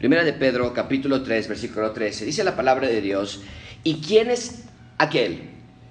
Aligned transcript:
Primera 0.00 0.24
de 0.24 0.32
Pedro, 0.32 0.72
capítulo 0.72 1.22
3, 1.22 1.46
versículo 1.46 1.92
13. 1.92 2.24
Dice 2.24 2.42
la 2.42 2.56
palabra 2.56 2.88
de 2.88 3.02
Dios, 3.02 3.42
¿y 3.84 3.96
quién 3.96 4.30
es 4.30 4.62
aquel 4.96 5.50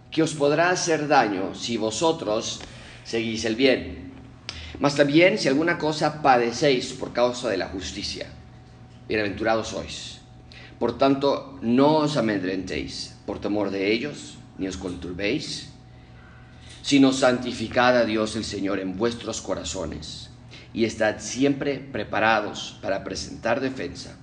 que 0.10 0.24
os 0.24 0.34
podrá 0.34 0.72
hacer 0.72 1.08
daño 1.08 1.54
si 1.54 1.78
vosotros 1.78 2.60
seguís 3.06 3.46
el 3.46 3.54
bien? 3.54 4.12
Mas 4.80 4.96
también 4.96 5.38
si 5.38 5.48
alguna 5.48 5.78
cosa 5.78 6.24
padecéis 6.24 6.92
por 6.94 7.14
causa 7.14 7.50
de 7.50 7.58
la 7.58 7.68
justicia, 7.68 8.26
bienaventurados 9.08 9.68
sois. 9.68 10.22
Por 10.80 10.98
tanto, 10.98 11.60
no 11.62 11.98
os 11.98 12.18
amedrentéis 12.18 13.16
por 13.28 13.38
temor 13.38 13.70
de 13.70 13.94
ellos, 13.94 14.40
ni 14.58 14.68
os 14.68 14.78
conturbéis, 14.78 15.70
sino 16.82 17.14
santificad 17.14 17.96
a 17.96 18.06
Dios 18.06 18.36
el 18.36 18.44
Señor 18.44 18.80
en 18.80 18.98
vuestros 18.98 19.40
corazones 19.40 20.29
y 20.74 20.86
estad 20.86 21.20
siempre 21.20 21.80
preparados 21.80 22.78
para 22.82 23.04
presentar 23.04 23.60
defensa 23.60 24.18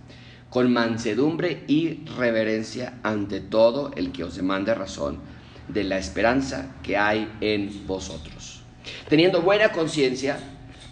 con 0.50 0.72
mansedumbre 0.72 1.64
y 1.66 2.05
reverencia 2.16 2.95
ante 3.02 3.41
todo 3.41 3.91
el 3.96 4.12
que 4.12 4.24
os 4.24 4.36
demande 4.36 4.74
razón 4.74 5.19
de 5.69 5.84
la 5.84 5.98
esperanza 5.98 6.77
que 6.82 6.96
hay 6.96 7.30
en 7.41 7.86
vosotros. 7.86 8.62
Teniendo 9.09 9.42
buena 9.42 9.72
conciencia 9.72 10.38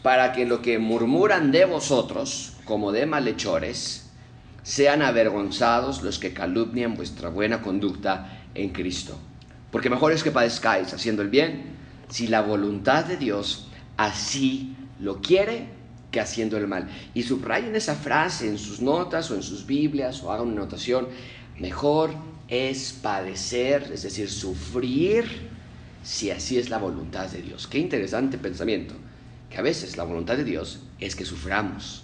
para 0.02 0.32
que 0.32 0.44
lo 0.44 0.60
que 0.60 0.78
murmuran 0.78 1.52
de 1.52 1.64
vosotros, 1.64 2.54
como 2.64 2.92
de 2.92 3.06
malhechores, 3.06 4.10
sean 4.62 5.02
avergonzados 5.02 6.02
los 6.02 6.18
que 6.18 6.34
calumnian 6.34 6.94
vuestra 6.94 7.28
buena 7.28 7.62
conducta 7.62 8.42
en 8.54 8.70
Cristo. 8.70 9.18
Porque 9.70 9.90
mejor 9.90 10.12
es 10.12 10.22
que 10.22 10.30
padezcáis 10.30 10.92
haciendo 10.92 11.22
el 11.22 11.28
bien, 11.28 11.76
si 12.08 12.26
la 12.26 12.42
voluntad 12.42 13.04
de 13.04 13.16
Dios 13.16 13.68
así 13.96 14.76
lo 15.00 15.20
quiere 15.20 15.66
que 16.10 16.20
haciendo 16.20 16.56
el 16.56 16.66
mal. 16.68 16.88
Y 17.12 17.22
subrayen 17.22 17.74
esa 17.74 17.94
frase 17.94 18.48
en 18.48 18.58
sus 18.58 18.80
notas 18.80 19.30
o 19.30 19.34
en 19.34 19.42
sus 19.42 19.66
Biblias 19.66 20.22
o 20.22 20.32
hagan 20.32 20.48
una 20.48 20.62
anotación. 20.62 21.08
Mejor 21.58 22.12
es 22.48 22.92
padecer, 22.92 23.90
es 23.92 24.02
decir, 24.02 24.30
sufrir, 24.30 25.24
si 26.02 26.30
así 26.30 26.58
es 26.58 26.70
la 26.70 26.78
voluntad 26.78 27.28
de 27.28 27.42
Dios. 27.42 27.66
Qué 27.66 27.78
interesante 27.78 28.38
pensamiento, 28.38 28.94
que 29.50 29.58
a 29.58 29.62
veces 29.62 29.96
la 29.96 30.04
voluntad 30.04 30.36
de 30.36 30.44
Dios 30.44 30.80
es 31.00 31.16
que 31.16 31.24
suframos. 31.24 32.02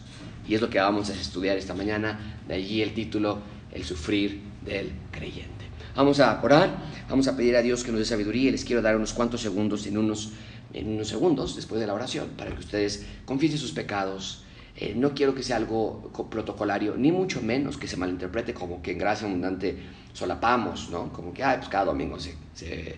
Y 0.49 0.55
es 0.55 0.61
lo 0.61 0.71
que 0.71 0.81
vamos 0.81 1.11
a 1.11 1.15
estudiar 1.15 1.57
esta 1.57 1.75
mañana, 1.75 2.39
de 2.49 2.55
allí 2.55 2.83
el 2.83 2.95
título, 2.95 3.39
El 3.73 3.85
sufrir 3.85 4.41
del 4.65 4.91
creyente. 5.13 5.67
Vamos 5.95 6.19
a 6.21 6.41
orar, 6.43 6.77
vamos 7.09 7.29
a 7.29 7.37
pedir 7.37 7.57
a 7.57 7.63
Dios 7.63 7.85
que 7.85 7.91
nos 7.91 8.01
dé 8.01 8.07
sabiduría 8.07 8.49
y 8.49 8.53
les 8.53 8.65
quiero 8.65 8.81
dar 8.81 8.97
unos 8.97 9.13
cuantos 9.13 9.41
segundos 9.41 9.87
en 9.87 9.99
unos 9.99 10.31
en 10.73 10.89
unos 10.89 11.09
segundos 11.09 11.57
después 11.57 11.81
de 11.81 11.87
la 11.87 11.95
oración 11.95 12.29
para 12.37 12.51
que 12.51 12.61
ustedes 12.61 13.07
confiesen 13.25 13.59
sus 13.59 13.73
pecados. 13.73 14.45
Eh, 14.77 14.95
no 14.97 15.15
quiero 15.15 15.35
que 15.35 15.43
sea 15.43 15.57
algo 15.57 16.11
protocolario, 16.31 16.97
ni 16.97 17.13
mucho 17.13 17.43
menos 17.43 17.77
que 17.77 17.87
se 17.87 17.97
malinterprete 17.97 18.55
como 18.55 18.81
que 18.81 18.93
en 18.93 18.99
gracia 18.99 19.27
abundante 19.27 19.77
solapamos, 20.13 20.91
¿no? 20.91 21.13
Como 21.13 21.35
que, 21.35 21.43
ay, 21.43 21.59
pues 21.59 21.69
cada 21.69 21.87
domingo 21.87 22.19
se, 22.19 22.35
se, 22.55 22.97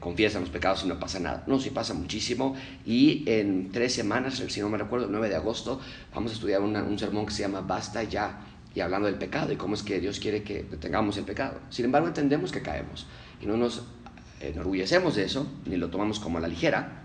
confiesan 0.00 0.42
los 0.42 0.50
pecados 0.50 0.84
y 0.84 0.88
no 0.88 0.98
pasa 0.98 1.18
nada. 1.20 1.44
No, 1.46 1.58
sí 1.58 1.70
pasa 1.70 1.94
muchísimo. 1.94 2.54
Y 2.86 3.24
en 3.26 3.70
tres 3.70 3.92
semanas, 3.92 4.42
si 4.46 4.60
no 4.60 4.68
me 4.68 4.78
recuerdo, 4.78 5.06
el 5.06 5.12
9 5.12 5.28
de 5.28 5.36
agosto, 5.36 5.80
vamos 6.14 6.30
a 6.32 6.34
estudiar 6.34 6.60
un 6.62 6.98
sermón 6.98 7.26
que 7.26 7.32
se 7.32 7.42
llama 7.42 7.60
Basta 7.60 8.02
ya, 8.04 8.40
y 8.74 8.80
hablando 8.80 9.06
del 9.06 9.16
pecado 9.16 9.52
y 9.52 9.56
cómo 9.56 9.74
es 9.74 9.82
que 9.82 10.00
Dios 10.00 10.18
quiere 10.18 10.42
que 10.42 10.64
detengamos 10.64 11.16
el 11.16 11.24
pecado. 11.24 11.60
Sin 11.70 11.84
embargo, 11.84 12.08
entendemos 12.08 12.50
que 12.50 12.60
caemos 12.60 13.06
y 13.40 13.46
no 13.46 13.56
nos 13.56 13.84
enorgullecemos 14.40 15.14
de 15.16 15.24
eso, 15.24 15.46
ni 15.66 15.76
lo 15.76 15.88
tomamos 15.88 16.18
como 16.18 16.38
a 16.38 16.40
la 16.40 16.48
ligera, 16.48 17.04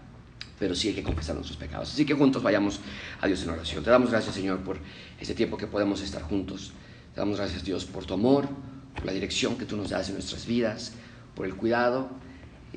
pero 0.60 0.76
sí 0.76 0.90
hay 0.90 0.96
que 0.96 1.04
confesar 1.04 1.36
nuestros 1.36 1.58
pecados. 1.58 1.94
Así 1.94 2.06
que 2.06 2.14
juntos 2.14 2.44
vayamos 2.44 2.80
a 3.22 3.28
Dios 3.28 3.44
en 3.44 3.50
oración. 3.50 3.84
Te 3.84 3.90
damos 3.90 4.12
gracias, 4.12 4.36
Señor, 4.36 4.60
por 4.60 4.78
este 5.20 5.34
tiempo 5.34 5.58
que 5.58 5.68
podemos 5.68 6.02
estar 6.02 6.22
juntos. 6.22 6.74
Te 7.14 7.22
damos 7.22 7.38
gracias, 7.38 7.64
Dios, 7.64 7.86
por 7.86 8.06
tu 8.06 8.14
amor, 8.14 8.48
por 8.96 9.06
la 9.06 9.14
dirección 9.14 9.58
que 9.58 9.66
tú 9.66 9.78
nos 9.78 9.90
das 9.90 10.10
en 10.10 10.16
nuestras 10.16 10.46
vidas, 10.46 10.92
por 11.36 11.46
el 11.46 11.56
cuidado 11.56 12.10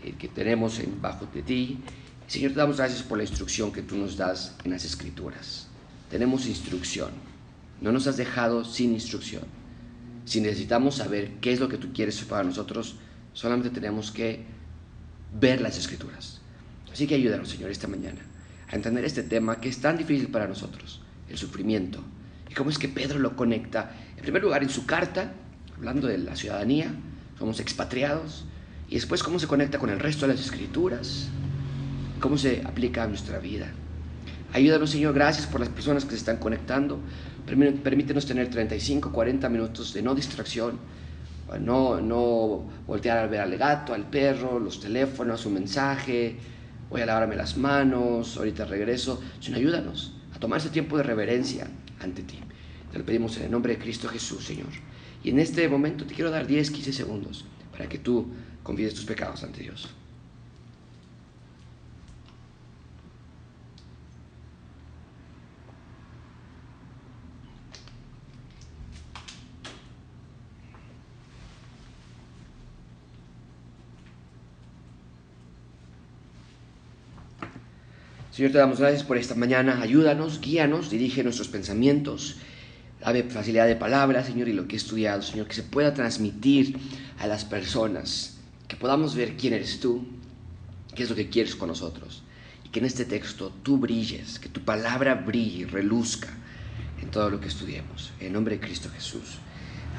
eh, 0.02 0.14
que 0.18 0.28
tenemos 0.28 0.78
en, 0.78 1.02
bajo 1.02 1.26
de 1.34 1.42
ti. 1.42 1.78
Señor, 2.28 2.52
te 2.52 2.58
damos 2.58 2.76
gracias 2.76 3.02
por 3.02 3.18
la 3.18 3.24
instrucción 3.24 3.72
que 3.72 3.82
tú 3.82 3.96
nos 3.96 4.16
das 4.16 4.54
en 4.64 4.70
las 4.70 4.84
Escrituras. 4.84 5.66
Tenemos 6.10 6.46
instrucción. 6.46 7.10
No 7.80 7.90
nos 7.90 8.06
has 8.06 8.16
dejado 8.16 8.64
sin 8.64 8.92
instrucción. 8.92 9.42
Si 10.24 10.40
necesitamos 10.40 10.96
saber 10.96 11.32
qué 11.40 11.52
es 11.52 11.58
lo 11.58 11.68
que 11.68 11.78
tú 11.78 11.92
quieres 11.92 12.20
para 12.22 12.44
nosotros, 12.44 12.94
Solamente 13.32 13.70
tenemos 13.70 14.10
que 14.10 14.44
ver 15.40 15.60
las 15.60 15.78
escrituras. 15.78 16.40
Así 16.92 17.06
que 17.06 17.14
ayúdanos, 17.14 17.48
Señor, 17.48 17.70
esta 17.70 17.88
mañana 17.88 18.20
a 18.72 18.76
entender 18.76 19.04
este 19.04 19.22
tema 19.22 19.60
que 19.60 19.68
es 19.68 19.80
tan 19.80 19.98
difícil 19.98 20.28
para 20.28 20.48
nosotros, 20.48 21.02
el 21.28 21.36
sufrimiento. 21.36 22.02
Y 22.50 22.54
cómo 22.54 22.70
es 22.70 22.78
que 22.78 22.88
Pedro 22.88 23.18
lo 23.18 23.36
conecta, 23.36 23.94
en 24.16 24.22
primer 24.22 24.42
lugar, 24.42 24.62
en 24.62 24.70
su 24.70 24.86
carta, 24.86 25.34
hablando 25.76 26.08
de 26.08 26.16
la 26.16 26.34
ciudadanía, 26.36 26.94
somos 27.38 27.60
expatriados, 27.60 28.46
y 28.88 28.94
después 28.94 29.22
cómo 29.22 29.38
se 29.38 29.46
conecta 29.46 29.78
con 29.78 29.90
el 29.90 30.00
resto 30.00 30.26
de 30.26 30.32
las 30.32 30.42
escrituras, 30.42 31.28
cómo 32.18 32.38
se 32.38 32.62
aplica 32.64 33.04
a 33.04 33.06
nuestra 33.06 33.38
vida. 33.40 33.70
Ayúdanos, 34.54 34.90
Señor, 34.90 35.14
gracias 35.14 35.46
por 35.46 35.60
las 35.60 35.68
personas 35.68 36.04
que 36.04 36.10
se 36.10 36.16
están 36.16 36.38
conectando. 36.38 36.98
Permítenos 37.46 38.24
tener 38.24 38.48
35, 38.48 39.12
40 39.12 39.48
minutos 39.50 39.92
de 39.92 40.02
no 40.02 40.14
distracción 40.14 40.78
no, 41.58 42.00
no 42.00 42.64
voltear 42.86 43.18
a 43.18 43.26
ver 43.26 43.40
al 43.40 43.56
gato, 43.56 43.94
al 43.94 44.08
perro, 44.08 44.58
los 44.58 44.80
teléfonos, 44.80 45.46
un 45.46 45.54
mensaje, 45.54 46.36
voy 46.90 47.00
a 47.00 47.06
lavarme 47.06 47.36
las 47.36 47.56
manos, 47.56 48.36
ahorita 48.36 48.64
regreso, 48.64 49.22
sino 49.40 49.56
ayúdanos 49.56 50.14
a 50.34 50.38
tomar 50.38 50.60
ese 50.60 50.70
tiempo 50.70 50.96
de 50.96 51.02
reverencia 51.02 51.68
ante 52.00 52.22
ti. 52.22 52.38
Te 52.90 52.98
lo 52.98 53.06
pedimos 53.06 53.36
en 53.38 53.44
el 53.44 53.50
nombre 53.50 53.74
de 53.74 53.78
Cristo 53.82 54.08
Jesús, 54.08 54.44
Señor. 54.44 54.68
Y 55.24 55.30
en 55.30 55.38
este 55.38 55.68
momento 55.68 56.04
te 56.04 56.14
quiero 56.14 56.30
dar 56.30 56.46
10, 56.46 56.70
15 56.70 56.92
segundos 56.92 57.44
para 57.70 57.88
que 57.88 57.98
tú 57.98 58.26
confíes 58.62 58.94
tus 58.94 59.04
pecados 59.04 59.42
ante 59.44 59.62
Dios. 59.62 59.88
Señor, 78.42 78.54
te 78.54 78.58
damos 78.58 78.80
gracias 78.80 79.04
por 79.04 79.18
esta 79.18 79.36
mañana. 79.36 79.80
Ayúdanos, 79.80 80.40
guíanos, 80.40 80.90
dirige 80.90 81.22
nuestros 81.22 81.46
pensamientos. 81.46 82.38
Dame 83.00 83.22
facilidad 83.22 83.68
de 83.68 83.76
palabra, 83.76 84.24
Señor, 84.24 84.48
y 84.48 84.52
lo 84.52 84.66
que 84.66 84.74
he 84.74 84.78
estudiado, 84.78 85.22
Señor, 85.22 85.46
que 85.46 85.54
se 85.54 85.62
pueda 85.62 85.94
transmitir 85.94 86.76
a 87.20 87.28
las 87.28 87.44
personas, 87.44 88.38
que 88.66 88.74
podamos 88.74 89.14
ver 89.14 89.36
quién 89.36 89.52
eres 89.52 89.78
tú, 89.78 90.04
qué 90.92 91.04
es 91.04 91.08
lo 91.08 91.14
que 91.14 91.28
quieres 91.28 91.54
con 91.54 91.68
nosotros, 91.68 92.24
y 92.64 92.70
que 92.70 92.80
en 92.80 92.86
este 92.86 93.04
texto 93.04 93.52
tú 93.62 93.78
brilles, 93.78 94.40
que 94.40 94.48
tu 94.48 94.60
palabra 94.62 95.14
brille 95.14 95.66
reluzca 95.66 96.30
en 97.00 97.12
todo 97.12 97.30
lo 97.30 97.38
que 97.38 97.46
estudiemos. 97.46 98.10
En 98.18 98.32
nombre 98.32 98.56
de 98.56 98.60
Cristo 98.60 98.90
Jesús. 98.92 99.38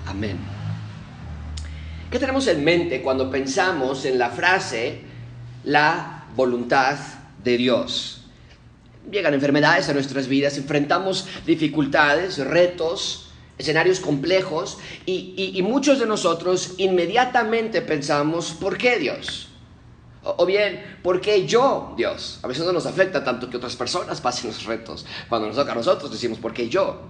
Amén. 0.05 0.37
¿Qué 2.11 2.19
tenemos 2.19 2.45
en 2.47 2.61
mente 2.61 3.01
cuando 3.01 3.31
pensamos 3.31 4.03
en 4.03 4.19
la 4.19 4.31
frase 4.31 4.99
la 5.63 6.25
voluntad 6.35 6.97
de 7.41 7.57
Dios? 7.57 8.19
Llegan 9.11 9.33
enfermedades 9.33 9.89
a 9.89 9.93
nuestras 9.93 10.27
vidas, 10.27 10.57
enfrentamos 10.57 11.27
dificultades, 11.45 12.37
retos, 12.37 13.23
escenarios 13.57 13.99
complejos 13.99 14.77
y, 15.05 15.59
muchos 15.63 15.99
de 15.99 16.05
nosotros 16.05 16.75
inmediatamente 16.77 17.81
pensamos, 17.81 18.51
¿por 18.51 18.77
qué 18.77 18.97
Dios? 18.97 19.49
O, 20.23 20.45
bien, 20.45 20.81
¿por 21.03 21.19
qué 21.19 21.45
yo, 21.45 21.93
Dios? 21.97 22.39
A 22.43 22.47
veces 22.47 22.65
no 22.65 22.71
nos 22.71 22.85
afecta 22.85 23.23
tanto 23.23 23.49
que 23.49 23.57
otras 23.57 23.75
personas 23.75 24.21
pasen 24.21 24.51
los 24.51 24.63
retos. 24.63 25.05
Cuando 25.27 25.47
nos 25.47 25.57
toca 25.57 25.73
a 25.73 25.75
nosotros 25.75 26.11
decimos, 26.11 26.39
¿por 26.39 26.53
qué 26.53 26.69
yo? 26.69 27.01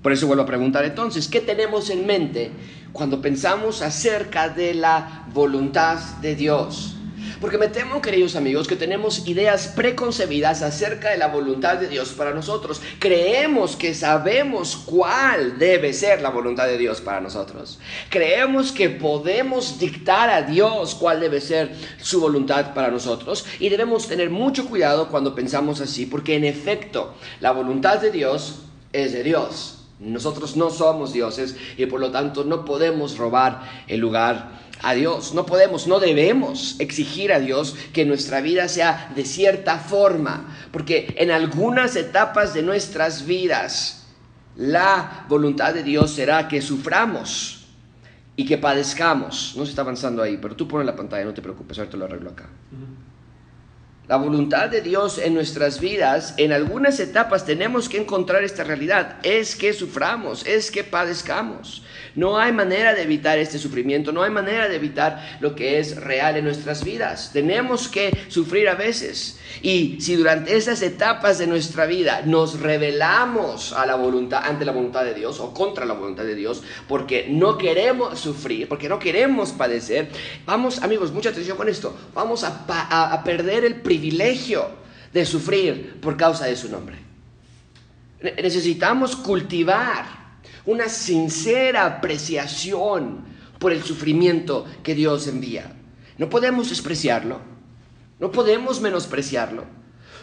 Por 0.00 0.12
eso 0.12 0.26
vuelvo 0.26 0.44
a 0.44 0.46
preguntar 0.46 0.84
entonces, 0.84 1.28
¿qué 1.28 1.40
tenemos 1.40 1.90
en 1.90 2.06
mente 2.06 2.52
cuando 2.92 3.20
pensamos 3.20 3.82
acerca 3.82 4.48
de 4.48 4.74
la 4.74 5.26
voluntad 5.32 5.98
de 6.20 6.36
Dios? 6.36 6.96
Porque 7.42 7.58
me 7.58 7.66
temo, 7.66 8.00
queridos 8.00 8.36
amigos, 8.36 8.68
que 8.68 8.76
tenemos 8.76 9.26
ideas 9.26 9.66
preconcebidas 9.74 10.62
acerca 10.62 11.10
de 11.10 11.16
la 11.16 11.26
voluntad 11.26 11.76
de 11.76 11.88
Dios 11.88 12.10
para 12.10 12.32
nosotros. 12.32 12.80
Creemos 13.00 13.74
que 13.74 13.94
sabemos 13.94 14.76
cuál 14.76 15.58
debe 15.58 15.92
ser 15.92 16.22
la 16.22 16.30
voluntad 16.30 16.68
de 16.68 16.78
Dios 16.78 17.00
para 17.00 17.20
nosotros. 17.20 17.80
Creemos 18.10 18.70
que 18.70 18.90
podemos 18.90 19.80
dictar 19.80 20.30
a 20.30 20.42
Dios 20.42 20.94
cuál 20.94 21.18
debe 21.18 21.40
ser 21.40 21.72
su 22.00 22.20
voluntad 22.20 22.74
para 22.74 22.92
nosotros. 22.92 23.44
Y 23.58 23.70
debemos 23.70 24.06
tener 24.06 24.30
mucho 24.30 24.68
cuidado 24.68 25.08
cuando 25.08 25.34
pensamos 25.34 25.80
así, 25.80 26.06
porque 26.06 26.36
en 26.36 26.44
efecto, 26.44 27.12
la 27.40 27.50
voluntad 27.50 27.98
de 27.98 28.12
Dios 28.12 28.60
es 28.92 29.12
de 29.12 29.24
Dios. 29.24 29.78
Nosotros 29.98 30.56
no 30.56 30.70
somos 30.70 31.12
dioses 31.12 31.56
y 31.76 31.86
por 31.86 31.98
lo 31.98 32.12
tanto 32.12 32.44
no 32.44 32.64
podemos 32.64 33.18
robar 33.18 33.68
el 33.88 33.98
lugar 33.98 34.62
a 34.82 34.94
Dios. 34.94 35.34
No 35.34 35.46
podemos, 35.46 35.86
no 35.86 36.00
debemos 36.00 36.76
exigir 36.80 37.32
a 37.32 37.40
Dios 37.40 37.76
que 37.92 38.04
nuestra 38.04 38.40
vida 38.40 38.68
sea 38.68 39.12
de 39.14 39.24
cierta 39.24 39.78
forma, 39.78 40.56
porque 40.72 41.14
en 41.18 41.30
algunas 41.30 41.96
etapas 41.96 42.54
de 42.54 42.62
nuestras 42.62 43.26
vidas 43.26 43.98
La 44.56 45.24
voluntad 45.28 45.72
de 45.72 45.82
Dios 45.82 46.12
será 46.12 46.46
que 46.46 46.60
suframos 46.60 47.64
y 48.36 48.44
que 48.44 48.58
padezcamos. 48.58 49.54
No 49.56 49.64
se 49.64 49.70
está 49.70 49.82
avanzando 49.82 50.22
ahí, 50.22 50.38
pero 50.40 50.56
tú 50.56 50.68
pones 50.68 50.86
la 50.86 50.96
pantalla, 50.96 51.24
no 51.24 51.34
te 51.34 51.42
preocupes, 51.42 51.78
ahorita 51.78 51.96
lo 51.96 52.04
arreglo 52.04 52.30
acá. 52.30 52.48
La 54.08 54.16
voluntad 54.16 54.68
de 54.68 54.82
Dios 54.82 55.16
en 55.18 55.32
nuestras 55.32 55.80
vidas, 55.80 56.34
en 56.36 56.52
algunas 56.52 57.00
etapas 57.00 57.46
tenemos 57.46 57.88
que 57.88 57.98
encontrar 57.98 58.44
esta 58.44 58.64
realidad, 58.64 59.18
es 59.22 59.56
que 59.56 59.72
suframos, 59.72 60.44
es 60.44 60.70
que 60.70 60.84
padezcamos. 60.84 61.82
No 62.14 62.38
hay 62.38 62.52
manera 62.52 62.94
de 62.94 63.02
evitar 63.02 63.38
este 63.38 63.58
sufrimiento, 63.58 64.12
no 64.12 64.22
hay 64.22 64.30
manera 64.30 64.68
de 64.68 64.76
evitar 64.76 65.38
lo 65.40 65.54
que 65.54 65.78
es 65.78 65.96
real 65.96 66.36
en 66.36 66.44
nuestras 66.44 66.84
vidas. 66.84 67.30
Tenemos 67.32 67.88
que 67.88 68.16
sufrir 68.28 68.68
a 68.68 68.74
veces. 68.74 69.38
Y 69.62 69.98
si 70.00 70.16
durante 70.16 70.56
esas 70.56 70.82
etapas 70.82 71.38
de 71.38 71.46
nuestra 71.46 71.86
vida 71.86 72.22
nos 72.24 72.60
rebelamos 72.60 73.72
a 73.72 73.86
la 73.86 73.94
voluntad, 73.94 74.42
ante 74.44 74.64
la 74.64 74.72
voluntad 74.72 75.04
de 75.04 75.14
Dios 75.14 75.40
o 75.40 75.54
contra 75.54 75.86
la 75.86 75.94
voluntad 75.94 76.24
de 76.24 76.34
Dios, 76.34 76.62
porque 76.86 77.26
no 77.28 77.56
queremos 77.56 78.18
sufrir, 78.18 78.68
porque 78.68 78.88
no 78.88 78.98
queremos 78.98 79.52
padecer, 79.52 80.08
vamos, 80.44 80.82
amigos, 80.82 81.12
mucha 81.12 81.30
atención 81.30 81.56
con 81.56 81.68
esto, 81.68 81.96
vamos 82.14 82.44
a, 82.44 83.12
a 83.12 83.24
perder 83.24 83.64
el 83.64 83.76
privilegio 83.76 84.82
de 85.12 85.24
sufrir 85.24 86.00
por 86.00 86.16
causa 86.16 86.46
de 86.46 86.56
su 86.56 86.68
nombre. 86.68 86.96
Necesitamos 88.22 89.16
cultivar 89.16 90.21
una 90.66 90.88
sincera 90.88 91.86
apreciación 91.86 93.24
por 93.58 93.72
el 93.72 93.82
sufrimiento 93.82 94.66
que 94.82 94.94
Dios 94.94 95.26
envía. 95.26 95.72
No 96.18 96.28
podemos 96.28 96.68
despreciarlo, 96.68 97.40
no 98.20 98.30
podemos 98.30 98.80
menospreciarlo, 98.80 99.64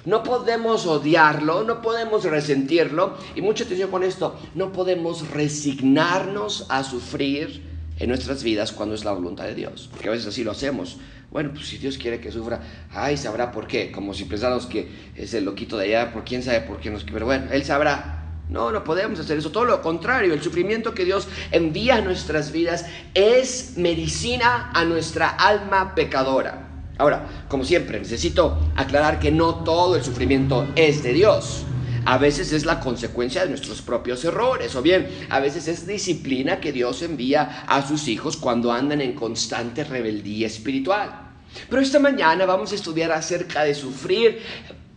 no 0.06 0.24
podemos 0.24 0.86
odiarlo, 0.86 1.64
no 1.64 1.82
podemos 1.82 2.24
resentirlo 2.24 3.18
y 3.36 3.42
mucha 3.42 3.64
atención 3.64 3.92
con 3.92 4.04
esto, 4.04 4.40
no 4.56 4.72
podemos 4.72 5.30
resignarnos 5.32 6.66
a 6.70 6.84
sufrir 6.84 7.68
en 7.98 8.08
nuestras 8.10 8.44
vidas 8.44 8.72
cuando 8.72 8.96
es 8.96 9.04
la 9.04 9.12
voluntad 9.12 9.46
de 9.46 9.56
Dios, 9.56 9.90
porque 9.92 10.08
a 10.08 10.12
veces 10.12 10.28
así 10.28 10.44
lo 10.44 10.52
hacemos. 10.52 10.98
Bueno, 11.32 11.52
pues 11.54 11.68
si 11.68 11.78
Dios 11.78 11.98
quiere 11.98 12.20
que 12.20 12.32
sufra, 12.32 12.62
ay, 12.92 13.16
sabrá 13.18 13.52
por 13.52 13.68
qué, 13.68 13.92
como 13.92 14.14
si 14.14 14.26
pensáramos 14.26 14.66
que 14.66 14.90
es 15.16 15.34
el 15.34 15.46
loquito 15.46 15.78
de 15.78 15.86
allá, 15.86 16.12
por 16.12 16.24
quién 16.24 16.42
sabe 16.42 16.62
por 16.62 16.80
qué 16.80 16.90
nos... 16.90 17.04
Pero 17.04 17.26
bueno, 17.26 17.52
Él 17.52 17.64
sabrá, 17.64 18.19
no, 18.50 18.72
no 18.72 18.84
podemos 18.84 19.20
hacer 19.20 19.38
eso. 19.38 19.52
Todo 19.52 19.66
lo 19.66 19.82
contrario, 19.82 20.34
el 20.34 20.42
sufrimiento 20.42 20.96
que 20.96 21.06
Dios 21.06 21.28
envía 21.52 21.98
a 21.98 22.02
nuestras 22.02 22.52
vidas 22.52 22.86
es 23.14 23.74
medicina 23.78 24.72
a 24.74 24.86
nuestra 24.86 25.30
alma 25.30 25.94
pecadora. 25.94 26.68
Ahora, 26.98 27.46
como 27.48 27.64
siempre, 27.64 28.00
necesito 28.00 28.60
aclarar 28.76 29.20
que 29.20 29.32
no 29.32 29.64
todo 29.64 29.96
el 29.96 30.04
sufrimiento 30.04 30.68
es 30.76 31.04
de 31.04 31.14
Dios. 31.14 31.64
A 32.06 32.18
veces 32.18 32.52
es 32.52 32.66
la 32.66 32.80
consecuencia 32.80 33.44
de 33.44 33.50
nuestros 33.50 33.84
propios 33.84 34.26
errores, 34.26 34.76
o 34.76 34.82
bien 34.82 35.08
a 35.30 35.40
veces 35.40 35.68
es 35.68 35.86
disciplina 35.86 36.60
que 36.60 36.72
Dios 36.72 37.04
envía 37.04 37.64
a 37.68 37.88
sus 37.88 38.08
hijos 38.08 38.36
cuando 38.36 38.72
andan 38.72 39.02
en 39.02 39.14
constante 39.14 39.84
rebeldía 39.84 40.48
espiritual. 40.48 41.30
Pero 41.70 41.82
esta 41.82 42.00
mañana 42.00 42.46
vamos 42.46 42.72
a 42.72 42.76
estudiar 42.76 43.12
acerca 43.12 43.64
de 43.64 43.76
sufrir 43.76 44.40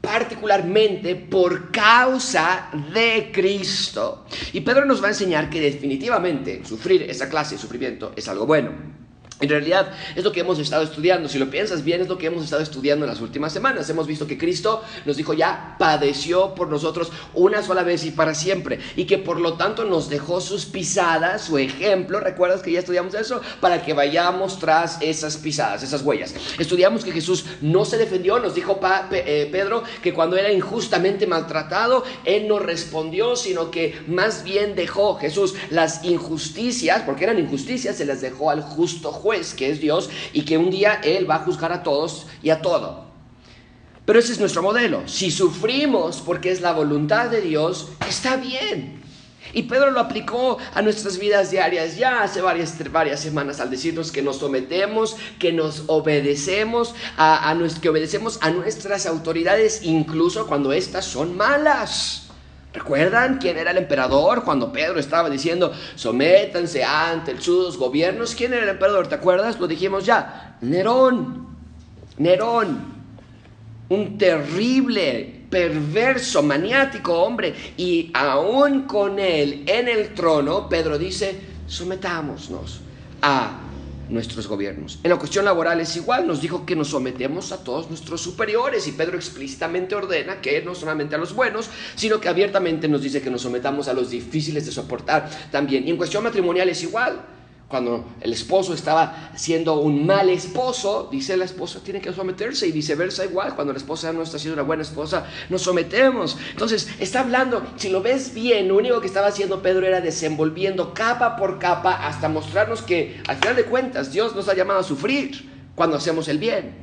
particularmente 0.02 1.14
por 1.14 1.70
causa 1.70 2.68
de 2.92 3.30
Cristo. 3.32 4.26
Y 4.52 4.60
Pedro 4.60 4.84
nos 4.84 5.02
va 5.02 5.06
a 5.06 5.10
enseñar 5.10 5.48
que 5.48 5.60
definitivamente 5.60 6.62
sufrir 6.64 7.02
esa 7.02 7.30
clase 7.30 7.54
de 7.54 7.60
sufrimiento 7.60 8.12
es 8.14 8.28
algo 8.28 8.44
bueno. 8.44 9.01
En 9.42 9.48
realidad 9.48 9.90
es 10.14 10.22
lo 10.22 10.30
que 10.30 10.38
hemos 10.38 10.60
estado 10.60 10.84
estudiando. 10.84 11.28
Si 11.28 11.36
lo 11.36 11.50
piensas 11.50 11.82
bien, 11.82 12.00
es 12.00 12.08
lo 12.08 12.16
que 12.16 12.26
hemos 12.26 12.44
estado 12.44 12.62
estudiando 12.62 13.04
en 13.04 13.10
las 13.10 13.20
últimas 13.20 13.52
semanas. 13.52 13.90
Hemos 13.90 14.06
visto 14.06 14.24
que 14.24 14.38
Cristo 14.38 14.84
nos 15.04 15.16
dijo 15.16 15.34
ya, 15.34 15.74
padeció 15.80 16.54
por 16.54 16.68
nosotros 16.68 17.10
una 17.34 17.60
sola 17.60 17.82
vez 17.82 18.04
y 18.04 18.12
para 18.12 18.36
siempre. 18.36 18.78
Y 18.94 19.04
que 19.04 19.18
por 19.18 19.40
lo 19.40 19.54
tanto 19.54 19.84
nos 19.84 20.08
dejó 20.08 20.40
sus 20.40 20.64
pisadas, 20.64 21.42
su 21.42 21.58
ejemplo. 21.58 22.20
¿Recuerdas 22.20 22.62
que 22.62 22.70
ya 22.70 22.78
estudiamos 22.78 23.14
eso? 23.14 23.40
Para 23.60 23.84
que 23.84 23.94
vayamos 23.94 24.60
tras 24.60 24.98
esas 25.00 25.36
pisadas, 25.38 25.82
esas 25.82 26.02
huellas. 26.02 26.34
Estudiamos 26.60 27.04
que 27.04 27.10
Jesús 27.10 27.44
no 27.60 27.84
se 27.84 27.98
defendió. 27.98 28.38
Nos 28.38 28.54
dijo 28.54 28.78
eh, 29.10 29.48
Pedro 29.50 29.82
que 30.04 30.14
cuando 30.14 30.36
era 30.36 30.52
injustamente 30.52 31.26
maltratado, 31.26 32.04
Él 32.24 32.46
no 32.46 32.60
respondió, 32.60 33.34
sino 33.34 33.72
que 33.72 34.00
más 34.06 34.44
bien 34.44 34.76
dejó 34.76 35.16
Jesús 35.16 35.54
las 35.70 36.04
injusticias, 36.04 37.02
porque 37.02 37.24
eran 37.24 37.40
injusticias, 37.40 37.96
se 37.96 38.04
las 38.04 38.20
dejó 38.20 38.48
al 38.48 38.62
justo 38.62 39.10
juez 39.10 39.31
que 39.54 39.70
es 39.70 39.80
Dios, 39.80 40.10
y 40.32 40.42
que 40.42 40.58
un 40.58 40.70
día 40.70 41.00
Él 41.02 41.28
va 41.28 41.36
a 41.36 41.44
juzgar 41.44 41.72
a 41.72 41.82
todos 41.82 42.26
y 42.42 42.50
a 42.50 42.60
todo. 42.60 43.06
Pero 44.04 44.18
ese 44.18 44.32
es 44.32 44.40
nuestro 44.40 44.62
modelo. 44.62 45.02
Si 45.06 45.30
sufrimos 45.30 46.20
porque 46.20 46.50
es 46.50 46.60
la 46.60 46.72
voluntad 46.72 47.30
de 47.30 47.40
Dios, 47.40 47.88
está 48.08 48.36
bien. 48.36 49.00
Y 49.54 49.64
Pedro 49.64 49.90
lo 49.90 50.00
aplicó 50.00 50.58
a 50.74 50.82
nuestras 50.82 51.18
vidas 51.18 51.50
diarias 51.50 51.96
ya 51.96 52.22
hace 52.22 52.40
varias, 52.40 52.74
varias 52.90 53.20
semanas 53.20 53.60
al 53.60 53.70
decirnos 53.70 54.10
que 54.10 54.22
nos 54.22 54.36
sometemos, 54.38 55.16
que 55.38 55.52
nos 55.52 55.84
obedecemos, 55.88 56.94
a, 57.18 57.54
que 57.80 57.88
obedecemos 57.88 58.38
a 58.40 58.50
nuestras 58.50 59.06
autoridades 59.06 59.80
incluso 59.82 60.46
cuando 60.46 60.72
éstas 60.72 61.04
son 61.04 61.36
malas. 61.36 62.21
¿Recuerdan 62.72 63.38
quién 63.38 63.58
era 63.58 63.70
el 63.70 63.76
emperador 63.76 64.44
cuando 64.44 64.72
Pedro 64.72 64.98
estaba 64.98 65.28
diciendo, 65.28 65.72
sométanse 65.94 66.82
ante 66.82 67.38
sus 67.40 67.76
gobiernos? 67.76 68.34
¿Quién 68.34 68.54
era 68.54 68.62
el 68.62 68.70
emperador? 68.70 69.08
¿Te 69.08 69.14
acuerdas? 69.14 69.60
Lo 69.60 69.66
dijimos 69.66 70.06
ya. 70.06 70.56
Nerón. 70.62 71.48
Nerón. 72.16 72.92
Un 73.90 74.16
terrible, 74.16 75.44
perverso, 75.50 76.42
maniático 76.42 77.22
hombre. 77.22 77.54
Y 77.76 78.10
aún 78.14 78.82
con 78.82 79.18
él 79.18 79.64
en 79.66 79.88
el 79.88 80.14
trono, 80.14 80.66
Pedro 80.66 80.96
dice, 80.96 81.38
sometámonos 81.66 82.80
a 83.20 83.58
nuestros 84.12 84.46
gobiernos. 84.46 84.98
En 85.02 85.10
la 85.10 85.18
cuestión 85.18 85.44
laboral 85.44 85.80
es 85.80 85.96
igual, 85.96 86.26
nos 86.26 86.40
dijo 86.40 86.66
que 86.66 86.76
nos 86.76 86.88
sometemos 86.88 87.52
a 87.52 87.64
todos 87.64 87.88
nuestros 87.88 88.20
superiores 88.20 88.86
y 88.86 88.92
Pedro 88.92 89.16
explícitamente 89.16 89.94
ordena 89.94 90.40
que 90.40 90.62
no 90.62 90.74
solamente 90.74 91.14
a 91.14 91.18
los 91.18 91.34
buenos, 91.34 91.70
sino 91.94 92.20
que 92.20 92.28
abiertamente 92.28 92.88
nos 92.88 93.02
dice 93.02 93.22
que 93.22 93.30
nos 93.30 93.42
sometamos 93.42 93.88
a 93.88 93.94
los 93.94 94.10
difíciles 94.10 94.66
de 94.66 94.72
soportar 94.72 95.28
también. 95.50 95.86
Y 95.86 95.90
en 95.90 95.96
cuestión 95.96 96.22
matrimonial 96.24 96.68
es 96.68 96.82
igual 96.82 97.24
cuando 97.72 98.04
el 98.20 98.34
esposo 98.34 98.74
estaba 98.74 99.30
siendo 99.34 99.80
un 99.80 100.04
mal 100.04 100.28
esposo, 100.28 101.08
dice 101.10 101.38
la 101.38 101.46
esposa 101.46 101.80
tiene 101.82 102.02
que 102.02 102.12
someterse 102.12 102.66
y 102.66 102.70
viceversa 102.70 103.24
igual, 103.24 103.54
cuando 103.54 103.72
la 103.72 103.78
esposa 103.78 104.12
no 104.12 104.20
está 104.20 104.38
siendo 104.38 104.60
una 104.60 104.62
buena 104.62 104.82
esposa, 104.82 105.24
nos 105.48 105.62
sometemos. 105.62 106.36
Entonces, 106.50 106.90
está 106.98 107.20
hablando, 107.20 107.66
si 107.76 107.88
lo 107.88 108.02
ves 108.02 108.34
bien, 108.34 108.68
lo 108.68 108.76
único 108.76 109.00
que 109.00 109.06
estaba 109.06 109.28
haciendo 109.28 109.62
Pedro 109.62 109.86
era 109.86 110.02
desenvolviendo 110.02 110.92
capa 110.92 111.34
por 111.36 111.58
capa 111.58 112.06
hasta 112.06 112.28
mostrarnos 112.28 112.82
que 112.82 113.22
al 113.26 113.38
final 113.38 113.56
de 113.56 113.64
cuentas 113.64 114.12
Dios 114.12 114.36
nos 114.36 114.50
ha 114.50 114.54
llamado 114.54 114.80
a 114.80 114.84
sufrir 114.84 115.50
cuando 115.74 115.96
hacemos 115.96 116.28
el 116.28 116.36
bien. 116.36 116.76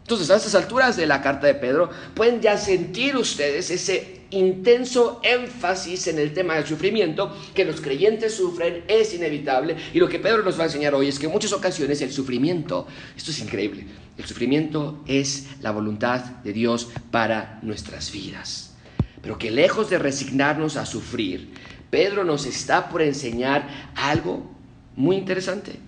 Entonces, 0.00 0.28
a 0.30 0.34
estas 0.34 0.56
alturas 0.56 0.96
de 0.96 1.06
la 1.06 1.22
carta 1.22 1.46
de 1.46 1.54
Pedro, 1.54 1.90
pueden 2.14 2.40
ya 2.40 2.58
sentir 2.58 3.16
ustedes 3.16 3.70
ese 3.70 4.21
intenso 4.32 5.20
énfasis 5.22 6.08
en 6.08 6.18
el 6.18 6.32
tema 6.34 6.54
del 6.54 6.66
sufrimiento, 6.66 7.36
que 7.54 7.64
los 7.64 7.80
creyentes 7.80 8.34
sufren, 8.34 8.84
es 8.88 9.14
inevitable. 9.14 9.76
Y 9.94 9.98
lo 9.98 10.08
que 10.08 10.18
Pedro 10.18 10.42
nos 10.42 10.58
va 10.58 10.64
a 10.64 10.66
enseñar 10.66 10.94
hoy 10.94 11.08
es 11.08 11.18
que 11.18 11.26
en 11.26 11.32
muchas 11.32 11.52
ocasiones 11.52 12.00
el 12.02 12.12
sufrimiento, 12.12 12.86
esto 13.16 13.30
es 13.30 13.40
increíble, 13.40 13.86
el 14.18 14.24
sufrimiento 14.24 15.02
es 15.06 15.46
la 15.60 15.70
voluntad 15.70 16.20
de 16.42 16.52
Dios 16.52 16.88
para 17.10 17.58
nuestras 17.62 18.10
vidas. 18.10 18.74
Pero 19.20 19.38
que 19.38 19.50
lejos 19.50 19.88
de 19.88 19.98
resignarnos 19.98 20.76
a 20.76 20.86
sufrir, 20.86 21.52
Pedro 21.90 22.24
nos 22.24 22.46
está 22.46 22.88
por 22.88 23.02
enseñar 23.02 23.92
algo 23.94 24.50
muy 24.96 25.16
interesante 25.16 25.78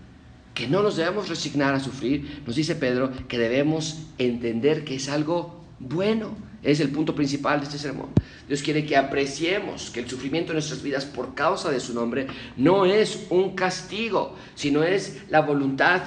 que 0.55 0.69
no 0.69 0.83
nos 0.83 0.97
debemos 0.97 1.29
resignar 1.29 1.75
a 1.75 1.81
sufrir, 1.81 2.43
nos 2.47 2.55
dice 2.55 2.77
Pedro 2.77 3.11
que 3.27 3.39
debemos 3.39 3.99
entender 4.19 4.85
que 4.85 4.95
es 4.95 5.09
algo 5.09 5.61
bueno. 5.81 6.37
Es 6.65 6.81
el 6.81 6.89
punto 6.89 7.15
principal 7.15 7.61
de 7.61 7.67
este 7.67 7.79
sermón. 7.79 8.09
Dios 8.49 8.63
quiere 8.63 8.87
que 8.87 8.97
apreciemos 8.97 9.91
que 9.91 10.01
el 10.01 10.09
sufrimiento 10.09 10.53
en 10.53 10.57
nuestras 10.57 10.83
vidas 10.83 11.05
por 11.05 11.35
causa 11.35 11.71
de 11.71 11.79
su 11.79 11.93
nombre 11.93 12.27
no 12.57 12.87
es 12.87 13.27
un 13.29 13.55
castigo, 13.55 14.35
sino 14.55 14.83
es 14.83 15.25
la 15.29 15.43
voluntad 15.43 16.01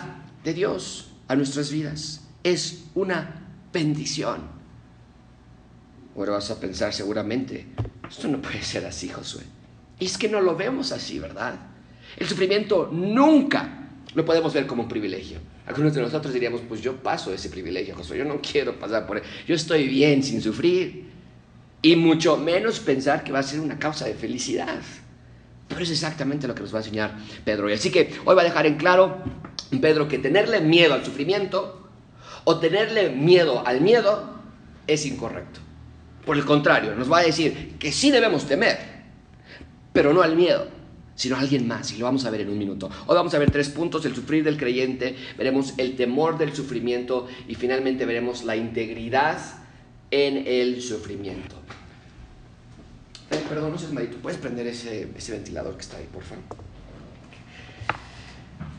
de 0.44 0.54
Dios 0.54 1.12
a 1.28 1.36
nuestras 1.36 1.72
vidas. 1.72 2.28
Es 2.44 2.86
una 2.96 3.46
bendición. 3.72 4.42
Ahora 6.16 6.34
vas 6.34 6.50
a 6.50 6.60
pensar 6.60 6.92
seguramente, 6.92 7.68
esto 8.10 8.28
no 8.28 8.42
puede 8.42 8.64
ser 8.64 8.86
así, 8.88 9.10
Josué. 9.10 9.44
Y 10.00 10.06
es 10.06 10.18
que 10.18 10.28
no 10.28 10.42
lo 10.42 10.56
vemos 10.56 10.92
así, 10.92 11.20
¿verdad? 11.20 11.54
El 12.18 12.28
sufrimiento 12.28 12.90
nunca 12.92 13.87
lo 14.18 14.26
podemos 14.26 14.52
ver 14.52 14.66
como 14.66 14.82
un 14.82 14.90
privilegio. 14.90 15.38
Algunos 15.68 15.94
de 15.94 16.02
nosotros 16.02 16.34
diríamos, 16.34 16.62
pues 16.68 16.82
yo 16.82 16.96
paso 16.96 17.32
ese 17.32 17.50
privilegio, 17.50 17.96
Josué, 17.96 18.18
yo 18.18 18.26
no 18.26 18.42
quiero 18.42 18.80
pasar 18.80 19.06
por 19.06 19.18
él, 19.18 19.24
yo 19.46 19.54
estoy 19.54 19.88
bien 19.88 20.24
sin 20.24 20.42
sufrir. 20.42 21.06
Y 21.84 21.96
mucho 21.96 22.36
menos 22.36 22.80
pensar 22.80 23.24
que 23.24 23.32
va 23.32 23.38
a 23.38 23.44
ser 23.44 23.60
una 23.60 23.78
causa 23.78 24.06
de 24.06 24.16
felicidad. 24.16 24.80
Pero 25.68 25.82
es 25.82 25.92
exactamente 25.92 26.48
lo 26.48 26.56
que 26.56 26.64
nos 26.64 26.74
va 26.74 26.80
a 26.80 26.82
enseñar 26.82 27.16
Pedro. 27.46 27.70
Y 27.70 27.74
así 27.74 27.92
que 27.92 28.12
hoy 28.26 28.36
va 28.36 28.42
a 28.42 28.46
dejar 28.46 28.66
en 28.66 28.78
claro, 28.78 29.20
Pedro, 29.80 30.08
que 30.08 30.18
tenerle 30.18 30.62
miedo 30.62 30.96
al 30.96 31.06
sufrimiento 31.06 31.88
o 32.44 32.58
tenerle 32.58 33.12
miedo 33.12 33.62
al 33.68 33.82
miedo 33.82 34.34
es 34.88 35.06
incorrecto. 35.06 35.60
Por 36.26 36.38
el 36.38 36.44
contrario, 36.44 36.96
nos 36.96 37.12
va 37.12 37.20
a 37.20 37.24
decir 37.24 37.76
que 37.78 37.92
sí 37.92 38.10
debemos 38.10 38.48
temer, 38.48 38.80
pero 39.94 40.12
no 40.12 40.24
al 40.24 40.36
miedo, 40.36 40.70
sino 41.18 41.36
a 41.36 41.40
alguien 41.40 41.68
más, 41.68 41.92
y 41.92 41.98
lo 41.98 42.06
vamos 42.06 42.24
a 42.26 42.30
ver 42.30 42.42
en 42.42 42.50
un 42.50 42.58
minuto. 42.58 42.90
Hoy 43.08 43.16
vamos 43.16 43.34
a 43.34 43.40
ver 43.40 43.50
tres 43.50 43.70
puntos, 43.70 44.06
el 44.06 44.16
sufrir 44.16 44.44
del 44.44 44.56
creyente, 44.56 45.16
veremos 45.36 45.74
el 45.78 45.96
temor 45.96 46.38
del 46.38 46.56
sufrimiento 46.56 47.28
y 47.48 47.56
finalmente 47.56 48.06
veremos 48.06 48.46
la 48.46 48.56
integridad 48.56 49.40
en 50.12 50.46
el 50.46 50.80
sufrimiento. 50.82 51.56
Eh, 53.32 53.44
perdón, 53.50 53.72
no 53.72 53.80
seas 53.80 53.92
malito, 53.92 54.18
¿puedes 54.18 54.40
prender 54.40 54.68
ese, 54.68 55.10
ese 55.18 55.32
ventilador 55.32 55.76
que 55.76 55.82
está 55.82 55.98
ahí, 55.98 56.08
por 56.14 56.24
favor? 56.24 56.44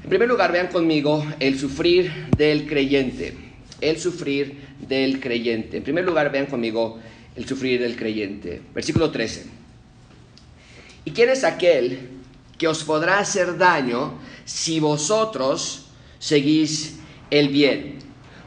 En 0.05 0.09
primer 0.09 0.29
lugar, 0.29 0.53
vean 0.53 0.69
conmigo 0.69 1.27
el 1.41 1.59
sufrir 1.59 2.29
del 2.37 2.69
creyente. 2.69 3.35
El 3.81 3.99
sufrir 3.99 4.61
del 4.89 5.19
creyente. 5.19 5.79
En 5.79 5.83
primer 5.83 6.05
lugar, 6.05 6.31
vean 6.31 6.47
conmigo 6.47 7.01
el 7.35 7.47
sufrir 7.47 7.81
del 7.81 7.97
creyente. 7.97 8.63
Versículo 8.73 9.11
13. 9.11 9.45
¿Y 11.05 11.11
quién 11.11 11.31
es 11.31 11.43
aquel 11.43 12.18
que 12.59 12.69
os 12.69 12.83
podrá 12.83 13.21
hacer 13.21 13.57
daño 13.57 14.19
si 14.45 14.81
vosotros 14.81 15.87
seguís 16.19 16.99
el 17.31 17.49
bien? 17.49 17.99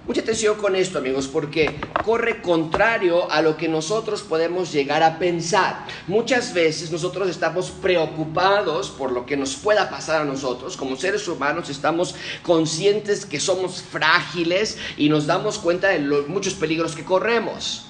Mucha 0.08 0.22
atención 0.22 0.58
con 0.58 0.76
esto, 0.76 0.98
amigos, 0.98 1.28
porque 1.28 1.80
corre 2.04 2.42
contrario 2.42 3.32
a 3.32 3.42
lo 3.44 3.56
que 3.56 3.68
nosotros 3.68 4.24
podemos 4.24 4.74
llegar 4.74 5.04
a 5.04 5.20
pensar. 5.20 5.86
Muchas 6.08 6.56
veces 6.56 6.92
nosotros 6.92 7.30
estamos 7.30 7.70
preocupados 7.70 8.90
por 8.90 9.12
lo 9.12 9.28
que 9.28 9.38
nos 9.38 9.56
pueda 9.56 9.92
pasar 9.92 10.22
a 10.22 10.26
nosotros. 10.26 10.76
Como 10.76 10.96
seres 10.96 11.28
humanos 11.28 11.70
estamos 11.70 12.16
conscientes 12.42 13.28
que 13.28 13.40
somos 13.40 13.84
frágiles 13.84 14.80
y 14.98 15.08
nos 15.08 15.28
damos 15.28 15.60
cuenta 15.60 15.90
de 15.90 16.00
los 16.00 16.28
muchos 16.28 16.56
peligros 16.56 16.96
que 16.96 17.06
corremos. 17.06 17.86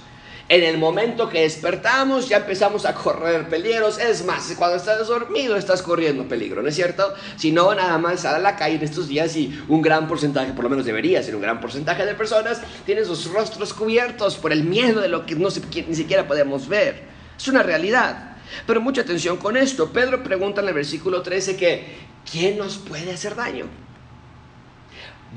En 0.51 0.63
el 0.63 0.77
momento 0.77 1.29
que 1.29 1.43
despertamos 1.43 2.27
ya 2.27 2.39
empezamos 2.39 2.85
a 2.85 2.93
correr 2.93 3.47
peligros. 3.47 3.97
Es 3.97 4.25
más, 4.25 4.53
cuando 4.57 4.75
estás 4.75 5.07
dormido 5.07 5.55
estás 5.55 5.81
corriendo 5.81 6.27
peligro, 6.27 6.61
¿no 6.61 6.67
es 6.67 6.75
cierto? 6.75 7.13
Si 7.37 7.53
no, 7.53 7.73
nada 7.73 7.97
más 7.97 8.19
sale 8.23 8.35
a 8.35 8.39
la 8.39 8.57
calle 8.57 8.75
en 8.75 8.83
estos 8.83 9.07
días 9.07 9.33
y 9.37 9.63
un 9.69 9.81
gran 9.81 10.09
porcentaje, 10.09 10.51
por 10.51 10.65
lo 10.65 10.69
menos 10.69 10.85
debería 10.85 11.23
ser 11.23 11.37
un 11.37 11.41
gran 11.41 11.61
porcentaje 11.61 12.05
de 12.05 12.15
personas, 12.15 12.59
tienen 12.85 13.05
sus 13.05 13.31
rostros 13.31 13.73
cubiertos 13.73 14.35
por 14.35 14.51
el 14.51 14.65
miedo 14.65 14.99
de 14.99 15.07
lo 15.07 15.25
que 15.25 15.35
no 15.35 15.47
ni 15.47 15.95
siquiera 15.95 16.27
podemos 16.27 16.67
ver. 16.67 17.03
Es 17.37 17.47
una 17.47 17.63
realidad. 17.63 18.35
Pero 18.67 18.81
mucha 18.81 19.03
atención 19.03 19.37
con 19.37 19.55
esto. 19.55 19.93
Pedro 19.93 20.21
pregunta 20.21 20.59
en 20.59 20.67
el 20.67 20.73
versículo 20.73 21.21
13 21.21 21.55
que, 21.55 21.95
¿quién 22.29 22.57
nos 22.57 22.77
puede 22.77 23.13
hacer 23.13 23.37
daño? 23.37 23.67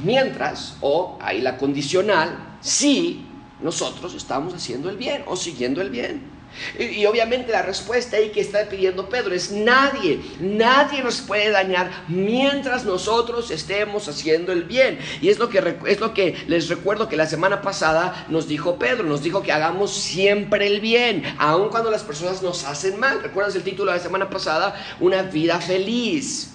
Mientras, 0.02 0.76
o 0.80 1.20
ahí 1.22 1.40
la 1.40 1.56
condicional, 1.56 2.56
sí 2.60 3.28
nosotros 3.60 4.14
estamos 4.14 4.54
haciendo 4.54 4.90
el 4.90 4.96
bien 4.96 5.22
o 5.26 5.36
siguiendo 5.36 5.80
el 5.80 5.90
bien. 5.90 6.34
Y, 6.78 7.04
obviamente 7.06 7.52
la 7.52 7.62
respuesta 7.62 8.16
ahí 8.16 8.30
que 8.30 8.40
está 8.40 8.68
pidiendo 8.68 9.08
Pedro 9.08 9.34
es 9.34 9.50
nadie, 9.50 10.20
nadie 10.40 11.02
nos 11.02 11.20
puede 11.20 11.50
dañar 11.50 11.90
mientras 12.08 12.84
nosotros 12.84 13.50
estemos 13.50 14.08
haciendo 14.08 14.52
el 14.52 14.64
bien. 14.64 14.98
Y 15.20 15.28
es 15.28 15.38
lo 15.38 15.48
que, 15.48 15.76
es 15.86 16.00
lo 16.00 16.14
que 16.14 16.36
les 16.46 16.68
recuerdo 16.68 17.08
que 17.08 17.16
la 17.16 17.26
semana 17.26 17.62
pasada 17.62 18.26
nos 18.28 18.46
dijo 18.46 18.78
Pedro, 18.78 19.04
nos 19.04 19.22
dijo 19.22 19.42
que 19.42 19.52
hagamos 19.52 19.92
siempre 19.92 20.66
el 20.66 20.80
bien, 20.80 21.24
aun 21.38 21.68
cuando 21.68 21.90
las 21.90 22.04
personas 22.04 22.42
nos 22.42 22.64
hacen 22.64 22.98
mal. 22.98 23.22
¿Recuerdas 23.22 23.56
el 23.56 23.62
título 23.62 23.90
de 23.90 23.98
la 23.98 24.02
semana 24.02 24.30
pasada? 24.30 24.74
Una 25.00 25.22
vida 25.22 25.60
feliz. 25.60 26.53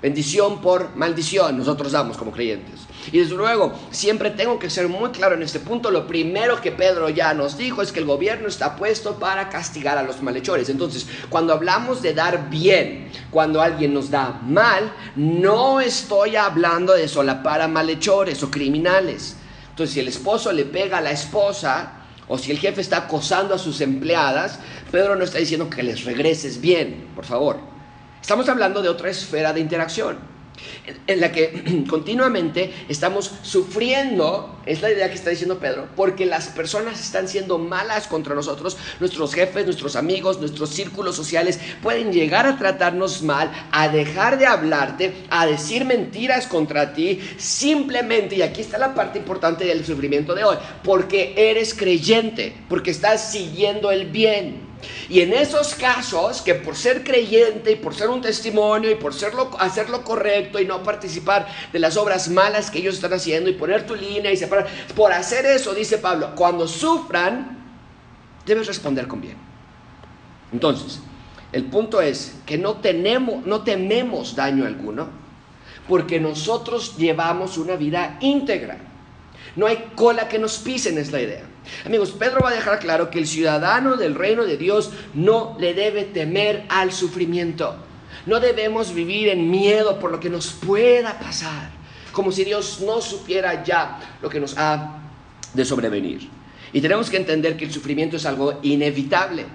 Bendición 0.00 0.60
por 0.60 0.94
maldición, 0.94 1.58
nosotros 1.58 1.90
damos 1.90 2.16
como 2.16 2.30
creyentes. 2.30 2.82
Y 3.10 3.18
desde 3.18 3.34
luego, 3.34 3.72
siempre 3.90 4.30
tengo 4.30 4.58
que 4.58 4.70
ser 4.70 4.88
muy 4.88 5.10
claro 5.10 5.34
en 5.34 5.42
este 5.42 5.58
punto. 5.58 5.90
Lo 5.90 6.06
primero 6.06 6.60
que 6.60 6.70
Pedro 6.70 7.08
ya 7.08 7.34
nos 7.34 7.58
dijo 7.58 7.82
es 7.82 7.90
que 7.90 7.98
el 7.98 8.04
gobierno 8.04 8.46
está 8.46 8.76
puesto 8.76 9.18
para 9.18 9.48
castigar 9.48 9.98
a 9.98 10.04
los 10.04 10.22
malhechores. 10.22 10.68
Entonces, 10.68 11.06
cuando 11.28 11.52
hablamos 11.52 12.00
de 12.00 12.14
dar 12.14 12.48
bien, 12.48 13.10
cuando 13.30 13.60
alguien 13.60 13.92
nos 13.92 14.08
da 14.08 14.40
mal, 14.44 14.92
no 15.16 15.80
estoy 15.80 16.36
hablando 16.36 16.92
de 16.94 17.08
solapar 17.08 17.60
a 17.60 17.66
malhechores 17.66 18.40
o 18.44 18.50
criminales. 18.50 19.36
Entonces, 19.70 19.94
si 19.94 20.00
el 20.00 20.08
esposo 20.08 20.52
le 20.52 20.64
pega 20.64 20.98
a 20.98 21.00
la 21.00 21.10
esposa, 21.10 21.92
o 22.28 22.38
si 22.38 22.52
el 22.52 22.58
jefe 22.58 22.82
está 22.82 22.98
acosando 22.98 23.54
a 23.54 23.58
sus 23.58 23.80
empleadas, 23.80 24.60
Pedro 24.92 25.16
no 25.16 25.24
está 25.24 25.38
diciendo 25.38 25.68
que 25.68 25.82
les 25.82 26.04
regreses 26.04 26.60
bien, 26.60 27.08
por 27.16 27.24
favor. 27.24 27.77
Estamos 28.28 28.50
hablando 28.50 28.82
de 28.82 28.90
otra 28.90 29.08
esfera 29.08 29.54
de 29.54 29.60
interacción 29.60 30.18
en 31.06 31.18
la 31.18 31.32
que 31.32 31.86
continuamente 31.88 32.70
estamos 32.86 33.32
sufriendo, 33.40 34.60
es 34.66 34.82
la 34.82 34.90
idea 34.90 35.08
que 35.08 35.14
está 35.14 35.30
diciendo 35.30 35.58
Pedro, 35.58 35.88
porque 35.96 36.26
las 36.26 36.48
personas 36.48 37.00
están 37.00 37.26
siendo 37.26 37.56
malas 37.56 38.06
contra 38.06 38.34
nosotros, 38.34 38.76
nuestros 39.00 39.32
jefes, 39.32 39.64
nuestros 39.64 39.96
amigos, 39.96 40.40
nuestros 40.40 40.68
círculos 40.68 41.16
sociales 41.16 41.58
pueden 41.82 42.12
llegar 42.12 42.46
a 42.46 42.58
tratarnos 42.58 43.22
mal, 43.22 43.50
a 43.72 43.88
dejar 43.88 44.38
de 44.38 44.44
hablarte, 44.44 45.24
a 45.30 45.46
decir 45.46 45.86
mentiras 45.86 46.46
contra 46.46 46.92
ti, 46.92 47.20
simplemente, 47.38 48.36
y 48.36 48.42
aquí 48.42 48.60
está 48.60 48.76
la 48.76 48.92
parte 48.92 49.20
importante 49.20 49.64
del 49.64 49.86
sufrimiento 49.86 50.34
de 50.34 50.44
hoy, 50.44 50.58
porque 50.84 51.32
eres 51.34 51.72
creyente, 51.72 52.54
porque 52.68 52.90
estás 52.90 53.32
siguiendo 53.32 53.90
el 53.90 54.04
bien. 54.10 54.67
Y 55.08 55.20
en 55.20 55.32
esos 55.32 55.74
casos, 55.74 56.42
que 56.42 56.54
por 56.54 56.76
ser 56.76 57.02
creyente 57.02 57.72
y 57.72 57.76
por 57.76 57.94
ser 57.94 58.08
un 58.08 58.20
testimonio 58.20 58.90
y 58.90 58.94
por 58.94 59.12
hacer 59.58 59.90
lo 59.90 60.04
correcto 60.04 60.60
y 60.60 60.66
no 60.66 60.82
participar 60.82 61.48
de 61.72 61.78
las 61.78 61.96
obras 61.96 62.28
malas 62.28 62.70
que 62.70 62.78
ellos 62.78 62.94
están 62.94 63.12
haciendo 63.12 63.50
y 63.50 63.54
poner 63.54 63.86
tu 63.86 63.94
línea 63.94 64.30
y 64.30 64.36
separar, 64.36 64.68
por 64.94 65.12
hacer 65.12 65.46
eso, 65.46 65.74
dice 65.74 65.98
Pablo, 65.98 66.32
cuando 66.34 66.68
sufran, 66.68 67.58
debes 68.46 68.66
responder 68.66 69.08
con 69.08 69.20
bien. 69.20 69.36
Entonces, 70.52 71.00
el 71.52 71.64
punto 71.64 72.00
es 72.00 72.34
que 72.46 72.58
no, 72.58 72.74
tenemos, 72.74 73.44
no 73.46 73.62
tememos 73.62 74.36
daño 74.36 74.66
alguno 74.66 75.08
porque 75.88 76.20
nosotros 76.20 76.96
llevamos 76.96 77.56
una 77.56 77.76
vida 77.76 78.18
íntegra. 78.20 78.78
No 79.56 79.66
hay 79.66 79.90
cola 79.96 80.28
que 80.28 80.38
nos 80.38 80.58
pisen, 80.58 80.98
es 80.98 81.10
la 81.10 81.20
idea. 81.20 81.42
Amigos, 81.84 82.10
Pedro 82.12 82.40
va 82.42 82.50
a 82.50 82.54
dejar 82.54 82.78
claro 82.78 83.10
que 83.10 83.18
el 83.18 83.26
ciudadano 83.26 83.96
del 83.96 84.14
reino 84.14 84.44
de 84.44 84.56
Dios 84.56 84.90
no 85.14 85.56
le 85.58 85.74
debe 85.74 86.04
temer 86.04 86.64
al 86.68 86.92
sufrimiento. 86.92 87.76
No 88.26 88.40
debemos 88.40 88.94
vivir 88.94 89.28
en 89.28 89.50
miedo 89.50 89.98
por 89.98 90.10
lo 90.10 90.20
que 90.20 90.30
nos 90.30 90.48
pueda 90.48 91.18
pasar, 91.18 91.70
como 92.12 92.32
si 92.32 92.44
Dios 92.44 92.80
no 92.84 93.00
supiera 93.00 93.64
ya 93.64 93.98
lo 94.20 94.28
que 94.28 94.40
nos 94.40 94.56
ha 94.58 94.98
de 95.54 95.64
sobrevenir. 95.64 96.28
Y 96.72 96.80
tenemos 96.80 97.08
que 97.08 97.16
entender 97.16 97.56
que 97.56 97.64
el 97.64 97.72
sufrimiento 97.72 98.16
es 98.16 98.26
algo 98.26 98.58
inevitable 98.62 99.46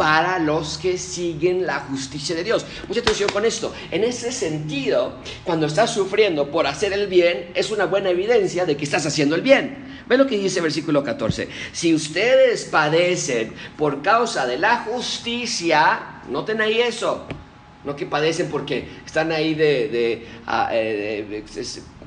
para 0.00 0.38
los 0.38 0.78
que 0.78 0.96
siguen 0.96 1.66
la 1.66 1.80
justicia 1.80 2.34
de 2.34 2.42
Dios. 2.42 2.64
Mucha 2.88 3.00
atención 3.00 3.28
con 3.28 3.44
esto. 3.44 3.74
En 3.90 4.02
ese 4.02 4.32
sentido, 4.32 5.16
cuando 5.44 5.66
estás 5.66 5.92
sufriendo 5.92 6.50
por 6.50 6.66
hacer 6.66 6.94
el 6.94 7.06
bien, 7.06 7.50
es 7.54 7.70
una 7.70 7.84
buena 7.84 8.08
evidencia 8.08 8.64
de 8.64 8.78
que 8.78 8.84
estás 8.84 9.04
haciendo 9.04 9.34
el 9.34 9.42
bien. 9.42 10.02
Ve 10.08 10.16
lo 10.16 10.26
que 10.26 10.38
dice 10.38 10.60
el 10.60 10.62
versículo 10.62 11.04
14. 11.04 11.50
Si 11.72 11.94
ustedes 11.94 12.64
padecen 12.64 13.52
por 13.76 14.00
causa 14.00 14.46
de 14.46 14.56
la 14.56 14.78
justicia, 14.84 16.22
noten 16.30 16.62
ahí 16.62 16.80
eso. 16.80 17.26
No 17.84 17.94
que 17.94 18.06
padecen 18.06 18.48
porque 18.48 18.88
están 19.04 19.30
ahí 19.32 19.52
de, 19.52 19.88
de, 19.88 20.26
ah, 20.46 20.70
eh, 20.72 21.44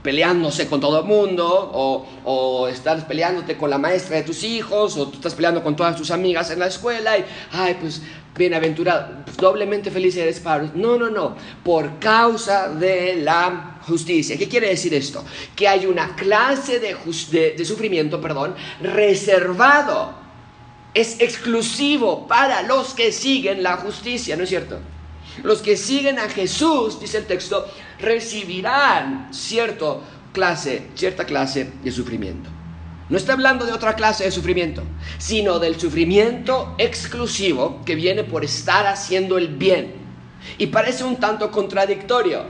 peleándose 0.04 0.68
con 0.68 0.82
todo 0.82 1.00
el 1.00 1.06
mundo, 1.06 1.48
o, 1.48 2.06
o, 2.26 2.68
estás 2.68 3.06
peleándote 3.06 3.58
con 3.58 3.70
la 3.70 3.78
maestra 3.78 4.18
de 4.18 4.24
tus 4.24 4.44
hijos, 4.44 4.98
o 4.98 5.08
tú 5.08 5.16
estás 5.16 5.34
peleando 5.34 5.64
con 5.64 5.76
todas 5.76 5.96
tus 5.96 6.12
amigas 6.12 6.52
en 6.52 6.60
la 6.60 6.68
escuela, 6.68 7.18
y, 7.18 7.26
ay, 7.54 7.78
pues 7.80 8.02
bienaventurado, 8.38 9.24
doblemente 9.38 9.90
feliz 9.92 10.18
eres, 10.18 10.40
Pablo. 10.40 10.72
No, 10.76 10.98
no, 10.98 11.10
no, 11.10 11.36
por 11.64 12.00
causa 12.00 12.70
de 12.70 13.16
la 13.16 13.80
justicia. 13.88 14.38
¿Qué 14.38 14.50
quiere 14.50 14.70
decir 14.70 14.94
esto? 14.94 15.24
Que 15.56 15.68
hay 15.68 15.86
una 15.86 16.16
clase 16.16 16.80
de, 16.80 17.54
de 17.58 17.66
sufrimiento, 17.66 18.20
perdón, 18.20 18.56
reservado, 18.82 20.14
es 20.94 21.20
exclusivo 21.22 22.28
para 22.28 22.62
los 22.64 22.94
que 22.94 23.12
siguen 23.12 23.64
la 23.64 23.78
justicia, 23.78 24.36
¿no 24.36 24.44
es 24.44 24.50
cierto? 24.50 24.80
Los 25.42 25.62
que 25.62 25.76
siguen 25.78 26.20
a 26.20 26.30
Jesús, 26.30 27.00
dice 27.00 27.18
el 27.18 27.26
texto, 27.26 27.68
recibirán 28.00 29.34
cierto 29.34 30.04
clase, 30.32 30.90
cierta 30.96 31.26
clase 31.26 31.72
de 31.84 31.92
sufrimiento. 31.92 32.50
No 33.10 33.18
está 33.18 33.34
hablando 33.34 33.66
de 33.66 33.74
otra 33.74 33.96
clase 33.96 34.24
de 34.24 34.32
sufrimiento, 34.32 34.84
sino 35.18 35.60
del 35.60 35.80
sufrimiento 35.80 36.76
exclusivo 36.78 37.82
que 37.86 37.96
viene 37.96 38.24
por 38.24 38.46
estar 38.46 38.88
haciendo 38.88 39.38
el 39.38 39.50
bien. 39.50 40.03
Y 40.58 40.68
parece 40.68 41.04
un 41.04 41.18
tanto 41.18 41.50
contradictorio. 41.52 42.44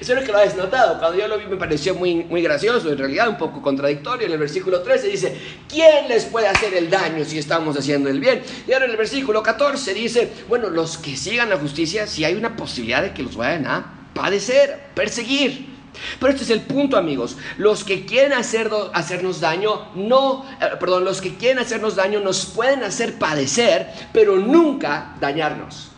Espero 0.00 0.22
que 0.22 0.32
lo 0.32 0.38
hayas 0.38 0.56
notado. 0.56 0.98
Cuando 0.98 1.18
yo 1.18 1.28
lo 1.28 1.38
vi 1.38 1.46
me 1.46 1.56
pareció 1.56 1.94
muy, 1.94 2.24
muy 2.24 2.42
gracioso, 2.42 2.90
en 2.90 2.98
realidad 2.98 3.28
un 3.28 3.38
poco 3.38 3.60
contradictorio. 3.62 4.26
En 4.26 4.32
el 4.32 4.38
versículo 4.38 4.82
13 4.82 5.08
dice, 5.08 5.40
¿quién 5.68 6.08
les 6.08 6.24
puede 6.24 6.48
hacer 6.48 6.74
el 6.74 6.90
daño 6.90 7.24
si 7.24 7.38
estamos 7.38 7.76
haciendo 7.76 8.08
el 8.08 8.20
bien? 8.20 8.42
Y 8.66 8.72
ahora 8.72 8.84
en 8.84 8.92
el 8.92 8.96
versículo 8.96 9.42
14 9.42 9.94
dice, 9.94 10.32
bueno, 10.48 10.70
los 10.70 10.98
que 10.98 11.16
sigan 11.16 11.50
la 11.50 11.56
justicia, 11.56 12.06
si 12.06 12.24
hay 12.24 12.34
una 12.34 12.56
posibilidad 12.56 13.02
de 13.02 13.12
que 13.12 13.22
los 13.22 13.36
vayan 13.36 13.66
a 13.66 14.10
padecer, 14.14 14.90
perseguir. 14.94 15.78
Pero 16.20 16.32
este 16.32 16.44
es 16.44 16.50
el 16.50 16.62
punto, 16.62 16.96
amigos. 16.96 17.36
Los 17.56 17.84
que 17.84 18.04
quieren 18.04 18.32
hacer, 18.32 18.70
hacernos 18.92 19.40
daño, 19.40 19.88
no, 19.94 20.44
eh, 20.60 20.76
perdón, 20.78 21.04
los 21.04 21.20
que 21.20 21.36
quieren 21.36 21.58
hacernos 21.58 21.96
daño 21.96 22.20
nos 22.20 22.46
pueden 22.46 22.82
hacer 22.82 23.18
padecer, 23.18 23.88
pero 24.12 24.36
nunca 24.36 25.16
dañarnos. 25.20 25.90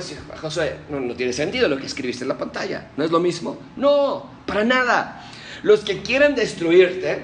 Sí, 0.00 0.16
Josué, 0.40 0.76
no, 0.90 1.00
no 1.00 1.14
tiene 1.14 1.32
sentido 1.32 1.68
lo 1.68 1.78
que 1.78 1.86
escribiste 1.86 2.24
en 2.24 2.28
la 2.28 2.36
pantalla. 2.36 2.90
¿No 2.96 3.04
es 3.04 3.10
lo 3.10 3.18
mismo? 3.18 3.58
No, 3.76 4.26
para 4.46 4.62
nada. 4.62 5.24
Los 5.62 5.80
que 5.80 6.02
quieren 6.02 6.34
destruirte, 6.34 7.22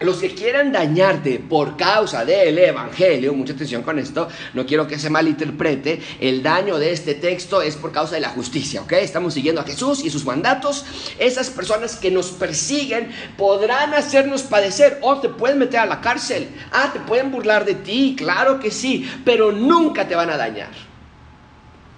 los 0.00 0.16
que 0.16 0.34
quieran 0.34 0.72
dañarte 0.72 1.38
por 1.38 1.76
causa 1.76 2.24
del 2.24 2.58
Evangelio, 2.58 3.32
mucha 3.32 3.52
atención 3.52 3.82
con 3.82 3.98
esto, 3.98 4.28
no 4.54 4.66
quiero 4.66 4.86
que 4.86 4.98
se 4.98 5.08
malinterprete, 5.08 6.00
el 6.20 6.42
daño 6.42 6.78
de 6.78 6.90
este 6.90 7.14
texto 7.14 7.62
es 7.62 7.76
por 7.76 7.92
causa 7.92 8.14
de 8.14 8.20
la 8.20 8.30
justicia, 8.30 8.82
¿ok? 8.82 8.92
Estamos 8.94 9.34
siguiendo 9.34 9.60
a 9.60 9.64
Jesús 9.64 10.04
y 10.04 10.10
sus 10.10 10.24
mandatos. 10.24 10.84
Esas 11.18 11.50
personas 11.50 11.96
que 11.96 12.10
nos 12.10 12.30
persiguen 12.30 13.10
podrán 13.36 13.94
hacernos 13.94 14.42
padecer 14.42 14.98
o 15.02 15.20
te 15.20 15.28
pueden 15.28 15.58
meter 15.58 15.80
a 15.80 15.86
la 15.86 16.00
cárcel. 16.00 16.48
Ah, 16.72 16.90
te 16.92 17.00
pueden 17.00 17.30
burlar 17.30 17.64
de 17.64 17.74
ti, 17.74 18.14
claro 18.18 18.58
que 18.58 18.70
sí, 18.70 19.08
pero 19.24 19.52
nunca 19.52 20.08
te 20.08 20.14
van 20.14 20.30
a 20.30 20.36
dañar. 20.36 20.70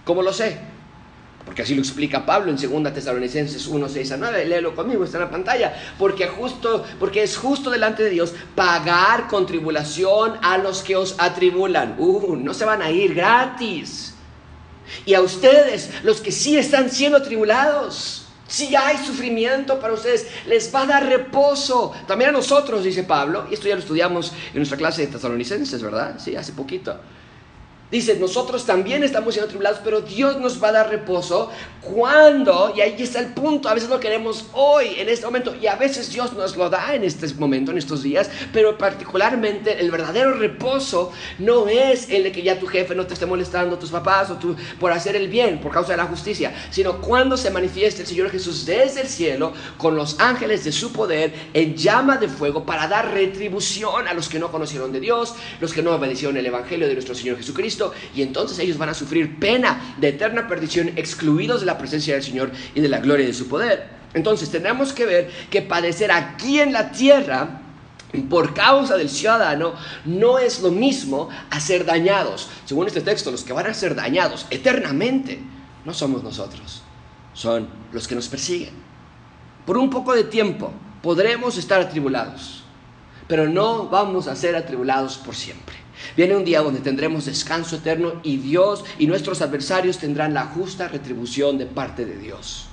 ¿Cómo 0.06 0.22
lo 0.22 0.32
sé? 0.32 0.56
Porque 1.44 1.62
así 1.62 1.74
lo 1.74 1.80
explica 1.80 2.24
Pablo 2.24 2.52
en 2.52 2.56
2 2.56 2.94
Tesalonicenses 2.94 3.66
1, 3.66 3.88
6 3.88 4.12
a 4.12 4.16
9. 4.16 4.44
Léelo 4.44 4.74
conmigo, 4.74 5.04
está 5.04 5.18
en 5.18 5.24
la 5.24 5.30
pantalla. 5.30 5.74
Porque, 5.98 6.28
justo, 6.28 6.84
porque 7.00 7.24
es 7.24 7.36
justo 7.36 7.70
delante 7.70 8.04
de 8.04 8.10
Dios 8.10 8.32
pagar 8.54 9.26
con 9.26 9.46
tribulación 9.46 10.38
a 10.42 10.58
los 10.58 10.82
que 10.82 10.94
os 10.94 11.16
atribulan. 11.18 11.96
Uh, 11.98 12.36
no 12.36 12.54
se 12.54 12.64
van 12.64 12.82
a 12.82 12.90
ir 12.92 13.14
gratis. 13.14 14.14
Y 15.04 15.14
a 15.14 15.22
ustedes, 15.22 15.90
los 16.04 16.20
que 16.20 16.30
sí 16.30 16.56
están 16.56 16.88
siendo 16.88 17.18
atribulados, 17.18 18.26
si 18.46 18.76
hay 18.76 18.98
sufrimiento 18.98 19.80
para 19.80 19.94
ustedes, 19.94 20.28
les 20.46 20.72
va 20.72 20.82
a 20.82 20.86
dar 20.86 21.06
reposo. 21.06 21.92
También 22.06 22.30
a 22.30 22.32
nosotros, 22.32 22.84
dice 22.84 23.02
Pablo, 23.02 23.48
y 23.50 23.54
esto 23.54 23.66
ya 23.66 23.74
lo 23.74 23.80
estudiamos 23.80 24.32
en 24.52 24.58
nuestra 24.58 24.78
clase 24.78 25.02
de 25.02 25.08
Tesalonicenses, 25.08 25.82
¿verdad? 25.82 26.14
Sí, 26.20 26.36
hace 26.36 26.52
poquito. 26.52 26.96
Dice, 27.88 28.16
nosotros 28.18 28.66
también 28.66 29.04
estamos 29.04 29.34
siendo 29.34 29.48
tribulados, 29.48 29.80
pero 29.84 30.00
Dios 30.00 30.38
nos 30.38 30.60
va 30.60 30.68
a 30.68 30.72
dar 30.72 30.90
reposo 30.90 31.52
cuando, 31.80 32.72
y 32.76 32.80
ahí 32.80 32.96
está 32.98 33.20
el 33.20 33.28
punto, 33.28 33.68
a 33.68 33.74
veces 33.74 33.88
lo 33.88 34.00
queremos 34.00 34.46
hoy, 34.54 34.96
en 34.98 35.08
este 35.08 35.24
momento, 35.24 35.54
y 35.54 35.68
a 35.68 35.76
veces 35.76 36.12
Dios 36.12 36.32
nos 36.32 36.56
lo 36.56 36.68
da 36.68 36.96
en 36.96 37.04
este 37.04 37.32
momento, 37.34 37.70
en 37.70 37.78
estos 37.78 38.02
días, 38.02 38.28
pero 38.52 38.76
particularmente 38.76 39.78
el 39.78 39.92
verdadero 39.92 40.34
reposo 40.34 41.12
no 41.38 41.68
es 41.68 42.10
el 42.10 42.24
de 42.24 42.32
que 42.32 42.42
ya 42.42 42.58
tu 42.58 42.66
jefe 42.66 42.96
no 42.96 43.06
te 43.06 43.14
esté 43.14 43.24
molestando, 43.24 43.78
tus 43.78 43.92
papás, 43.92 44.30
o 44.30 44.34
tú 44.34 44.56
por 44.80 44.90
hacer 44.90 45.14
el 45.14 45.28
bien, 45.28 45.60
por 45.60 45.70
causa 45.70 45.92
de 45.92 45.98
la 45.98 46.06
justicia, 46.06 46.52
sino 46.70 47.00
cuando 47.00 47.36
se 47.36 47.52
manifieste 47.52 48.02
el 48.02 48.08
Señor 48.08 48.30
Jesús 48.30 48.66
desde 48.66 49.02
el 49.02 49.08
cielo 49.08 49.52
con 49.78 49.94
los 49.94 50.18
ángeles 50.18 50.64
de 50.64 50.72
su 50.72 50.92
poder 50.92 51.32
en 51.54 51.76
llama 51.76 52.16
de 52.16 52.26
fuego 52.26 52.66
para 52.66 52.88
dar 52.88 53.12
retribución 53.12 54.08
a 54.08 54.14
los 54.14 54.28
que 54.28 54.40
no 54.40 54.50
conocieron 54.50 54.90
de 54.90 54.98
Dios, 54.98 55.36
los 55.60 55.72
que 55.72 55.82
no 55.82 55.94
obedecieron 55.94 56.36
el 56.36 56.46
Evangelio 56.46 56.88
de 56.88 56.94
nuestro 56.94 57.14
Señor 57.14 57.36
Jesucristo 57.36 57.75
y 58.14 58.22
entonces 58.22 58.58
ellos 58.58 58.78
van 58.78 58.88
a 58.88 58.94
sufrir 58.94 59.38
pena 59.38 59.94
de 59.98 60.08
eterna 60.08 60.48
perdición, 60.48 60.92
excluidos 60.96 61.60
de 61.60 61.66
la 61.66 61.78
presencia 61.78 62.14
del 62.14 62.22
Señor 62.22 62.50
y 62.74 62.80
de 62.80 62.88
la 62.88 62.98
gloria 62.98 63.26
de 63.26 63.34
su 63.34 63.48
poder. 63.48 63.88
Entonces 64.14 64.50
tenemos 64.50 64.92
que 64.92 65.04
ver 65.04 65.30
que 65.50 65.62
padecer 65.62 66.10
aquí 66.10 66.60
en 66.60 66.72
la 66.72 66.90
tierra 66.90 67.60
por 68.30 68.54
causa 68.54 68.96
del 68.96 69.10
ciudadano 69.10 69.74
no 70.04 70.38
es 70.38 70.60
lo 70.60 70.70
mismo 70.70 71.28
a 71.50 71.60
ser 71.60 71.84
dañados. 71.84 72.48
Según 72.64 72.86
este 72.86 73.00
texto, 73.00 73.30
los 73.30 73.44
que 73.44 73.52
van 73.52 73.66
a 73.66 73.74
ser 73.74 73.94
dañados 73.94 74.46
eternamente 74.50 75.40
no 75.84 75.94
somos 75.94 76.22
nosotros, 76.22 76.82
son 77.32 77.68
los 77.92 78.08
que 78.08 78.14
nos 78.14 78.28
persiguen. 78.28 78.74
Por 79.64 79.76
un 79.76 79.90
poco 79.90 80.14
de 80.14 80.24
tiempo 80.24 80.72
podremos 81.02 81.58
estar 81.58 81.80
atribulados, 81.80 82.64
pero 83.28 83.48
no 83.48 83.88
vamos 83.88 84.28
a 84.28 84.36
ser 84.36 84.56
atribulados 84.56 85.18
por 85.18 85.34
siempre. 85.34 85.85
Viene 86.16 86.36
un 86.36 86.44
día 86.44 86.60
donde 86.60 86.80
tendremos 86.80 87.24
descanso 87.24 87.76
eterno 87.76 88.20
y 88.22 88.36
Dios 88.36 88.84
y 88.98 89.06
nuestros 89.06 89.40
adversarios 89.42 89.98
tendrán 89.98 90.34
la 90.34 90.46
justa 90.46 90.88
retribución 90.88 91.58
de 91.58 91.66
parte 91.66 92.04
de 92.04 92.18
Dios. 92.18 92.66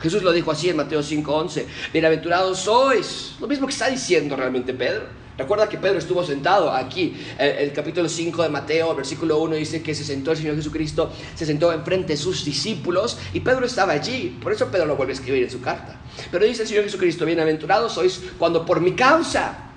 Jesús 0.00 0.22
lo 0.22 0.32
dijo 0.32 0.50
así 0.50 0.68
en 0.68 0.76
Mateo 0.76 1.02
5:11, 1.02 1.66
bienaventurados 1.92 2.60
sois, 2.60 3.34
lo 3.40 3.48
mismo 3.48 3.66
que 3.66 3.72
está 3.72 3.88
diciendo 3.88 4.36
realmente 4.36 4.72
Pedro. 4.72 5.18
Recuerda 5.36 5.68
que 5.68 5.78
Pedro 5.78 5.98
estuvo 5.98 6.24
sentado 6.24 6.72
aquí, 6.72 7.16
el, 7.38 7.48
el, 7.50 7.72
capítulo 7.72 8.08
5 8.08 8.42
de 8.42 8.48
Mateo, 8.48 8.92
versículo 8.96 9.38
1 9.38 9.54
dice 9.54 9.82
que 9.82 9.94
se 9.94 10.02
sentó 10.02 10.32
el 10.32 10.36
Señor 10.36 10.56
Jesucristo, 10.56 11.12
se 11.36 11.46
sentó 11.46 11.72
enfrente 11.72 12.14
de 12.14 12.16
sus 12.16 12.44
discípulos 12.44 13.18
y 13.32 13.38
Pedro 13.38 13.64
estaba 13.64 13.92
allí, 13.92 14.36
por 14.42 14.52
eso 14.52 14.68
Pedro 14.68 14.86
lo 14.86 14.96
vuelve 14.96 15.12
a 15.12 15.14
escribir 15.14 15.44
en 15.44 15.50
su 15.50 15.60
carta. 15.60 16.00
Pero 16.32 16.44
dice 16.44 16.62
el 16.62 16.68
Señor 16.68 16.84
Jesucristo, 16.84 17.24
bienaventurados 17.24 17.92
sois 17.92 18.20
cuando 18.36 18.66
por 18.66 18.80
mi 18.80 18.92
causa 18.92 19.70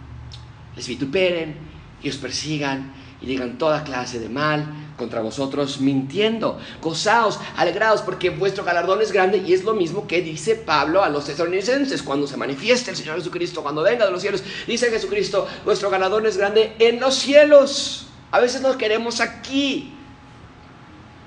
les 0.75 0.87
vituperen 0.87 1.70
y 2.03 2.09
os 2.09 2.17
persigan 2.17 2.93
y 3.21 3.27
digan 3.27 3.57
toda 3.57 3.83
clase 3.83 4.19
de 4.19 4.29
mal 4.29 4.65
contra 4.97 5.21
vosotros 5.21 5.79
mintiendo. 5.79 6.59
Gozaos, 6.81 7.39
alegraos, 7.57 8.01
porque 8.01 8.29
vuestro 8.29 8.63
galardón 8.63 9.01
es 9.01 9.11
grande 9.11 9.37
y 9.39 9.53
es 9.53 9.63
lo 9.63 9.73
mismo 9.73 10.07
que 10.07 10.21
dice 10.21 10.55
Pablo 10.55 11.03
a 11.03 11.09
los 11.09 11.25
tesalonicenses 11.25 12.03
cuando 12.03 12.27
se 12.27 12.37
manifieste 12.37 12.91
el 12.91 12.97
Señor 12.97 13.17
Jesucristo, 13.17 13.63
cuando 13.63 13.83
venga 13.83 14.05
de 14.05 14.11
los 14.11 14.21
cielos. 14.21 14.43
Dice 14.67 14.89
Jesucristo, 14.89 15.47
vuestro 15.65 15.89
galardón 15.89 16.25
es 16.25 16.37
grande 16.37 16.75
en 16.79 16.99
los 16.99 17.15
cielos. 17.15 18.07
A 18.31 18.39
veces 18.39 18.61
nos 18.61 18.75
queremos 18.75 19.21
aquí. 19.21 19.93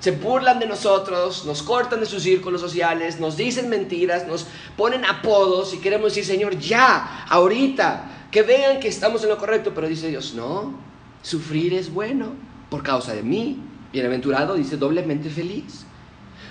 Se 0.04 0.10
burlan 0.10 0.58
de 0.58 0.66
nosotros, 0.66 1.46
nos 1.46 1.62
cortan 1.62 1.98
de 1.98 2.04
sus 2.04 2.22
círculos 2.22 2.60
sociales, 2.60 3.18
nos 3.18 3.38
dicen 3.38 3.70
mentiras, 3.70 4.26
nos 4.26 4.46
ponen 4.76 5.02
apodos 5.02 5.72
y 5.72 5.78
queremos 5.78 6.14
decir, 6.14 6.26
Señor, 6.26 6.58
ya, 6.58 7.24
ahorita, 7.26 8.26
que 8.30 8.42
vean 8.42 8.80
que 8.80 8.88
estamos 8.88 9.22
en 9.22 9.30
lo 9.30 9.38
correcto, 9.38 9.72
pero 9.74 9.88
dice 9.88 10.08
Dios, 10.08 10.34
no, 10.34 10.78
sufrir 11.22 11.72
es 11.72 11.90
bueno 11.90 12.34
por 12.68 12.82
causa 12.82 13.14
de 13.14 13.22
mí. 13.22 13.62
Bienaventurado 13.94 14.56
dice 14.56 14.76
doblemente 14.76 15.30
feliz. 15.30 15.86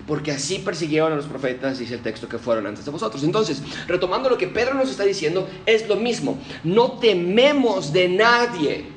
Porque 0.07 0.31
así 0.31 0.57
persiguieron 0.57 1.13
a 1.13 1.15
los 1.15 1.27
profetas, 1.27 1.77
dice 1.77 1.93
el 1.93 2.01
texto, 2.01 2.27
que 2.27 2.39
fueron 2.39 2.65
antes 2.65 2.83
de 2.85 2.89
vosotros. 2.89 3.23
Entonces, 3.23 3.61
retomando 3.87 4.31
lo 4.31 4.37
que 4.39 4.47
Pedro 4.47 4.73
nos 4.73 4.89
está 4.89 5.03
diciendo, 5.03 5.47
es 5.67 5.87
lo 5.87 5.97
mismo. 5.97 6.39
No 6.63 6.93
tememos 6.93 7.93
de 7.93 8.09
nadie 8.09 8.87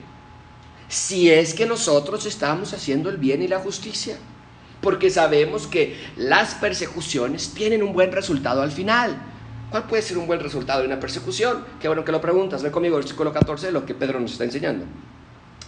si 0.88 1.30
es 1.30 1.52
que 1.52 1.66
nosotros 1.66 2.24
estamos 2.24 2.72
haciendo 2.72 3.10
el 3.10 3.18
bien 3.18 3.42
y 3.42 3.48
la 3.48 3.58
justicia. 3.58 4.16
Porque 4.80 5.10
sabemos 5.10 5.66
que 5.66 5.98
las 6.16 6.54
persecuciones 6.54 7.52
tienen 7.54 7.82
un 7.82 7.92
buen 7.92 8.12
resultado 8.12 8.62
al 8.62 8.70
final. 8.70 9.16
¿Cuál 9.70 9.84
puede 9.84 10.02
ser 10.02 10.18
un 10.18 10.26
buen 10.26 10.40
resultado 10.40 10.80
de 10.80 10.86
una 10.86 11.00
persecución? 11.00 11.64
Qué 11.80 11.88
bueno 11.88 12.04
que 12.04 12.12
lo 12.12 12.20
preguntas. 12.20 12.62
Ve 12.62 12.70
conmigo 12.70 12.96
el 12.96 13.02
versículo 13.02 13.32
14, 13.32 13.72
lo 13.72 13.84
que 13.84 13.94
Pedro 13.94 14.20
nos 14.20 14.32
está 14.32 14.44
enseñando. 14.44 14.84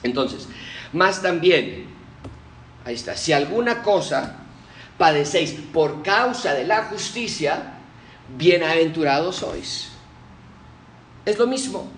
Entonces, 0.03 0.49
más 0.93 1.21
también, 1.21 1.87
ahí 2.85 2.95
está, 2.95 3.17
si 3.17 3.33
alguna 3.33 3.83
cosa 3.83 4.37
padecéis 4.97 5.53
por 5.73 6.03
causa 6.03 6.55
de 6.55 6.65
la 6.65 6.85
justicia, 6.85 7.79
bienaventurados 8.37 9.37
sois. 9.37 9.89
Es 11.25 11.39
lo 11.39 11.47
mismo. 11.47 11.89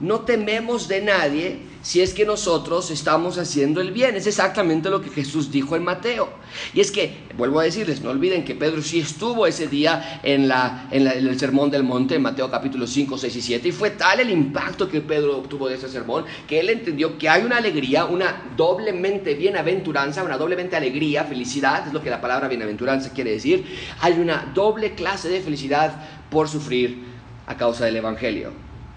No 0.00 0.20
tememos 0.20 0.88
de 0.88 1.02
nadie 1.02 1.71
si 1.82 2.00
es 2.00 2.14
que 2.14 2.24
nosotros 2.24 2.90
estamos 2.90 3.38
haciendo 3.38 3.80
el 3.80 3.90
bien. 3.90 4.14
Es 4.14 4.26
exactamente 4.26 4.88
lo 4.88 5.02
que 5.02 5.10
Jesús 5.10 5.50
dijo 5.50 5.76
en 5.76 5.82
Mateo. 5.82 6.30
Y 6.72 6.80
es 6.80 6.90
que, 6.90 7.18
vuelvo 7.36 7.60
a 7.60 7.64
decirles, 7.64 8.00
no 8.02 8.10
olviden 8.10 8.44
que 8.44 8.54
Pedro 8.54 8.82
sí 8.82 9.00
estuvo 9.00 9.46
ese 9.46 9.66
día 9.66 10.20
en, 10.22 10.48
la, 10.48 10.88
en, 10.90 11.06
el 11.06 11.38
sermón 11.38 11.70
del 11.70 11.82
monte, 11.82 12.14
en 12.14 12.22
Mateo 12.22 12.50
capítulo 12.50 12.86
5, 12.86 13.18
6 13.18 13.36
y 13.36 13.42
7, 13.42 13.68
y 13.68 13.72
fue 13.72 13.90
tal 13.90 14.20
el 14.20 14.30
impacto 14.30 14.88
que 14.88 15.00
Pedro 15.00 15.38
obtuvo 15.38 15.68
de 15.68 15.74
ese 15.74 15.88
sermón 15.88 16.24
que 16.46 16.60
él 16.60 16.70
entendió 16.70 17.18
que 17.18 17.28
hay 17.28 17.42
una 17.42 17.56
alegría, 17.56 18.04
una 18.04 18.52
doblemente 18.56 19.34
bienaventuranza, 19.34 20.22
una 20.22 20.38
doblemente 20.38 20.76
alegría, 20.76 21.24
felicidad, 21.24 21.86
es 21.88 21.92
lo 21.92 22.02
que 22.02 22.10
la 22.10 22.20
palabra 22.20 22.48
bienaventuranza 22.48 23.12
quiere 23.12 23.32
decir. 23.32 23.64
Hay 24.00 24.14
una 24.14 24.52
doble 24.54 24.94
clase 24.94 25.28
de 25.28 25.40
felicidad 25.40 25.94
por 26.30 26.48
sufrir 26.48 27.04
a 27.46 27.56
causa 27.56 27.84
del 27.84 27.96
Evangelio. 27.96 28.52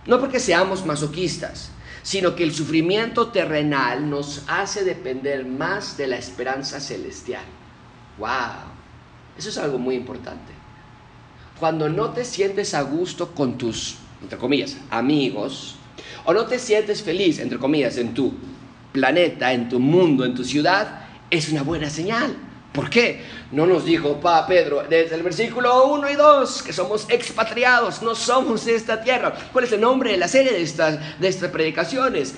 No 0.05 0.19
porque 0.19 0.39
seamos 0.39 0.85
masoquistas, 0.85 1.71
sino 2.05 2.35
que 2.35 2.43
el 2.43 2.53
sufrimiento 2.53 3.29
terrenal 3.29 4.07
nos 4.07 4.43
hace 4.45 4.83
depender 4.83 5.43
más 5.43 5.97
de 5.97 6.05
la 6.05 6.17
esperanza 6.17 6.79
celestial. 6.79 7.43
¡Wow! 8.19 8.29
Eso 9.35 9.49
es 9.49 9.57
algo 9.57 9.79
muy 9.79 9.95
importante. 9.95 10.53
Cuando 11.59 11.89
no 11.89 12.11
te 12.11 12.23
sientes 12.23 12.75
a 12.75 12.83
gusto 12.83 13.33
con 13.33 13.57
tus, 13.57 13.95
entre 14.21 14.37
comillas, 14.37 14.77
amigos, 14.91 15.77
o 16.25 16.31
no 16.31 16.45
te 16.45 16.59
sientes 16.59 17.01
feliz, 17.01 17.39
entre 17.39 17.57
comillas, 17.57 17.97
en 17.97 18.13
tu 18.13 18.35
planeta, 18.91 19.51
en 19.51 19.67
tu 19.67 19.79
mundo, 19.79 20.25
en 20.25 20.35
tu 20.35 20.43
ciudad, 20.43 21.07
es 21.31 21.49
una 21.49 21.63
buena 21.63 21.89
señal. 21.89 22.35
¿Por 22.75 22.89
qué? 22.89 23.23
No 23.53 23.65
nos 23.65 23.85
dijo 23.85 24.19
pa 24.19 24.45
Pedro 24.45 24.83
desde 24.83 25.15
el 25.15 25.23
versículo 25.23 25.85
1 25.93 26.09
y 26.09 26.15
2 26.15 26.61
que 26.61 26.73
somos 26.73 27.05
expatriados, 27.09 28.01
no 28.01 28.13
somos 28.15 28.65
de 28.65 28.75
esta 28.75 29.01
tierra. 29.01 29.33
¿Cuál 29.53 29.63
es 29.63 29.71
el 29.71 29.79
nombre 29.79 30.11
de 30.11 30.17
la 30.17 30.27
serie 30.27 30.51
de 30.51 30.61
estas, 30.61 30.99
de 31.19 31.27
estas 31.29 31.51
predicaciones? 31.51 32.35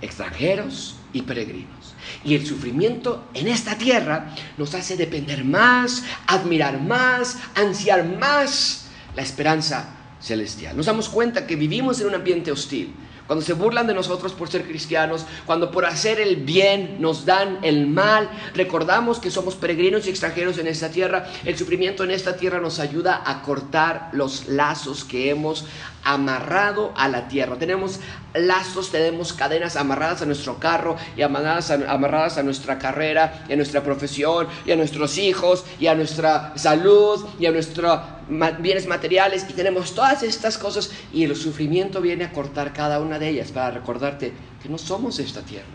Extranjeros 0.00 0.96
y 1.12 1.22
peregrinos. 1.22 1.94
Y 2.24 2.36
el 2.36 2.46
sufrimiento 2.46 3.24
en 3.34 3.48
esta 3.48 3.76
tierra 3.76 4.32
nos 4.56 4.72
hace 4.74 4.96
depender 4.96 5.44
más, 5.44 6.04
admirar 6.28 6.80
más, 6.80 7.38
ansiar 7.56 8.04
más 8.04 8.86
la 9.16 9.22
esperanza 9.22 9.96
celestial. 10.20 10.76
Nos 10.76 10.86
damos 10.86 11.08
cuenta 11.08 11.44
que 11.46 11.56
vivimos 11.56 12.00
en 12.00 12.06
un 12.06 12.14
ambiente 12.14 12.52
hostil 12.52 12.94
cuando 13.26 13.44
se 13.44 13.52
burlan 13.52 13.86
de 13.86 13.94
nosotros 13.94 14.32
por 14.32 14.48
ser 14.48 14.64
cristianos, 14.64 15.24
cuando 15.46 15.70
por 15.70 15.86
hacer 15.86 16.20
el 16.20 16.36
bien 16.36 16.96
nos 17.00 17.24
dan 17.24 17.58
el 17.62 17.86
mal, 17.86 18.28
recordamos 18.54 19.18
que 19.18 19.30
somos 19.30 19.54
peregrinos 19.54 20.06
y 20.06 20.10
extranjeros 20.10 20.58
en 20.58 20.66
esta 20.66 20.90
tierra, 20.90 21.26
el 21.44 21.56
sufrimiento 21.56 22.04
en 22.04 22.10
esta 22.10 22.36
tierra 22.36 22.60
nos 22.60 22.78
ayuda 22.78 23.22
a 23.24 23.42
cortar 23.42 24.10
los 24.12 24.48
lazos 24.48 25.04
que 25.04 25.30
hemos 25.30 25.64
amarrado 26.04 26.92
a 26.96 27.08
la 27.08 27.28
tierra. 27.28 27.56
Tenemos 27.56 28.00
lazos, 28.34 28.90
tenemos 28.90 29.32
cadenas 29.32 29.76
amarradas 29.76 30.22
a 30.22 30.26
nuestro 30.26 30.58
carro 30.58 30.96
y 31.16 31.22
amarradas 31.22 31.70
a, 31.70 31.92
amarradas 31.92 32.38
a 32.38 32.42
nuestra 32.42 32.78
carrera 32.78 33.44
y 33.48 33.52
a 33.52 33.56
nuestra 33.56 33.82
profesión 33.82 34.48
y 34.64 34.72
a 34.72 34.76
nuestros 34.76 35.18
hijos 35.18 35.64
y 35.78 35.86
a 35.86 35.94
nuestra 35.94 36.52
salud 36.56 37.24
y 37.38 37.46
a 37.46 37.52
nuestros 37.52 38.00
bienes 38.60 38.86
materiales 38.86 39.46
y 39.48 39.52
tenemos 39.52 39.94
todas 39.94 40.22
estas 40.22 40.56
cosas 40.58 40.90
y 41.12 41.24
el 41.24 41.36
sufrimiento 41.36 42.00
viene 42.00 42.24
a 42.24 42.32
cortar 42.32 42.72
cada 42.72 43.00
una 43.00 43.18
de 43.18 43.28
ellas 43.28 43.52
para 43.52 43.70
recordarte 43.70 44.32
que 44.62 44.68
no 44.68 44.78
somos 44.78 45.18
esta 45.18 45.42
tierra. 45.42 45.66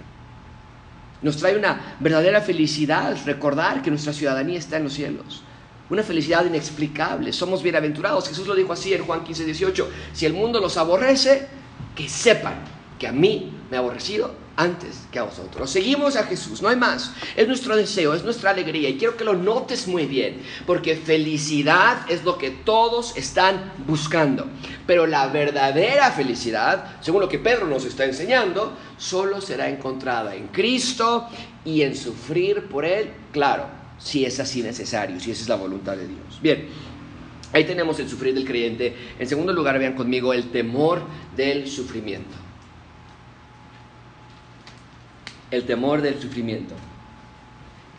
Nos 1.22 1.38
trae 1.38 1.58
una 1.58 1.96
verdadera 2.00 2.42
felicidad 2.42 3.18
recordar 3.26 3.82
que 3.82 3.90
nuestra 3.90 4.14
ciudadanía 4.14 4.60
está 4.60 4.78
en 4.78 4.84
los 4.84 4.94
cielos 4.94 5.44
una 5.90 6.04
felicidad 6.04 6.46
inexplicable. 6.46 7.32
Somos 7.34 7.64
bienaventurados. 7.64 8.28
Jesús 8.28 8.48
lo 8.48 8.56
dijo 8.56 8.74
así 8.74 8.94
en 8.94 9.04
Juan 9.04 9.24
15, 9.24 9.46
18. 9.46 9.90
Si 10.14 10.26
el 10.26 10.34
mundo 10.34 10.60
los 10.60 10.78
aborrece, 10.78 11.48
que 11.96 12.10
sepan 12.10 12.56
que 13.00 13.08
a 13.08 13.12
mí 13.12 13.52
me 13.70 13.78
ha 13.78 13.80
aborrecido 13.80 14.48
antes 14.58 15.06
que 15.12 15.20
a 15.20 15.24
vosotros. 15.24 15.70
Seguimos 15.70 16.16
a 16.16 16.24
Jesús, 16.24 16.62
no 16.62 16.70
hay 16.70 16.76
más. 16.76 17.12
Es 17.36 17.48
nuestro 17.48 17.76
deseo, 17.76 18.14
es 18.14 18.24
nuestra 18.24 18.50
alegría. 18.50 18.90
Y 18.90 18.98
quiero 18.98 19.16
que 19.16 19.24
lo 19.24 19.34
notes 19.34 19.88
muy 19.88 20.06
bien, 20.06 20.42
porque 20.66 20.96
felicidad 20.96 22.10
es 22.10 22.24
lo 22.24 22.38
que 22.38 22.50
todos 22.50 23.16
están 23.16 23.74
buscando. 23.86 24.48
Pero 24.86 25.06
la 25.06 25.28
verdadera 25.28 26.12
felicidad, 26.12 26.98
según 27.02 27.22
lo 27.22 27.30
que 27.30 27.40
Pedro 27.40 27.68
nos 27.68 27.86
está 27.86 28.06
enseñando, 28.06 28.74
solo 28.98 29.42
será 29.42 29.70
encontrada 29.70 30.36
en 30.36 30.48
Cristo 30.48 31.28
y 31.64 31.84
en 31.84 31.96
sufrir 31.96 32.68
por 32.68 32.84
Él, 32.84 33.14
claro, 33.32 33.77
si 33.98 34.26
es 34.26 34.40
así 34.40 34.62
necesario, 34.62 35.20
si 35.20 35.32
esa 35.32 35.44
es 35.44 35.50
la 35.50 35.56
voluntad 35.56 35.96
de 35.96 36.08
Dios. 36.08 36.42
Bien, 36.42 36.68
ahí 37.54 37.66
tenemos 37.66 38.00
el 38.00 38.08
sufrir 38.10 38.34
del 38.34 38.46
creyente. 38.46 38.96
En 39.20 39.28
segundo 39.28 39.54
lugar, 39.54 39.78
vean 39.80 39.94
conmigo 39.94 40.34
el 40.34 40.52
temor 40.52 41.02
del 41.36 41.68
sufrimiento. 41.68 42.36
El 45.50 45.66
temor 45.66 46.02
del 46.02 46.20
sufrimiento. 46.20 46.76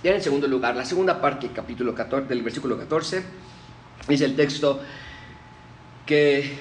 Y 0.03 0.09
en 0.09 0.23
segundo 0.23 0.47
lugar, 0.47 0.77
la 0.77 0.85
segunda 0.85 1.21
parte 1.21 1.51
capítulo 1.53 1.95
14, 1.95 2.29
del 2.29 2.43
versículo 2.43 2.79
14, 2.79 3.23
es 4.09 4.21
el 4.21 4.37
texto 4.37 4.81
que 6.07 6.57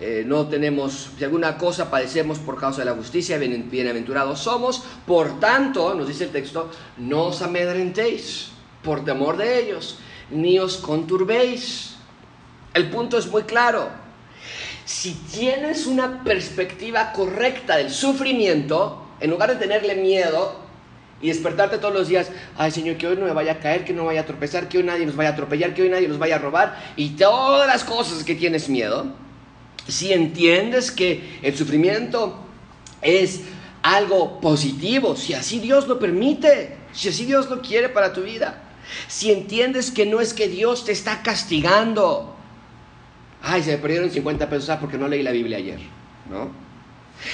eh, 0.00 0.24
no 0.26 0.48
tenemos, 0.48 1.10
si 1.16 1.24
alguna 1.24 1.56
cosa 1.56 1.90
padecemos 1.90 2.38
por 2.38 2.58
causa 2.58 2.80
de 2.80 2.86
la 2.86 2.96
justicia, 2.96 3.38
bienaventurados 3.38 4.40
somos. 4.40 4.82
Por 5.06 5.38
tanto, 5.38 5.94
nos 5.94 6.08
dice 6.08 6.24
el 6.24 6.30
texto, 6.30 6.70
no 6.98 7.26
os 7.26 7.42
amedrentéis 7.42 8.50
por 8.82 9.04
temor 9.04 9.36
de 9.36 9.60
ellos, 9.60 9.98
ni 10.30 10.58
os 10.58 10.78
conturbéis. 10.78 11.94
El 12.74 12.90
punto 12.90 13.18
es 13.18 13.28
muy 13.28 13.44
claro. 13.44 13.88
Si 14.84 15.12
tienes 15.14 15.86
una 15.86 16.24
perspectiva 16.24 17.12
correcta 17.12 17.76
del 17.76 17.90
sufrimiento, 17.90 19.06
en 19.20 19.30
lugar 19.30 19.50
de 19.50 19.56
tenerle 19.56 19.94
miedo 19.94 20.60
y 21.22 21.28
despertarte 21.28 21.78
todos 21.78 21.94
los 21.94 22.08
días, 22.08 22.30
ay 22.58 22.72
Señor, 22.72 22.96
que 22.96 23.06
hoy 23.06 23.16
no 23.16 23.26
me 23.26 23.32
vaya 23.32 23.52
a 23.52 23.58
caer, 23.60 23.84
que 23.84 23.92
no 23.94 24.04
vaya 24.04 24.22
a 24.22 24.26
tropezar, 24.26 24.68
que 24.68 24.78
hoy 24.78 24.84
nadie 24.84 25.06
nos 25.06 25.14
vaya 25.14 25.30
a 25.30 25.32
atropellar, 25.32 25.72
que 25.72 25.82
hoy 25.82 25.88
nadie 25.88 26.08
nos 26.08 26.18
vaya 26.18 26.36
a 26.36 26.38
robar, 26.40 26.76
y 26.96 27.10
todas 27.10 27.66
las 27.68 27.84
cosas 27.84 28.24
que 28.24 28.34
tienes 28.34 28.68
miedo, 28.68 29.06
si 29.88 30.12
entiendes 30.12 30.90
que 30.90 31.38
el 31.42 31.56
sufrimiento 31.56 32.38
es 33.02 33.42
algo 33.82 34.40
positivo, 34.40 35.14
si 35.14 35.34
así 35.34 35.58
Dios 35.58 35.86
lo 35.86 35.98
permite, 35.98 36.76
si 36.92 37.10
así 37.10 37.26
Dios 37.26 37.50
lo 37.50 37.60
quiere 37.60 37.90
para 37.90 38.12
tu 38.12 38.22
vida, 38.22 38.62
si 39.08 39.30
entiendes 39.30 39.90
que 39.90 40.06
no 40.06 40.20
es 40.20 40.32
que 40.32 40.48
Dios 40.48 40.84
te 40.84 40.92
está 40.92 41.22
castigando, 41.22 42.34
ay, 43.42 43.62
se 43.62 43.72
me 43.72 43.78
perdieron 43.78 44.10
50 44.10 44.48
pesos 44.48 44.70
ah, 44.70 44.78
porque 44.80 44.96
no 44.96 45.06
leí 45.06 45.22
la 45.22 45.32
Biblia 45.32 45.58
ayer, 45.58 45.80
¿no? 46.30 46.64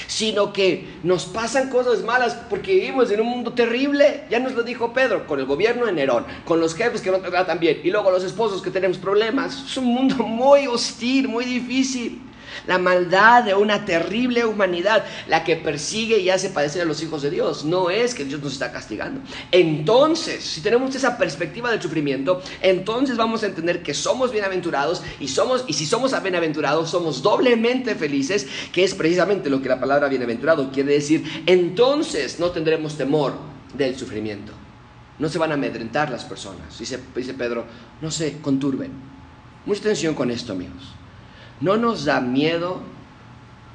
Sino 0.07 0.53
que 0.53 0.87
nos 1.03 1.25
pasan 1.25 1.69
cosas 1.69 2.03
malas 2.03 2.35
porque 2.49 2.75
vivimos 2.75 3.11
en 3.11 3.21
un 3.21 3.27
mundo 3.27 3.53
terrible. 3.53 4.25
Ya 4.29 4.39
nos 4.39 4.53
lo 4.53 4.63
dijo 4.63 4.93
Pedro, 4.93 5.25
con 5.25 5.39
el 5.39 5.45
gobierno 5.45 5.85
de 5.85 5.91
Nerón, 5.91 6.25
con 6.45 6.59
los 6.59 6.75
jefes 6.75 7.01
que 7.01 7.11
no 7.11 7.17
te 7.17 7.29
tratan 7.29 7.59
bien 7.59 7.81
y 7.83 7.89
luego 7.89 8.11
los 8.11 8.23
esposos 8.23 8.61
que 8.61 8.69
tenemos 8.69 8.97
problemas. 8.97 9.65
Es 9.65 9.77
un 9.77 9.85
mundo 9.85 10.17
muy 10.17 10.67
hostil, 10.67 11.27
muy 11.27 11.45
difícil. 11.45 12.21
La 12.67 12.77
maldad 12.77 13.43
de 13.43 13.53
una 13.53 13.85
terrible 13.85 14.45
humanidad, 14.45 15.05
la 15.27 15.43
que 15.43 15.55
persigue 15.55 16.19
y 16.19 16.29
hace 16.29 16.49
padecer 16.49 16.81
a 16.81 16.85
los 16.85 17.01
hijos 17.03 17.21
de 17.21 17.29
Dios. 17.29 17.65
No 17.65 17.89
es 17.89 18.13
que 18.13 18.25
Dios 18.25 18.41
nos 18.41 18.53
está 18.53 18.71
castigando. 18.71 19.21
Entonces, 19.51 20.43
si 20.43 20.61
tenemos 20.61 20.95
esa 20.95 21.17
perspectiva 21.17 21.71
del 21.71 21.81
sufrimiento, 21.81 22.41
entonces 22.61 23.17
vamos 23.17 23.43
a 23.43 23.47
entender 23.47 23.83
que 23.83 23.93
somos 23.93 24.31
bienaventurados 24.31 25.01
y, 25.19 25.27
somos, 25.27 25.65
y 25.67 25.73
si 25.73 25.85
somos 25.85 26.11
bienaventurados, 26.21 26.89
somos 26.89 27.21
doblemente 27.21 27.95
felices, 27.95 28.47
que 28.71 28.83
es 28.83 28.93
precisamente 28.93 29.49
lo 29.49 29.61
que 29.61 29.69
la 29.69 29.79
palabra 29.79 30.07
bienaventurado 30.07 30.71
quiere 30.71 30.93
decir. 30.93 31.43
Entonces 31.45 32.39
no 32.39 32.51
tendremos 32.51 32.97
temor 32.97 33.33
del 33.73 33.97
sufrimiento. 33.97 34.53
No 35.19 35.29
se 35.29 35.37
van 35.37 35.51
a 35.51 35.55
amedrentar 35.55 36.09
las 36.09 36.25
personas. 36.25 36.77
Dice, 36.79 36.99
dice 37.15 37.33
Pedro, 37.33 37.65
no 38.01 38.09
se 38.09 38.39
conturben. 38.39 38.91
Mucha 39.65 39.81
atención 39.81 40.15
con 40.15 40.31
esto, 40.31 40.53
amigos. 40.53 40.95
No 41.61 41.77
nos 41.77 42.05
da 42.05 42.19
miedo 42.19 42.81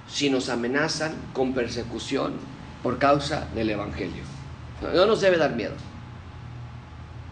si 0.08 0.28
nos 0.28 0.48
amenazan 0.48 1.14
con 1.32 1.54
persecución 1.54 2.34
por 2.82 2.98
causa 2.98 3.48
del 3.54 3.70
Evangelio. 3.70 4.22
No 4.94 5.06
nos 5.06 5.20
debe 5.20 5.38
dar 5.38 5.54
miedo. 5.54 5.74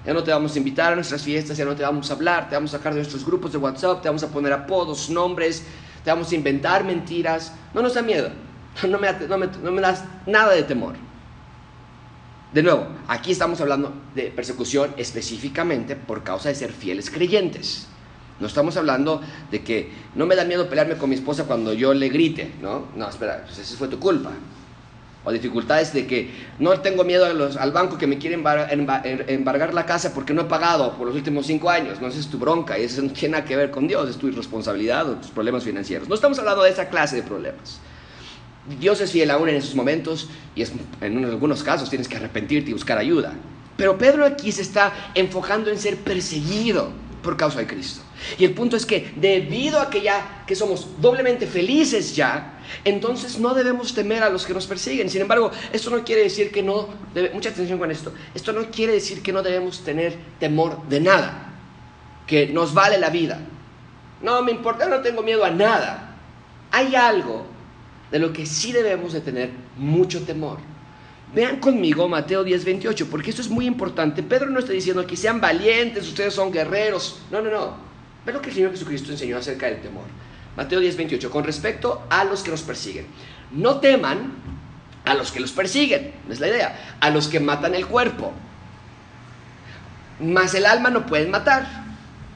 Ya 0.07 0.13
no 0.13 0.23
te 0.23 0.31
vamos 0.31 0.55
a 0.55 0.59
invitar 0.59 0.93
a 0.93 0.97
nuestras 0.97 1.23
fiestas, 1.23 1.57
ya 1.57 1.65
no 1.65 1.75
te 1.75 1.83
vamos 1.83 2.11
a 2.11 2.15
hablar, 2.15 2.49
te 2.49 2.55
vamos 2.55 2.75
a 2.75 2.79
sacar 2.79 2.93
de 2.93 3.01
nuestros 3.01 3.25
grupos 3.25 3.53
de 3.53 3.59
WhatsApp, 3.59 4.03
te 4.03 4.09
vamos 4.09 4.23
a 4.23 4.29
poner 4.29 4.53
apodos, 4.53 5.09
nombres, 5.09 5.65
te 6.05 6.11
vamos 6.11 6.31
a 6.31 6.35
inventar 6.35 6.85
mentiras. 6.85 7.53
No 7.73 7.83
nos 7.83 7.95
da 7.95 8.03
miedo. 8.03 8.31
No 8.89 8.99
me, 8.99 9.13
no 9.13 9.39
me, 9.39 9.47
no 9.63 9.71
me 9.71 9.81
das 9.81 10.05
nada 10.27 10.53
de 10.53 10.65
temor. 10.65 10.97
De 12.53 12.61
nuevo, 12.63 12.89
aquí 13.07 13.31
estamos 13.31 13.61
hablando 13.61 13.93
de 14.17 14.33
persecución 14.33 14.93
específicamente 14.97 15.95
por 15.95 16.25
causa 16.25 16.49
de 16.49 16.57
ser 16.57 16.73
fieles 16.73 17.09
creyentes. 17.09 17.87
No 18.41 18.47
estamos 18.47 18.77
hablando 18.77 19.21
de 19.51 19.63
que 19.63 19.91
no 20.15 20.27
me 20.27 20.35
da 20.35 20.45
miedo 20.45 20.69
pelearme 20.69 20.97
con 20.97 21.09
mi 21.09 21.15
esposa 21.15 21.45
cuando 21.45 21.73
yo 21.73 21.95
le 21.95 22.09
grite, 22.09 22.53
¿no? 22.61 22.87
No, 22.97 23.09
espera, 23.09 23.45
pues 23.47 23.59
esa 23.59 23.77
fue 23.77 23.89
tu 23.89 23.99
culpa. 23.99 24.33
O 25.27 25.33
dificultades 25.33 25.95
de 25.95 26.07
que 26.07 26.31
no 26.59 26.79
tengo 26.81 27.03
miedo 27.03 27.25
al 27.25 27.73
banco 27.73 27.97
que 27.97 28.07
me 28.07 28.19
quiere 28.19 28.35
embargar 28.35 29.73
la 29.73 29.87
casa 29.87 30.13
porque 30.13 30.35
no 30.35 30.43
he 30.43 30.45
pagado 30.45 30.93
por 30.99 31.07
los 31.07 31.17
últimos 31.17 31.47
cinco 31.47 31.71
años. 31.71 31.99
No, 32.01 32.09
esa 32.09 32.21
es 32.21 32.27
tu 32.27 32.39
bronca 32.39 32.79
y 32.79 32.83
eso 32.83 33.01
no 33.01 33.11
tiene 33.11 33.33
nada 33.33 33.45
que 33.47 33.57
ver 33.57 33.71
con 33.71 33.89
Dios, 33.89 34.11
es 34.11 34.17
tu 34.17 34.29
irresponsabilidad 34.29 35.09
o 35.09 35.15
tus 35.15 35.31
problemas 35.31 35.65
financieros. 35.65 36.09
No 36.09 36.15
estamos 36.15 36.39
hablando 36.39 36.63
de 36.63 36.71
esa 36.71 36.91
clase 36.91 37.17
de 37.17 37.23
problemas. 37.23 37.81
Dios 38.81 39.01
es 39.01 39.13
fiel 39.13 39.31
aún 39.31 39.49
en 39.49 39.57
esos 39.57 39.75
momentos 39.75 40.29
y 40.55 40.63
en 41.01 41.25
algunos 41.25 41.63
casos 41.63 41.89
tienes 41.89 42.09
que 42.09 42.17
arrepentirte 42.17 42.71
y 42.71 42.73
buscar 42.75 42.99
ayuda. 42.99 43.33
Pero 43.77 43.97
Pedro 43.97 44.27
aquí 44.27 44.53
se 44.53 44.63
está 44.63 44.93
enfocando 45.15 45.71
en 45.71 45.79
ser 45.79 45.97
perseguido 45.97 46.93
por 47.25 47.37
causa 47.37 47.59
de 47.59 47.67
Cristo. 47.67 48.03
Y 48.39 48.45
el 48.45 48.53
punto 48.53 48.77
es 48.77 48.87
que 48.87 49.13
debido 49.17 49.81
a 49.81 49.91
que 49.91 50.03
ya 50.03 50.45
que 50.47 50.55
somos 50.55 50.87
doblemente 51.01 51.47
felices 51.47 52.15
ya, 52.15 52.61
entonces 52.85 53.39
no 53.39 53.55
debemos 53.55 53.95
temer 53.95 54.23
a 54.23 54.31
los 54.31 54.47
que 54.47 54.55
nos 54.55 54.67
persiguen. 54.67 55.11
Sin 55.11 55.23
embargo, 55.23 55.51
esto 55.73 55.91
no 55.91 56.05
quiere 56.05 56.23
decir 56.23 56.53
que 56.53 56.63
no, 56.63 56.89
mucha 57.33 57.49
atención 57.49 57.79
con 57.79 57.91
esto, 57.91 58.13
esto 58.35 58.53
no 58.53 58.71
quiere 58.71 58.93
decir 58.93 59.23
que 59.23 59.33
no 59.33 59.43
debemos 59.43 59.83
tener 59.83 60.17
temor 60.39 60.87
de 60.89 61.01
nada, 61.01 61.53
que 62.27 62.47
nos 62.47 62.73
vale 62.73 62.99
la 62.99 63.11
vida. 63.11 63.41
No 64.23 64.41
me 64.43 64.53
importa, 64.53 64.87
no 64.87 65.01
tengo 65.01 65.23
miedo 65.23 65.45
a 65.45 65.51
nada. 65.51 66.17
Hay 66.71 66.95
algo 66.95 67.47
de 68.11 68.19
lo 68.19 68.33
que 68.33 68.47
sí 68.47 68.73
debemos 68.73 69.13
de 69.13 69.21
tener 69.21 69.51
mucho 69.77 70.25
temor. 70.25 70.59
Vean 71.35 71.59
conmigo 71.59 72.09
Mateo 72.09 72.45
10, 72.45 72.65
28, 72.65 73.09
porque 73.11 73.31
esto 73.31 73.43
es 73.43 73.49
muy 73.49 73.67
importante. 73.67 74.23
Pedro 74.23 74.51
no 74.51 74.61
está 74.61 74.73
diciendo 74.73 75.05
que 75.07 75.17
sean 75.17 75.41
valientes, 75.41 76.07
ustedes 76.07 76.33
son 76.33 76.53
guerreros. 76.53 77.21
No, 77.31 77.43
no, 77.43 77.51
no. 77.51 77.75
Vean 78.25 78.37
lo 78.37 78.41
que 78.41 78.51
el 78.51 78.55
Señor 78.55 78.71
Jesucristo 78.71 79.11
enseñó 79.11 79.37
acerca 79.39 79.67
del 79.67 79.81
temor. 79.81 80.05
Mateo 80.57 80.79
10, 80.79 80.97
28, 80.97 81.31
con 81.31 81.43
respecto 81.43 82.03
a 82.09 82.25
los 82.25 82.43
que 82.45 82.53
nos 82.53 82.63
persiguen. 82.63 83.07
No 83.51 83.81
teman 83.81 84.33
a 85.05 85.15
los 85.15 85.33
que 85.33 85.41
los 85.41 85.51
persiguen, 85.51 86.13
es 86.31 86.39
la 86.39 86.49
idea, 86.49 86.97
a 87.01 87.11
los 87.11 87.27
que 87.27 87.41
matan 87.41 87.75
el 87.75 87.87
cuerpo. 87.87 88.33
Mas 90.21 90.55
el 90.55 90.67
alma 90.67 90.91
no 90.91 91.05
pueden 91.05 91.31
matar. 91.31 91.85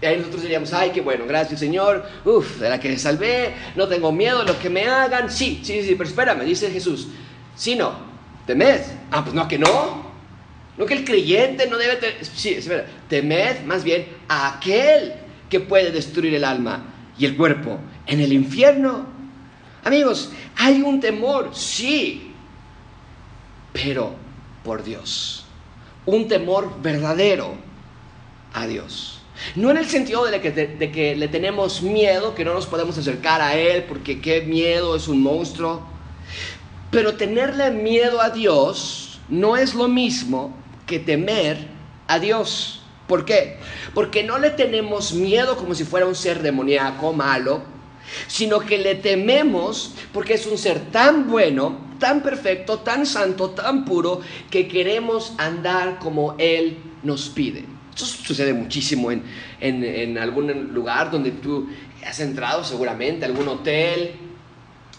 Y 0.03 0.07
ahí 0.07 0.17
nosotros 0.17 0.43
diríamos, 0.43 0.73
ay, 0.73 0.91
qué 0.91 1.01
bueno, 1.01 1.25
gracias 1.27 1.61
Señor, 1.61 2.05
uf, 2.25 2.59
de 2.59 2.69
la 2.69 2.79
que 2.79 2.97
salvé, 2.99 3.55
no 3.75 3.89
tengo 3.89 4.13
miedo 4.13 4.41
de 4.41 4.53
lo 4.53 4.59
que 4.59 4.71
me 4.71 4.87
hagan. 4.87 5.31
Sí, 5.31 5.61
sí, 5.65 5.83
sí, 5.83 5.95
pero 5.97 6.09
espérame, 6.09 6.45
dice 6.45 6.71
Jesús, 6.71 7.09
si 7.57 7.75
no, 7.75 8.08
temed. 8.49 8.81
Ah, 9.13 9.23
pues 9.23 9.35
no, 9.35 9.47
que 9.47 9.59
no. 9.59 10.09
No 10.77 10.87
que 10.87 10.95
el 10.95 11.05
creyente 11.05 11.69
no 11.69 11.77
debe 11.77 11.97
temer. 11.97 12.25
Sí, 12.25 12.55
espera. 12.55 12.87
Temed 13.09 13.65
más 13.65 13.85
bien 13.85 14.07
a 14.27 14.55
aquel 14.55 15.13
que 15.51 15.61
puede 15.61 15.93
destruir 15.93 16.35
el 16.35 16.45
alma 16.45 16.83
y 17.19 17.27
el 17.27 17.37
cuerpo 17.37 17.79
en 18.07 18.21
el 18.21 18.33
infierno. 18.33 19.07
Amigos, 19.85 20.33
hay 20.57 20.83
un 20.83 20.99
temor, 20.99 21.51
sí, 21.53 22.33
pero 23.73 24.15
por 24.65 24.83
Dios. 24.83 25.45
Un 26.07 26.27
temor 26.27 26.81
verdadero 26.81 27.55
a 28.55 28.67
Dios. 28.67 29.21
No 29.57 29.71
en 29.71 29.77
el 29.77 29.87
sentido 29.87 30.25
de 30.25 30.41
que, 30.41 30.51
de 30.51 30.91
que, 30.91 31.15
le 31.15 31.29
tenemos 31.29 31.83
miedo, 31.83 32.35
que 32.35 32.45
no 32.45 32.55
nos 32.55 32.67
podemos 32.67 32.97
acercar 32.97 33.41
a 33.43 33.57
Él 33.57 33.85
porque 33.85 34.21
qué 34.21 34.41
miedo 34.41 34.97
es 34.97 35.07
un 35.07 35.23
monstruo. 35.23 35.98
Pero 36.91 37.15
tenerle 37.15 37.71
miedo 37.71 38.21
a 38.21 38.31
Dios 38.31 39.21
no 39.29 39.57
es 39.57 39.75
lo 39.75 39.89
mismo 39.89 40.55
que 40.87 40.99
temer 40.99 41.59
a 42.07 42.19
Dios. 42.19 42.83
¿Por 43.07 43.25
qué? 43.25 43.57
Porque 43.95 44.23
no 44.23 44.39
le 44.39 44.51
tenemos 44.51 45.13
miedo 45.13 45.57
como 45.57 45.75
si 45.75 45.85
fuera 45.85 46.07
un 46.07 46.15
ser 46.15 46.43
demoníaco, 46.43 47.13
malo, 47.13 47.63
sino 48.27 48.61
que 48.61 48.79
le 48.79 48.95
tememos 48.95 49.95
porque 50.13 50.35
es 50.35 50.47
un 50.47 50.59
ser 50.59 50.91
tan 50.91 51.29
bueno, 51.29 51.89
tan 51.99 52.23
perfecto, 52.23 52.79
tan 52.81 53.07
santo, 53.07 53.51
tan 53.51 53.85
puro, 53.85 54.21
que 54.51 54.69
queremos 54.69 55.35
andar 55.39 55.99
como 55.99 56.35
Él 56.39 56.79
nos 57.03 57.29
pide. 57.29 57.65
Esto 57.91 58.05
sucede 58.05 58.53
muchísimo 58.53 59.11
en, 59.11 59.25
en, 59.61 60.19
algún 60.19 60.73
lugar 60.73 61.11
donde 61.11 61.33
tú 61.33 61.69
has 62.07 62.21
entrado 62.21 62.63
seguramente, 62.63 63.25
algún 63.25 63.49
hotel, 63.49 64.13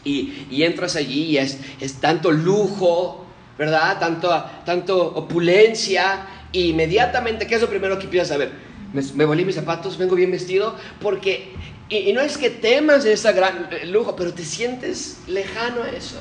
y, 0.03 0.47
y 0.49 0.63
entras 0.63 0.95
allí 0.95 1.23
y 1.23 1.37
es, 1.37 1.59
es 1.79 1.95
tanto 1.95 2.31
lujo, 2.31 3.25
¿verdad? 3.57 3.99
Tanto, 3.99 4.29
tanto 4.65 4.97
opulencia, 5.15 6.27
e 6.53 6.61
inmediatamente, 6.61 7.45
¿qué 7.45 7.55
es 7.55 7.61
lo 7.61 7.69
primero 7.69 7.97
que 7.99 8.05
empiezas 8.05 8.31
a 8.31 8.37
ver? 8.37 8.51
Me, 8.93 9.25
me 9.25 9.45
mis 9.45 9.55
zapatos, 9.55 9.97
vengo 9.97 10.15
bien 10.15 10.31
vestido, 10.31 10.75
porque, 11.01 11.53
y, 11.89 12.11
no 12.13 12.21
es 12.21 12.37
que 12.37 12.49
temas 12.49 13.05
ese 13.05 13.31
gran 13.33 13.69
lujo, 13.85 14.15
pero 14.15 14.33
te 14.33 14.43
sientes 14.43 15.19
lejano 15.27 15.83
a 15.83 15.89
eso. 15.89 16.19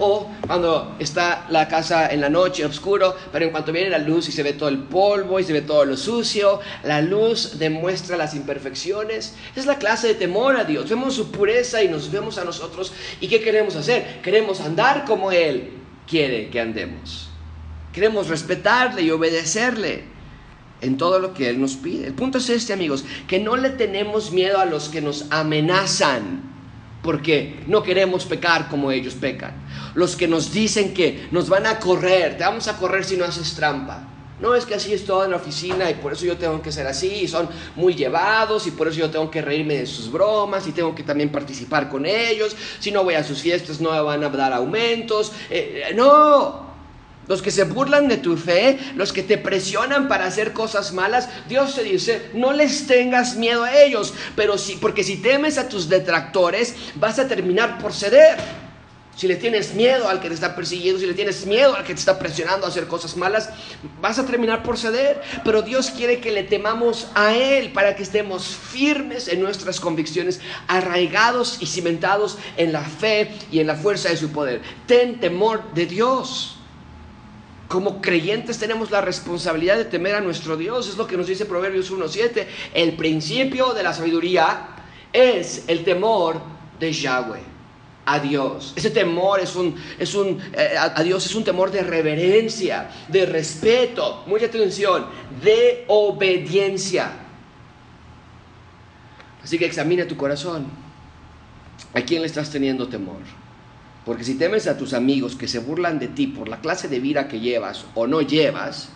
O 0.00 0.30
cuando 0.46 0.96
está 0.98 1.46
la 1.50 1.68
casa 1.68 2.10
en 2.10 2.22
la 2.22 2.30
noche, 2.30 2.64
oscuro, 2.64 3.14
pero 3.30 3.44
en 3.44 3.50
cuanto 3.50 3.70
viene 3.70 3.90
la 3.90 3.98
luz 3.98 4.28
y 4.28 4.32
se 4.32 4.42
ve 4.42 4.54
todo 4.54 4.70
el 4.70 4.78
polvo 4.78 5.38
y 5.38 5.44
se 5.44 5.52
ve 5.52 5.60
todo 5.60 5.84
lo 5.84 5.96
sucio, 5.96 6.60
la 6.84 7.02
luz 7.02 7.58
demuestra 7.58 8.16
las 8.16 8.34
imperfecciones. 8.34 9.34
Es 9.54 9.66
la 9.66 9.76
clase 9.76 10.08
de 10.08 10.14
temor 10.14 10.56
a 10.56 10.64
Dios. 10.64 10.88
Vemos 10.88 11.14
su 11.14 11.30
pureza 11.30 11.82
y 11.82 11.88
nos 11.88 12.10
vemos 12.10 12.38
a 12.38 12.44
nosotros. 12.44 12.92
¿Y 13.20 13.28
qué 13.28 13.40
queremos 13.42 13.76
hacer? 13.76 14.22
Queremos 14.22 14.60
andar 14.60 15.04
como 15.04 15.32
Él 15.32 15.74
quiere 16.06 16.48
que 16.48 16.60
andemos. 16.60 17.28
Queremos 17.92 18.28
respetarle 18.28 19.02
y 19.02 19.10
obedecerle 19.10 20.04
en 20.80 20.96
todo 20.96 21.18
lo 21.18 21.34
que 21.34 21.48
Él 21.48 21.60
nos 21.60 21.74
pide. 21.74 22.06
El 22.06 22.14
punto 22.14 22.38
es 22.38 22.48
este, 22.50 22.72
amigos, 22.72 23.04
que 23.28 23.38
no 23.38 23.56
le 23.56 23.70
tenemos 23.70 24.32
miedo 24.32 24.58
a 24.58 24.64
los 24.64 24.88
que 24.88 25.00
nos 25.00 25.26
amenazan, 25.30 26.49
porque 27.02 27.60
no 27.66 27.82
queremos 27.82 28.24
pecar 28.24 28.68
como 28.68 28.90
ellos 28.90 29.14
pecan. 29.14 29.52
Los 29.94 30.16
que 30.16 30.28
nos 30.28 30.52
dicen 30.52 30.94
que 30.94 31.28
nos 31.30 31.48
van 31.48 31.66
a 31.66 31.78
correr, 31.78 32.36
te 32.36 32.44
vamos 32.44 32.68
a 32.68 32.76
correr 32.76 33.04
si 33.04 33.16
no 33.16 33.24
haces 33.24 33.54
trampa. 33.54 34.06
No 34.40 34.54
es 34.54 34.64
que 34.64 34.74
así 34.74 34.92
es 34.94 35.04
todo 35.04 35.24
en 35.24 35.32
la 35.32 35.36
oficina 35.36 35.90
y 35.90 35.94
por 35.94 36.14
eso 36.14 36.24
yo 36.24 36.38
tengo 36.38 36.62
que 36.62 36.72
ser 36.72 36.86
así 36.86 37.08
y 37.08 37.28
son 37.28 37.48
muy 37.76 37.94
llevados 37.94 38.66
y 38.66 38.70
por 38.70 38.88
eso 38.88 38.98
yo 38.98 39.10
tengo 39.10 39.30
que 39.30 39.42
reírme 39.42 39.76
de 39.76 39.86
sus 39.86 40.10
bromas 40.10 40.66
y 40.66 40.72
tengo 40.72 40.94
que 40.94 41.02
también 41.02 41.30
participar 41.30 41.90
con 41.90 42.06
ellos. 42.06 42.56
Si 42.78 42.90
no 42.90 43.04
voy 43.04 43.14
a 43.14 43.24
sus 43.24 43.42
fiestas 43.42 43.80
no 43.80 43.92
me 43.92 44.00
van 44.00 44.24
a 44.24 44.30
dar 44.30 44.54
aumentos. 44.54 45.32
Eh, 45.50 45.84
eh, 45.90 45.94
no, 45.94 46.69
los 47.30 47.42
que 47.42 47.52
se 47.52 47.62
burlan 47.62 48.08
de 48.08 48.16
tu 48.16 48.36
fe, 48.36 48.76
los 48.96 49.12
que 49.12 49.22
te 49.22 49.38
presionan 49.38 50.08
para 50.08 50.24
hacer 50.24 50.52
cosas 50.52 50.92
malas, 50.92 51.28
Dios 51.48 51.76
te 51.76 51.84
dice, 51.84 52.28
no 52.34 52.52
les 52.52 52.88
tengas 52.88 53.36
miedo 53.36 53.62
a 53.62 53.80
ellos, 53.82 54.12
pero 54.34 54.58
sí, 54.58 54.76
porque 54.80 55.04
si 55.04 55.18
temes 55.18 55.56
a 55.56 55.68
tus 55.68 55.88
detractores, 55.88 56.74
vas 56.96 57.20
a 57.20 57.28
terminar 57.28 57.78
por 57.78 57.92
ceder. 57.92 58.36
Si 59.14 59.28
le 59.28 59.36
tienes 59.36 59.74
miedo 59.74 60.08
al 60.08 60.20
que 60.20 60.26
te 60.26 60.34
está 60.34 60.56
persiguiendo, 60.56 60.98
si 60.98 61.06
le 61.06 61.14
tienes 61.14 61.46
miedo 61.46 61.76
al 61.76 61.84
que 61.84 61.94
te 61.94 62.00
está 62.00 62.18
presionando 62.18 62.66
a 62.66 62.68
hacer 62.68 62.88
cosas 62.88 63.16
malas, 63.16 63.50
vas 64.00 64.18
a 64.18 64.26
terminar 64.26 64.64
por 64.64 64.76
ceder. 64.76 65.22
Pero 65.44 65.62
Dios 65.62 65.90
quiere 65.90 66.18
que 66.18 66.32
le 66.32 66.42
temamos 66.42 67.06
a 67.14 67.36
Él 67.36 67.70
para 67.72 67.94
que 67.94 68.02
estemos 68.02 68.44
firmes 68.44 69.28
en 69.28 69.40
nuestras 69.40 69.78
convicciones, 69.78 70.40
arraigados 70.66 71.58
y 71.60 71.66
cimentados 71.66 72.38
en 72.56 72.72
la 72.72 72.82
fe 72.82 73.30
y 73.52 73.60
en 73.60 73.68
la 73.68 73.76
fuerza 73.76 74.08
de 74.08 74.16
su 74.16 74.30
poder. 74.30 74.62
Ten 74.88 75.20
temor 75.20 75.62
de 75.74 75.86
Dios. 75.86 76.56
Como 77.70 78.02
creyentes 78.02 78.58
tenemos 78.58 78.90
la 78.90 79.00
responsabilidad 79.00 79.76
de 79.76 79.84
temer 79.84 80.16
a 80.16 80.20
nuestro 80.20 80.56
Dios. 80.56 80.88
Es 80.88 80.96
lo 80.96 81.06
que 81.06 81.16
nos 81.16 81.28
dice 81.28 81.46
Proverbios 81.46 81.92
1.7. 81.92 82.44
El 82.74 82.96
principio 82.96 83.74
de 83.74 83.84
la 83.84 83.94
sabiduría 83.94 84.70
es 85.12 85.66
el 85.68 85.84
temor 85.84 86.40
de 86.80 86.92
Yahweh. 86.92 87.38
A 88.06 88.18
Dios. 88.18 88.72
Ese 88.74 88.90
temor 88.90 89.38
es 89.38 89.54
un, 89.54 89.76
es 90.00 90.16
un, 90.16 90.42
eh, 90.52 90.74
a 90.76 91.00
Dios 91.04 91.24
es 91.26 91.34
un 91.36 91.44
temor 91.44 91.70
de 91.70 91.84
reverencia, 91.84 92.90
de 93.06 93.24
respeto, 93.24 94.24
mucha 94.26 94.46
atención, 94.46 95.06
de 95.40 95.84
obediencia. 95.86 97.12
Así 99.44 99.60
que 99.60 99.66
examina 99.66 100.08
tu 100.08 100.16
corazón. 100.16 100.66
¿A 101.94 102.00
quién 102.00 102.22
le 102.22 102.26
estás 102.26 102.50
teniendo 102.50 102.88
temor? 102.88 103.20
Porque 104.04 104.24
si 104.24 104.34
temes 104.34 104.66
a 104.66 104.78
tus 104.78 104.94
amigos 104.94 105.36
que 105.36 105.48
se 105.48 105.58
burlan 105.58 105.98
de 105.98 106.08
ti 106.08 106.26
por 106.26 106.48
la 106.48 106.60
clase 106.60 106.88
de 106.88 107.00
vida 107.00 107.28
que 107.28 107.40
llevas 107.40 107.84
o 107.94 108.06
no 108.06 108.22
llevas, 108.22 108.88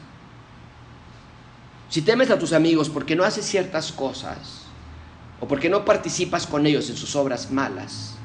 si 1.90 2.02
temes 2.02 2.30
a 2.30 2.38
tus 2.38 2.52
amigos 2.52 2.88
porque 2.88 3.14
no 3.14 3.24
haces 3.24 3.44
ciertas 3.44 3.92
cosas, 3.92 4.62
o 5.40 5.46
porque 5.46 5.68
no 5.68 5.84
participas 5.84 6.46
con 6.46 6.66
ellos 6.66 6.88
en 6.88 6.96
sus 6.96 7.14
obras 7.16 7.50
malas, 7.50 8.16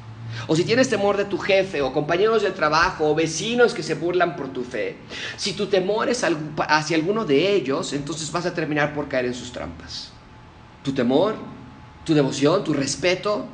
o 0.46 0.56
si 0.56 0.64
tienes 0.64 0.88
temor 0.88 1.16
de 1.16 1.26
tu 1.26 1.38
jefe, 1.38 1.82
o 1.82 1.92
compañeros 1.92 2.42
de 2.42 2.50
trabajo, 2.50 3.10
o 3.10 3.14
vecinos 3.14 3.74
que 3.74 3.82
se 3.82 3.94
burlan 3.94 4.36
por 4.36 4.48
tu 4.48 4.64
fe, 4.64 4.96
si 5.36 5.52
tu 5.52 5.66
temor 5.66 6.08
es 6.08 6.24
hacia 6.68 6.96
alguno 6.96 7.24
de 7.26 7.54
ellos, 7.54 7.92
entonces 7.92 8.32
vas 8.32 8.46
a 8.46 8.54
terminar 8.54 8.94
por 8.94 9.08
caer 9.08 9.26
en 9.26 9.34
sus 9.34 9.52
trampas. 9.52 10.12
Tu 10.82 10.92
temor, 10.92 11.34
tu 12.04 12.14
devoción, 12.14 12.64
tu 12.64 12.72
respeto, 12.72 13.46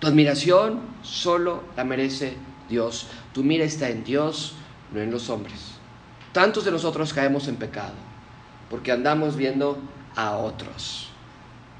tu 0.00 0.06
admiración, 0.08 0.80
solo 1.02 1.62
la 1.76 1.84
merece 1.84 2.47
Dios. 2.68 3.06
Tu 3.32 3.42
mira 3.42 3.64
está 3.64 3.88
en 3.88 4.04
Dios, 4.04 4.54
no 4.92 5.00
en 5.00 5.10
los 5.10 5.30
hombres. 5.30 5.72
Tantos 6.32 6.64
de 6.64 6.70
nosotros 6.70 7.12
caemos 7.12 7.48
en 7.48 7.56
pecado 7.56 8.08
porque 8.70 8.92
andamos 8.92 9.36
viendo 9.36 9.78
a 10.16 10.36
otros, 10.36 11.08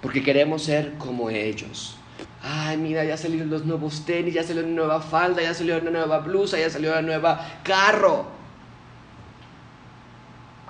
porque 0.01 0.23
queremos 0.23 0.63
ser 0.63 0.95
como 0.95 1.31
ellos. 1.31 1.97
Ay, 2.43 2.77
mira, 2.77 3.05
ya 3.05 3.17
salieron 3.17 3.51
los 3.51 3.65
nuevos 3.65 4.05
tenis, 4.05 4.35
ya 4.35 4.43
salió 4.43 4.63
una 4.63 4.73
nueva 4.73 5.01
falda, 5.01 5.43
ya 5.43 5.55
salió 5.55 5.79
una 5.79 5.91
nueva 5.91 6.19
blusa, 6.21 6.59
ya 6.59 6.71
salió 6.71 6.93
una 6.93 7.03
nueva 7.03 7.61
carro. 7.63 8.27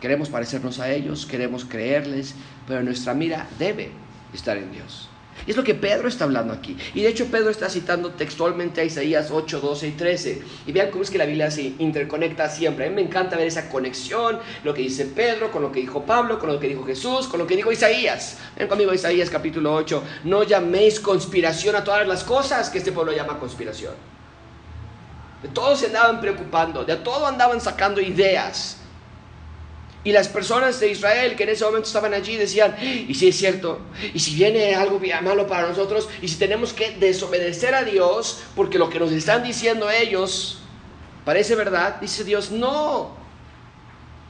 Queremos 0.00 0.28
parecernos 0.28 0.78
a 0.78 0.90
ellos, 0.90 1.26
queremos 1.26 1.64
creerles, 1.64 2.34
pero 2.66 2.82
nuestra 2.82 3.14
mira 3.14 3.48
debe 3.58 3.90
estar 4.32 4.56
en 4.56 4.72
Dios. 4.72 5.08
Y 5.46 5.50
es 5.52 5.56
lo 5.56 5.64
que 5.64 5.74
Pedro 5.74 6.08
está 6.08 6.24
hablando 6.24 6.52
aquí. 6.52 6.76
Y 6.94 7.02
de 7.02 7.08
hecho 7.08 7.26
Pedro 7.26 7.50
está 7.50 7.68
citando 7.68 8.10
textualmente 8.10 8.80
a 8.80 8.84
Isaías 8.84 9.30
8, 9.30 9.60
12 9.60 9.88
y 9.88 9.90
13. 9.92 10.42
Y 10.66 10.72
vean 10.72 10.90
cómo 10.90 11.02
es 11.02 11.10
que 11.10 11.18
la 11.18 11.26
Biblia 11.26 11.50
se 11.50 11.72
interconecta 11.78 12.48
siempre. 12.48 12.86
A 12.86 12.88
mí 12.88 12.94
me 12.94 13.02
encanta 13.02 13.36
ver 13.36 13.46
esa 13.46 13.68
conexión, 13.68 14.38
lo 14.64 14.74
que 14.74 14.82
dice 14.82 15.06
Pedro 15.06 15.50
con 15.50 15.62
lo 15.62 15.72
que 15.72 15.80
dijo 15.80 16.02
Pablo, 16.04 16.38
con 16.38 16.50
lo 16.50 16.60
que 16.60 16.68
dijo 16.68 16.84
Jesús, 16.84 17.26
con 17.28 17.38
lo 17.38 17.46
que 17.46 17.56
dijo 17.56 17.72
Isaías. 17.72 18.38
Ven 18.56 18.68
conmigo 18.68 18.92
Isaías 18.92 19.30
capítulo 19.30 19.74
8. 19.74 20.02
No 20.24 20.42
llaméis 20.42 21.00
conspiración 21.00 21.76
a 21.76 21.84
todas 21.84 22.06
las 22.06 22.24
cosas 22.24 22.70
que 22.70 22.78
este 22.78 22.92
pueblo 22.92 23.12
llama 23.12 23.38
conspiración. 23.38 23.94
De 25.42 25.48
todo 25.48 25.76
se 25.76 25.86
andaban 25.86 26.20
preocupando, 26.20 26.84
de 26.84 26.96
todo 26.96 27.26
andaban 27.26 27.60
sacando 27.60 28.00
ideas 28.00 28.78
y 30.04 30.12
las 30.12 30.28
personas 30.28 30.78
de 30.80 30.90
Israel 30.90 31.34
que 31.36 31.42
en 31.42 31.50
ese 31.50 31.64
momento 31.64 31.86
estaban 31.86 32.14
allí 32.14 32.36
decían, 32.36 32.76
y 32.80 33.14
si 33.14 33.28
es 33.28 33.36
cierto, 33.36 33.80
y 34.14 34.18
si 34.20 34.34
viene 34.34 34.74
algo 34.74 35.00
malo 35.22 35.46
para 35.46 35.68
nosotros, 35.68 36.08
y 36.22 36.28
si 36.28 36.36
tenemos 36.36 36.72
que 36.72 36.92
desobedecer 36.92 37.74
a 37.74 37.84
Dios, 37.84 38.42
porque 38.54 38.78
lo 38.78 38.88
que 38.88 39.00
nos 39.00 39.12
están 39.12 39.42
diciendo 39.42 39.90
ellos 39.90 40.60
parece 41.24 41.54
verdad, 41.56 42.00
dice 42.00 42.24
Dios, 42.24 42.50
no, 42.50 43.16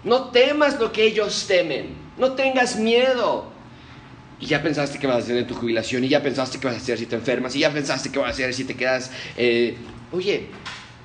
no 0.04 0.30
temas 0.30 0.80
lo 0.80 0.90
que 0.90 1.04
ellos 1.04 1.44
temen, 1.46 1.96
no 2.16 2.32
tengas 2.32 2.76
miedo. 2.76 3.52
Y 4.40 4.46
ya 4.46 4.62
pensaste 4.62 4.98
que 4.98 5.06
vas 5.06 5.16
a 5.16 5.18
hacer 5.18 5.36
en 5.36 5.46
tu 5.46 5.54
jubilación, 5.54 6.02
y 6.04 6.08
ya 6.08 6.22
pensaste 6.22 6.58
que 6.58 6.66
vas 6.66 6.76
a 6.76 6.78
hacer 6.78 6.98
si 6.98 7.06
te 7.06 7.16
enfermas, 7.16 7.54
y 7.54 7.60
ya 7.60 7.72
pensaste 7.72 8.10
que 8.10 8.18
vas 8.18 8.28
a 8.28 8.32
hacer 8.32 8.54
si 8.54 8.64
te 8.64 8.74
quedas... 8.74 9.10
Eh, 9.36 9.76
oye, 10.12 10.48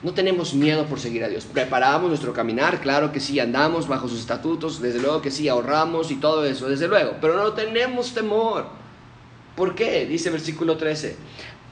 no 0.04 0.14
tenemos 0.14 0.54
miedo 0.54 0.86
por 0.86 1.00
seguir 1.00 1.24
a 1.24 1.30
Dios. 1.30 1.46
Preparamos 1.46 2.10
nuestro 2.10 2.34
caminar, 2.34 2.82
claro 2.82 3.12
que 3.14 3.22
sí, 3.22 3.40
andamos 3.40 3.88
bajo 3.88 4.10
sus 4.10 4.20
estatutos, 4.20 4.82
desde 4.82 5.00
luego 5.00 5.22
que 5.22 5.32
sí, 5.32 5.48
ahorramos 5.48 6.12
y 6.12 6.16
todo 6.18 6.46
eso, 6.46 6.68
desde 6.68 6.90
luego, 6.90 7.16
pero 7.22 7.36
no 7.36 7.54
tenemos 7.54 8.14
temor. 8.14 8.68
¿Por 9.56 9.76
qué? 9.76 10.06
Dice 10.06 10.30
versículo 10.30 10.76
13. 10.76 11.16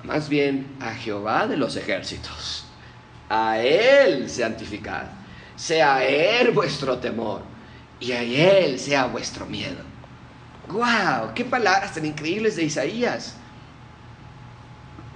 Más 0.04 0.30
bien 0.30 0.78
a 0.80 0.94
Jehová 0.94 1.46
de 1.48 1.58
los 1.58 1.76
ejércitos. 1.76 2.66
A 3.30 3.60
Él 3.60 4.30
santificad. 4.30 5.04
Sea 5.56 6.04
Él 6.04 6.52
vuestro 6.52 6.98
temor 6.98 7.42
y 8.00 8.14
a 8.14 8.22
Él 8.24 8.80
sea 8.80 9.06
vuestro 9.08 9.46
miedo. 9.46 9.84
¡Guau! 10.70 11.34
¡Qué 11.34 11.44
palabras 11.44 11.94
tan 11.94 12.06
increíbles 12.06 12.56
de 12.56 12.64
Isaías! 12.64 13.36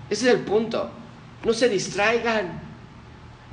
Ese 0.09 0.29
es 0.29 0.35
el 0.35 0.41
punto. 0.41 0.89
No 1.43 1.53
se 1.53 1.69
distraigan. 1.69 2.64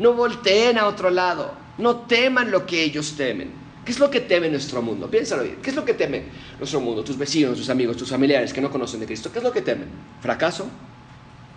No 0.02 0.14
volteen 0.14 0.78
a 0.78 0.88
otro 0.88 1.10
lado. 1.10 1.54
No 1.78 1.94
teman 1.98 2.50
lo 2.50 2.66
que 2.66 2.82
ellos 2.82 3.14
temen. 3.16 3.52
¿Qué 3.84 3.92
es 3.92 4.00
lo 4.00 4.10
que 4.10 4.20
teme 4.20 4.50
nuestro 4.50 4.82
mundo? 4.82 5.08
Piénsalo 5.08 5.44
bien. 5.44 5.58
¿Qué 5.62 5.70
es 5.70 5.76
lo 5.76 5.84
que 5.84 5.94
teme 5.94 6.24
nuestro 6.58 6.80
mundo? 6.80 7.04
Tus 7.04 7.16
vecinos, 7.16 7.56
tus 7.56 7.70
amigos, 7.70 7.96
tus 7.96 8.10
familiares 8.10 8.52
que 8.52 8.60
no 8.60 8.68
conocen 8.68 8.98
de 8.98 9.06
Cristo. 9.06 9.30
¿Qué 9.30 9.38
es 9.38 9.44
lo 9.44 9.52
que 9.52 9.62
temen? 9.62 9.88
¿Fracaso? 10.20 10.66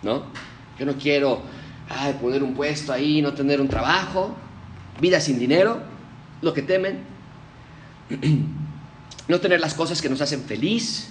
¿No? 0.04 0.26
Yo 0.78 0.86
no 0.86 0.94
quiero 0.94 1.42
poner 2.20 2.44
un 2.44 2.54
puesto 2.54 2.92
ahí, 2.92 3.20
no 3.20 3.34
tener 3.34 3.60
un 3.60 3.66
trabajo. 3.66 4.36
Vida 5.00 5.20
sin 5.20 5.40
dinero. 5.40 5.80
Lo 6.40 6.54
que 6.54 6.62
temen. 6.62 7.00
no 9.26 9.40
tener 9.40 9.58
las 9.58 9.74
cosas 9.74 10.00
que 10.00 10.08
nos 10.08 10.20
hacen 10.20 10.44
feliz. 10.44 11.10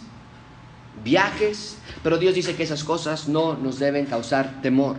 Viajes. 1.04 1.78
Pero 2.04 2.18
Dios 2.18 2.36
dice 2.36 2.56
que 2.56 2.64
esas 2.64 2.84
cosas 2.84 3.28
no 3.28 3.56
nos 3.56 3.80
deben 3.80 4.06
causar 4.06 4.62
temor, 4.62 4.96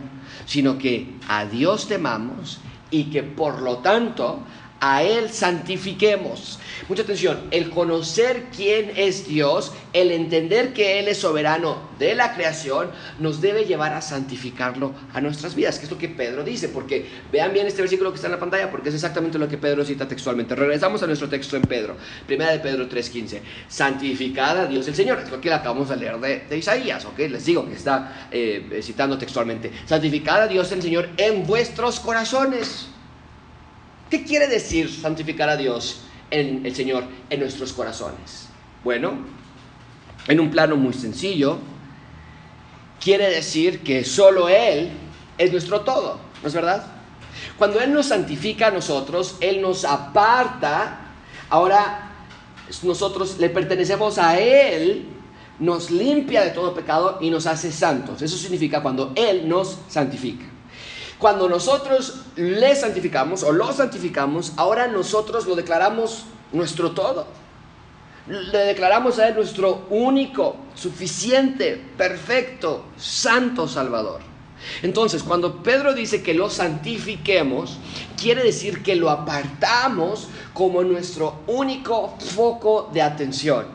sino 0.46 0.78
que 0.78 1.14
a 1.28 1.44
Dios 1.46 1.88
temamos 1.88 2.58
y 2.90 3.04
que 3.04 3.22
por 3.22 3.62
lo 3.62 3.78
tanto 3.78 4.40
a 4.80 5.02
Él 5.02 5.30
santifiquemos. 5.30 6.58
Mucha 6.88 7.02
atención, 7.02 7.40
el 7.50 7.70
conocer 7.70 8.44
quién 8.54 8.92
es 8.96 9.26
Dios, 9.26 9.72
el 9.92 10.12
entender 10.12 10.72
que 10.72 10.98
Él 10.98 11.08
es 11.08 11.18
soberano 11.18 11.78
de 11.98 12.14
la 12.14 12.34
creación, 12.34 12.90
nos 13.18 13.40
debe 13.40 13.64
llevar 13.64 13.94
a 13.94 14.02
santificarlo 14.02 14.92
a 15.12 15.20
nuestras 15.20 15.54
vidas, 15.54 15.78
que 15.78 15.86
es 15.86 15.90
lo 15.90 15.98
que 15.98 16.08
Pedro 16.08 16.44
dice, 16.44 16.68
porque 16.68 17.06
vean 17.32 17.52
bien 17.52 17.66
este 17.66 17.80
versículo 17.82 18.10
que 18.10 18.16
está 18.16 18.28
en 18.28 18.32
la 18.32 18.38
pantalla, 18.38 18.70
porque 18.70 18.90
es 18.90 18.94
exactamente 18.94 19.38
lo 19.38 19.48
que 19.48 19.56
Pedro 19.56 19.84
cita 19.84 20.06
textualmente. 20.06 20.54
Regresamos 20.54 21.02
a 21.02 21.06
nuestro 21.06 21.28
texto 21.28 21.56
en 21.56 21.62
Pedro, 21.62 21.96
primera 22.26 22.52
de 22.52 22.58
Pedro 22.58 22.88
3.15, 22.88 23.40
santificad 23.68 24.58
a 24.58 24.66
Dios 24.66 24.86
el 24.86 24.94
Señor, 24.94 25.20
es 25.20 25.30
lo 25.30 25.40
que 25.40 25.52
acabamos 25.52 25.88
de 25.88 25.96
leer 25.96 26.18
de, 26.18 26.56
Isaías, 26.56 27.04
ok, 27.04 27.18
les 27.18 27.44
digo 27.44 27.66
que 27.66 27.74
está 27.74 28.28
eh, 28.30 28.80
citando 28.82 29.16
textualmente, 29.18 29.70
santificad 29.86 30.42
a 30.42 30.46
Dios 30.46 30.70
el 30.72 30.82
Señor 30.82 31.08
en 31.16 31.46
vuestros 31.46 32.00
corazones 32.00 32.88
¿Qué 34.10 34.24
quiere 34.24 34.46
decir 34.46 34.90
santificar 34.90 35.48
a 35.48 35.56
Dios 35.56 36.02
en 36.30 36.64
el 36.64 36.74
Señor 36.74 37.04
en 37.28 37.40
nuestros 37.40 37.72
corazones? 37.72 38.48
Bueno, 38.84 39.18
en 40.28 40.40
un 40.40 40.50
plano 40.50 40.76
muy 40.76 40.92
sencillo, 40.92 41.58
quiere 43.00 43.28
decir 43.30 43.82
que 43.82 44.04
solo 44.04 44.48
Él 44.48 44.90
es 45.38 45.50
nuestro 45.50 45.80
todo, 45.80 46.20
¿no 46.40 46.48
es 46.48 46.54
verdad? 46.54 46.86
Cuando 47.58 47.80
Él 47.80 47.92
nos 47.92 48.06
santifica 48.06 48.68
a 48.68 48.70
nosotros, 48.70 49.36
Él 49.40 49.60
nos 49.60 49.84
aparta, 49.84 51.00
ahora 51.50 52.12
nosotros 52.82 53.38
le 53.38 53.50
pertenecemos 53.50 54.18
a 54.18 54.38
Él, 54.38 55.06
nos 55.58 55.90
limpia 55.90 56.42
de 56.44 56.50
todo 56.50 56.74
pecado 56.74 57.18
y 57.20 57.30
nos 57.30 57.46
hace 57.46 57.72
santos. 57.72 58.22
Eso 58.22 58.36
significa 58.36 58.82
cuando 58.82 59.12
Él 59.16 59.48
nos 59.48 59.78
santifica. 59.88 60.44
Cuando 61.18 61.48
nosotros 61.48 62.22
le 62.36 62.74
santificamos 62.76 63.42
o 63.42 63.52
lo 63.52 63.72
santificamos, 63.72 64.52
ahora 64.56 64.86
nosotros 64.86 65.46
lo 65.46 65.56
declaramos 65.56 66.24
nuestro 66.52 66.90
todo. 66.90 67.26
Le 68.26 68.58
declaramos 68.58 69.18
a 69.18 69.28
Él 69.28 69.36
nuestro 69.36 69.86
único, 69.88 70.56
suficiente, 70.74 71.82
perfecto, 71.96 72.84
santo 72.96 73.66
Salvador. 73.66 74.20
Entonces, 74.82 75.22
cuando 75.22 75.62
Pedro 75.62 75.94
dice 75.94 76.22
que 76.22 76.34
lo 76.34 76.50
santifiquemos, 76.50 77.78
quiere 78.20 78.42
decir 78.42 78.82
que 78.82 78.96
lo 78.96 79.10
apartamos 79.10 80.28
como 80.52 80.82
nuestro 80.82 81.40
único 81.46 82.16
foco 82.18 82.90
de 82.92 83.02
atención. 83.02 83.66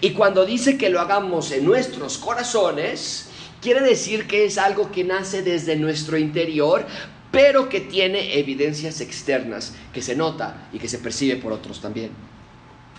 Y 0.00 0.10
cuando 0.10 0.44
dice 0.44 0.76
que 0.76 0.90
lo 0.90 1.00
hagamos 1.00 1.52
en 1.52 1.64
nuestros 1.64 2.18
corazones, 2.18 3.29
Quiere 3.60 3.82
decir 3.82 4.26
que 4.26 4.44
es 4.46 4.56
algo 4.58 4.90
que 4.90 5.04
nace 5.04 5.42
desde 5.42 5.76
nuestro 5.76 6.16
interior, 6.16 6.86
pero 7.30 7.68
que 7.68 7.80
tiene 7.80 8.38
evidencias 8.38 9.00
externas, 9.00 9.74
que 9.92 10.02
se 10.02 10.16
nota 10.16 10.68
y 10.72 10.78
que 10.78 10.88
se 10.88 10.98
percibe 10.98 11.36
por 11.36 11.52
otros 11.52 11.80
también. 11.80 12.10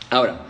Ahora, 0.09 0.45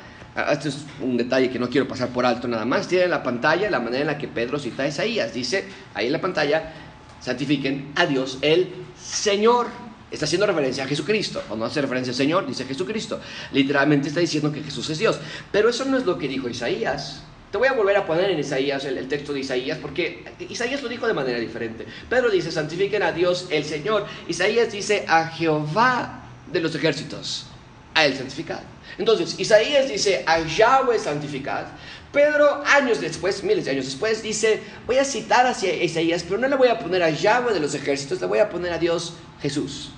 este 0.52 0.70
es 0.70 0.86
un 1.02 1.18
detalle 1.18 1.50
que 1.50 1.60
no 1.60 1.70
quiero 1.70 1.88
pasar 1.88 2.10
por 2.10 2.26
alto 2.26 2.48
nada 2.48 2.66
más. 2.66 2.88
Tiene 2.88 3.06
en 3.06 3.12
la 3.12 3.24
pantalla 3.24 3.70
la 3.70 3.80
manera 3.80 4.02
en 4.02 4.08
la 4.08 4.18
que 4.18 4.28
Pedro 4.28 4.60
cita 4.60 4.84
a 4.84 4.88
Isaías. 4.88 5.34
Dice 5.34 5.66
ahí 5.94 6.08
en 6.08 6.12
la 6.12 6.22
pantalla, 6.22 6.74
santifiquen 7.20 7.92
a 7.96 8.06
Dios 8.06 8.38
el 8.42 8.70
Señor. 9.02 9.68
Está 10.10 10.26
haciendo 10.26 10.46
referencia 10.46 10.84
a 10.84 10.88
Jesucristo. 10.88 11.42
Cuando 11.48 11.66
hace 11.66 11.82
referencia 11.82 12.12
al 12.12 12.18
Señor, 12.18 12.46
dice 12.46 12.66
Jesucristo. 12.66 13.20
Literalmente 13.54 14.10
está 14.10 14.20
diciendo 14.20 14.52
que 14.52 14.62
Jesús 14.62 14.90
es 14.90 15.00
Dios. 15.00 15.20
Pero 15.52 15.70
eso 15.70 15.86
no 15.86 15.98
es 15.98 16.06
lo 16.06 16.18
que 16.18 16.28
dijo 16.28 16.50
Isaías. 16.50 17.24
Te 17.52 17.58
voy 17.58 17.68
a 17.68 17.74
volver 17.74 17.98
a 17.98 18.06
poner 18.06 18.30
en 18.30 18.40
Isaías, 18.40 18.86
el, 18.86 19.08
texto 19.10 19.34
de 19.34 19.42
Isaías, 19.42 19.78
porque 19.78 20.24
Isaías 20.48 20.82
lo 20.82 20.88
dijo 20.88 21.06
de 21.06 21.14
manera 21.14 21.38
diferente. 21.38 21.86
Pedro 22.10 22.30
dice, 22.30 22.50
santifiquen 22.50 23.04
a 23.04 23.12
Dios 23.12 23.48
el 23.50 23.66
Señor. 23.66 24.06
Isaías 24.30 24.72
dice, 24.72 25.04
a 25.08 25.28
Jehová 25.28 26.24
de 26.50 26.62
los 26.62 26.74
ejércitos, 26.76 27.48
a 27.94 28.06
él 28.06 28.16
santificad. 28.16 28.62
Entonces, 28.98 29.38
Isaías 29.38 29.90
dice, 29.90 30.24
a 30.26 30.40
Yahweh 30.40 30.98
santificad. 30.98 31.66
Pedro, 32.14 32.64
años 32.66 33.02
después, 33.02 33.44
miles 33.44 33.66
de 33.66 33.72
años 33.72 33.86
después, 33.86 34.24
dice, 34.24 34.62
voy 34.88 34.98
a 34.98 35.04
citar 35.04 35.46
hacia 35.46 35.74
Isaías, 35.84 36.24
pero 36.24 36.40
no 36.40 36.48
le 36.48 36.56
voy 36.56 36.70
a 36.70 36.80
poner 36.80 37.04
a 37.04 37.10
Yahweh 37.10 37.54
de 37.54 37.60
los 37.60 37.74
ejércitos, 37.74 38.22
le 38.22 38.28
voy 38.28 38.40
a 38.40 38.50
poner 38.50 38.72
a 38.72 38.78
Dios 38.78 39.16
Jesús. 39.42 39.92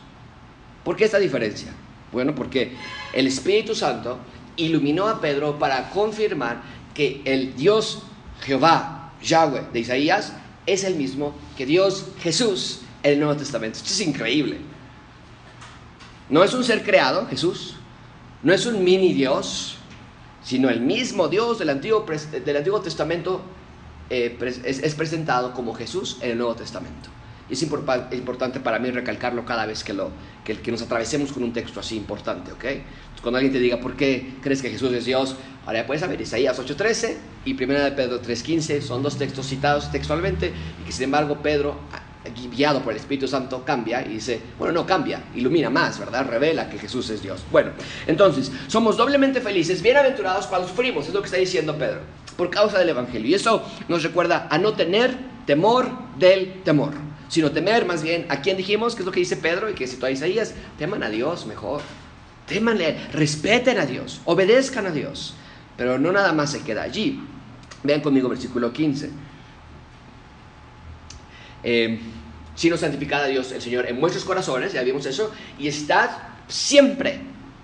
¿Por 0.84 0.96
qué 0.96 1.06
esta 1.06 1.20
diferencia? 1.20 1.72
Bueno, 2.12 2.34
porque 2.34 2.76
el 3.13 3.28
Espíritu 3.28 3.76
Santo 3.76 4.18
iluminó 4.58 5.08
a 5.08 5.22
Pedro 5.22 5.58
para 5.58 5.89
confirmar 5.89 6.62
que 6.93 7.21
el 7.25 7.56
Dios 7.56 8.03
Jehová, 8.41 9.13
Yahweh 9.21 9.67
de 9.71 9.79
Isaías, 9.79 10.34
es 10.65 10.84
el 10.84 10.95
mismo 10.95 11.34
que 11.58 11.65
Dios 11.65 12.06
Jesús 12.21 12.82
en 13.03 13.13
el 13.13 13.19
Nuevo 13.19 13.36
Testamento. 13.36 13.77
Esto 13.77 13.89
es 13.89 14.01
increíble. 14.01 14.60
No 16.29 16.43
es 16.43 16.53
un 16.53 16.63
ser 16.63 16.84
creado, 16.84 17.27
Jesús, 17.27 17.75
no 18.41 18.53
es 18.53 18.65
un 18.65 18.84
mini 18.84 19.13
Dios, 19.13 19.77
sino 20.43 20.69
el 20.69 20.82
mismo 20.82 21.27
Dios 21.27 21.60
del 21.60 21.69
Antiguo, 21.69 22.06
del 22.45 22.58
Antiguo 22.58 22.82
Testamento 22.82 23.41
eh, 24.10 24.38
es, 24.65 24.95
presentado 24.95 25.53
como 25.53 25.73
Jesús 25.73 26.17
en 26.21 26.32
el 26.32 26.38
Nuevo 26.38 26.56
Testamento. 26.56 27.10
Es 27.54 27.63
importante 27.63 28.60
para 28.60 28.80
mí 28.80 28.92
recalcarlo 28.92 29.46
cada 29.46 29.66
vez 29.66 29.84
que, 29.84 29.94
lo, 29.94 30.12
que, 30.44 30.60
que 30.60 30.72
nos 30.72 30.82
atravesemos 30.82 31.32
con 31.32 31.44
un 31.44 31.54
texto 31.54 31.80
así 31.80 31.96
importante, 31.96 32.52
¿ok? 32.52 32.66
cuando 33.24 33.38
alguien 33.38 33.54
te 33.54 33.60
diga, 33.60 33.80
¿por 33.80 33.96
qué 33.96 34.34
crees 34.42 34.62
que 34.62 34.70
Jesús 34.70 34.92
es 34.92 35.06
Dios? 35.06 35.38
Ahora 35.66 35.80
ya 35.80 35.88
puedes 35.88 36.02
saber, 36.02 36.20
Isaías 36.20 36.60
8:13 36.60 37.16
y 37.46 37.54
1 37.54 37.74
de 37.80 37.92
Pedro 37.94 38.22
3:15 38.22 38.82
son 38.82 39.02
dos 39.02 39.18
textos 39.18 39.48
citados 39.48 39.89
textualmente 39.92 40.52
y 40.82 40.86
que 40.86 40.92
sin 40.92 41.06
embargo 41.06 41.38
Pedro, 41.42 41.78
guiado 42.54 42.82
por 42.82 42.92
el 42.92 43.00
Espíritu 43.00 43.28
Santo, 43.28 43.63
cambia 43.63 44.06
y 44.06 44.16
dice, 44.16 44.42
bueno, 44.60 44.74
no 44.74 44.86
cambia, 44.86 45.24
ilumina 45.36 45.70
más, 45.70 45.98
¿verdad? 46.00 46.28
Revela 46.30 46.70
que 46.70 46.78
Jesús 46.78 47.10
es 47.10 47.24
Dios. 47.24 47.44
Bueno, 47.50 47.72
entonces, 48.08 48.52
somos 48.68 48.98
doblemente 48.98 49.39
felices, 49.39 49.82
bienaventurados 49.82 50.48
cuando 50.48 50.68
sufrimos, 50.68 51.08
es 51.08 51.13
lo 51.13 51.22
que 51.22 51.28
está 51.28 51.38
diciendo 51.38 51.78
Pedro, 51.78 52.02
por 52.36 52.50
causa 52.50 52.78
del 52.78 52.89
Evangelio. 52.89 53.30
Y 53.30 53.34
eso 53.36 53.63
nos 53.88 54.04
recuerda 54.04 54.48
a 54.50 54.58
no 54.58 54.74
tener 54.74 55.18
temor 55.46 55.89
del 56.18 56.62
temor, 56.63 56.94
sino 57.34 57.52
temer 57.52 57.84
más 57.88 58.04
bien 58.04 58.28
a 58.30 58.41
quien 58.41 58.58
dijimos, 58.58 58.93
que 58.93 59.02
es 59.02 59.08
lo 59.08 59.12
que 59.12 59.19
dice 59.19 59.38
Pedro 59.38 59.67
y 59.67 59.74
que 59.74 59.88
citó 59.88 60.06
a 60.06 60.12
Isaías, 60.12 60.54
teman 60.78 61.02
a 61.02 61.10
Dios 61.10 61.48
mejor. 61.48 61.82
Témanle, 62.46 62.96
respeten 63.12 63.80
a 63.80 63.88
Dios, 63.88 64.22
obedezcan 64.26 64.86
a 64.86 64.91
Dios. 64.91 65.34
Pero 65.76 65.98
no 65.98 66.12
nada 66.12 66.32
más 66.32 66.52
se 66.52 66.62
queda 66.62 66.84
allí. 66.84 67.19
Vean 67.82 68.02
conmigo 68.02 68.30
versículo 68.30 68.72
15. 68.72 69.10
Eh, 71.63 72.00
si 72.54 72.69
no 72.69 72.78
santificad 72.78 73.24
a 73.24 73.28
Dios 73.28 73.52
el 73.52 73.63
Señor 73.63 73.88
en 73.88 74.00
vuestros 74.00 74.26
corazones, 74.26 74.72
ya 74.72 74.84
vimos 74.84 75.08
eso, 75.08 75.34
y 75.58 75.67
estad 75.67 76.12
siempre. 76.48 77.19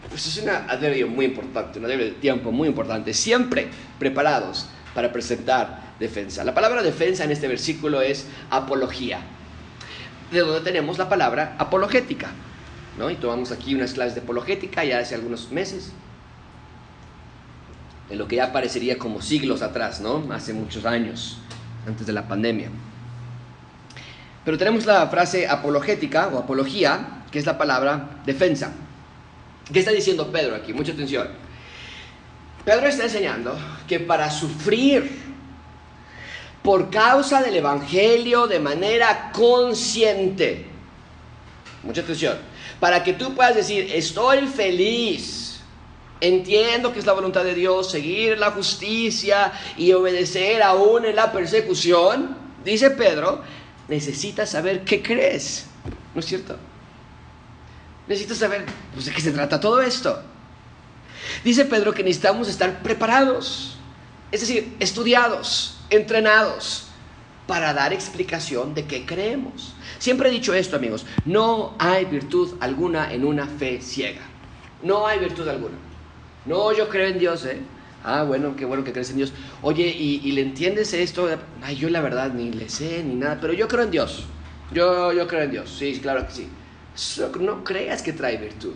Pues 0.09 0.25
es 0.25 0.41
un 0.41 0.49
adverbio 0.49 1.07
muy 1.07 1.25
importante, 1.25 1.77
un 1.77 1.85
adverbio 1.85 2.07
de 2.07 2.11
tiempo 2.13 2.51
muy 2.51 2.67
importante, 2.67 3.13
siempre 3.13 3.67
preparados 3.99 4.65
para 4.95 5.13
presentar 5.13 5.93
defensa. 5.99 6.43
La 6.43 6.55
palabra 6.55 6.81
defensa 6.81 7.23
en 7.23 7.29
este 7.29 7.47
versículo 7.47 8.01
es 8.01 8.25
apología, 8.49 9.21
de 10.31 10.39
donde 10.39 10.61
tenemos 10.61 10.97
la 10.97 11.09
palabra 11.09 11.55
apologética. 11.57 12.29
Y 13.09 13.15
tomamos 13.15 13.51
aquí 13.51 13.75
unas 13.75 13.93
clases 13.93 14.15
de 14.15 14.21
apologética 14.21 14.83
ya 14.83 14.99
hace 14.99 15.15
algunos 15.15 15.51
meses, 15.51 15.93
en 18.09 18.17
lo 18.17 18.27
que 18.27 18.35
ya 18.35 18.51
parecería 18.51 18.97
como 18.97 19.21
siglos 19.21 19.61
atrás, 19.61 20.01
¿no? 20.01 20.27
Hace 20.33 20.51
muchos 20.53 20.85
años, 20.85 21.37
antes 21.87 22.05
de 22.05 22.11
la 22.11 22.27
pandemia. 22.27 22.69
Pero 24.43 24.57
tenemos 24.57 24.85
la 24.85 25.07
frase 25.07 25.47
apologética 25.47 26.27
o 26.27 26.39
apología, 26.39 27.23
que 27.31 27.39
es 27.39 27.45
la 27.45 27.57
palabra 27.57 28.21
defensa. 28.25 28.73
¿Qué 29.71 29.79
está 29.79 29.91
diciendo 29.91 30.29
Pedro 30.29 30.55
aquí? 30.55 30.73
Mucha 30.73 30.91
atención. 30.91 31.29
Pedro 32.65 32.87
está 32.87 33.03
enseñando 33.03 33.57
que 33.87 34.01
para 34.01 34.29
sufrir 34.29 35.28
por 36.63 36.89
causa 36.89 37.41
del 37.41 37.55
Evangelio 37.55 38.47
de 38.47 38.59
manera 38.59 39.31
consciente, 39.31 40.65
mucha 41.83 42.01
atención, 42.01 42.37
para 42.79 43.03
que 43.03 43.13
tú 43.13 43.33
puedas 43.33 43.55
decir, 43.55 43.89
estoy 43.93 44.47
feliz, 44.47 45.61
entiendo 46.21 46.91
que 46.91 46.99
es 46.99 47.05
la 47.05 47.13
voluntad 47.13 47.43
de 47.43 47.55
Dios, 47.55 47.91
seguir 47.91 48.37
la 48.37 48.51
justicia 48.51 49.53
y 49.77 49.93
obedecer 49.93 50.61
aún 50.61 51.05
en 51.05 51.15
la 51.15 51.31
persecución, 51.31 52.37
dice 52.63 52.91
Pedro, 52.91 53.41
necesitas 53.87 54.49
saber 54.49 54.83
qué 54.83 55.01
crees, 55.01 55.65
¿no 56.13 56.19
es 56.19 56.25
cierto? 56.25 56.57
Necesitas 58.07 58.37
saber 58.37 58.65
pues, 58.93 59.05
de 59.05 59.11
qué 59.11 59.21
se 59.21 59.31
trata 59.31 59.59
todo 59.59 59.81
esto. 59.81 60.21
Dice 61.43 61.65
Pedro 61.65 61.93
que 61.93 62.03
necesitamos 62.03 62.47
estar 62.47 62.81
preparados, 62.81 63.77
es 64.31 64.41
decir, 64.41 64.75
estudiados, 64.79 65.78
entrenados 65.89 66.87
para 67.47 67.73
dar 67.73 67.93
explicación 67.93 68.73
de 68.73 68.85
qué 68.85 69.05
creemos. 69.05 69.73
Siempre 69.97 70.29
he 70.29 70.31
dicho 70.31 70.53
esto, 70.53 70.75
amigos, 70.75 71.05
no 71.25 71.75
hay 71.79 72.05
virtud 72.05 72.55
alguna 72.59 73.11
en 73.11 73.25
una 73.25 73.47
fe 73.47 73.81
ciega. 73.81 74.21
No 74.83 75.07
hay 75.07 75.19
virtud 75.19 75.47
alguna. 75.47 75.75
No, 76.45 76.71
yo 76.71 76.87
creo 76.89 77.07
en 77.07 77.19
Dios, 77.19 77.45
¿eh? 77.45 77.59
Ah, 78.03 78.23
bueno, 78.23 78.55
qué 78.55 78.65
bueno 78.65 78.83
que 78.83 78.93
crees 78.93 79.09
en 79.09 79.17
Dios. 79.17 79.33
Oye, 79.61 79.87
¿y, 79.87 80.31
le 80.31 80.41
entiendes 80.41 80.93
esto? 80.93 81.27
Ay, 81.61 81.75
yo 81.75 81.89
la 81.89 82.01
verdad 82.01 82.31
ni 82.33 82.51
le 82.51 82.69
sé 82.69 83.03
ni 83.03 83.15
nada, 83.15 83.39
pero 83.41 83.53
yo 83.53 83.67
creo 83.67 83.83
en 83.83 83.91
Dios. 83.91 84.25
Yo, 84.71 85.11
yo 85.11 85.27
creo 85.27 85.43
en 85.43 85.51
Dios, 85.51 85.75
sí, 85.77 85.99
claro 86.01 86.25
que 86.27 86.33
sí. 86.33 86.49
No 87.39 87.63
creas 87.63 88.01
que 88.01 88.13
trae 88.13 88.37
virtud. 88.37 88.75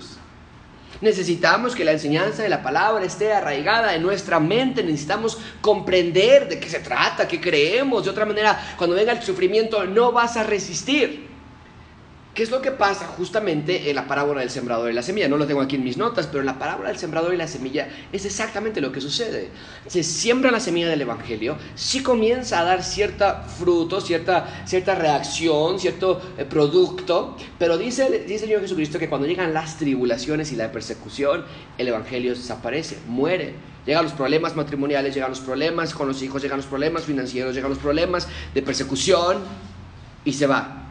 Necesitamos 1.03 1.75
que 1.75 1.83
la 1.83 1.91
enseñanza 1.91 2.43
de 2.43 2.49
la 2.49 2.63
palabra 2.63 3.03
esté 3.03 3.33
arraigada 3.33 3.93
en 3.93 4.01
nuestra 4.01 4.39
mente. 4.39 4.81
Necesitamos 4.83 5.37
comprender 5.59 6.47
de 6.47 6.61
qué 6.61 6.69
se 6.69 6.79
trata, 6.79 7.27
qué 7.27 7.41
creemos. 7.41 8.05
De 8.05 8.09
otra 8.09 8.23
manera, 8.23 8.57
cuando 8.77 8.95
venga 8.95 9.11
el 9.11 9.21
sufrimiento, 9.21 9.83
no 9.83 10.13
vas 10.13 10.37
a 10.37 10.43
resistir. 10.43 11.32
¿Qué 12.33 12.41
es 12.41 12.49
lo 12.49 12.63
que 12.63 12.71
pasa 12.71 13.05
justamente 13.05 13.91
en 13.91 13.95
la 13.95 14.07
parábola 14.07 14.41
del 14.41 14.49
sembrador 14.49 14.89
y 14.89 14.93
la 14.95 15.03
semilla? 15.03 15.27
No 15.27 15.37
lo 15.37 15.45
tengo 15.45 15.61
aquí 15.61 15.75
en 15.75 15.83
mis 15.83 15.97
notas, 15.97 16.25
pero 16.25 16.39
en 16.39 16.47
la 16.47 16.57
parábola 16.57 16.89
del 16.89 16.97
sembrador 16.97 17.31
y 17.31 17.37
la 17.37 17.47
semilla 17.47 17.87
es 18.11 18.25
exactamente 18.25 18.81
lo 18.81 18.91
que 18.91 19.01
sucede. 19.01 19.49
Se 19.85 20.01
siembra 20.01 20.49
la 20.49 20.59
semilla 20.59 20.89
del 20.89 21.01
Evangelio, 21.01 21.57
sí 21.75 22.01
comienza 22.01 22.61
a 22.61 22.63
dar 22.63 22.83
cierta 22.83 23.43
fruto, 23.43 24.01
cierta, 24.01 24.63
cierta 24.65 24.95
reacción, 24.95 25.79
cierto 25.79 26.19
eh, 26.35 26.43
producto, 26.43 27.37
pero 27.59 27.77
dice, 27.77 28.09
dice 28.25 28.33
el 28.33 28.39
Señor 28.39 28.61
Jesucristo 28.61 28.97
que 28.97 29.09
cuando 29.09 29.27
llegan 29.27 29.53
las 29.53 29.77
tribulaciones 29.77 30.51
y 30.51 30.55
la 30.55 30.71
persecución, 30.71 31.45
el 31.77 31.87
Evangelio 31.87 32.31
desaparece, 32.31 32.97
muere. 33.07 33.53
Llegan 33.85 34.05
los 34.05 34.13
problemas 34.13 34.55
matrimoniales, 34.55 35.13
llegan 35.13 35.29
los 35.29 35.41
problemas 35.41 35.93
con 35.93 36.07
los 36.07 36.23
hijos, 36.23 36.41
llegan 36.41 36.57
los 36.57 36.65
problemas 36.65 37.03
financieros, 37.03 37.53
llegan 37.53 37.69
los 37.69 37.79
problemas 37.79 38.27
de 38.55 38.63
persecución 38.63 39.37
y 40.25 40.33
se 40.33 40.47
va. 40.47 40.82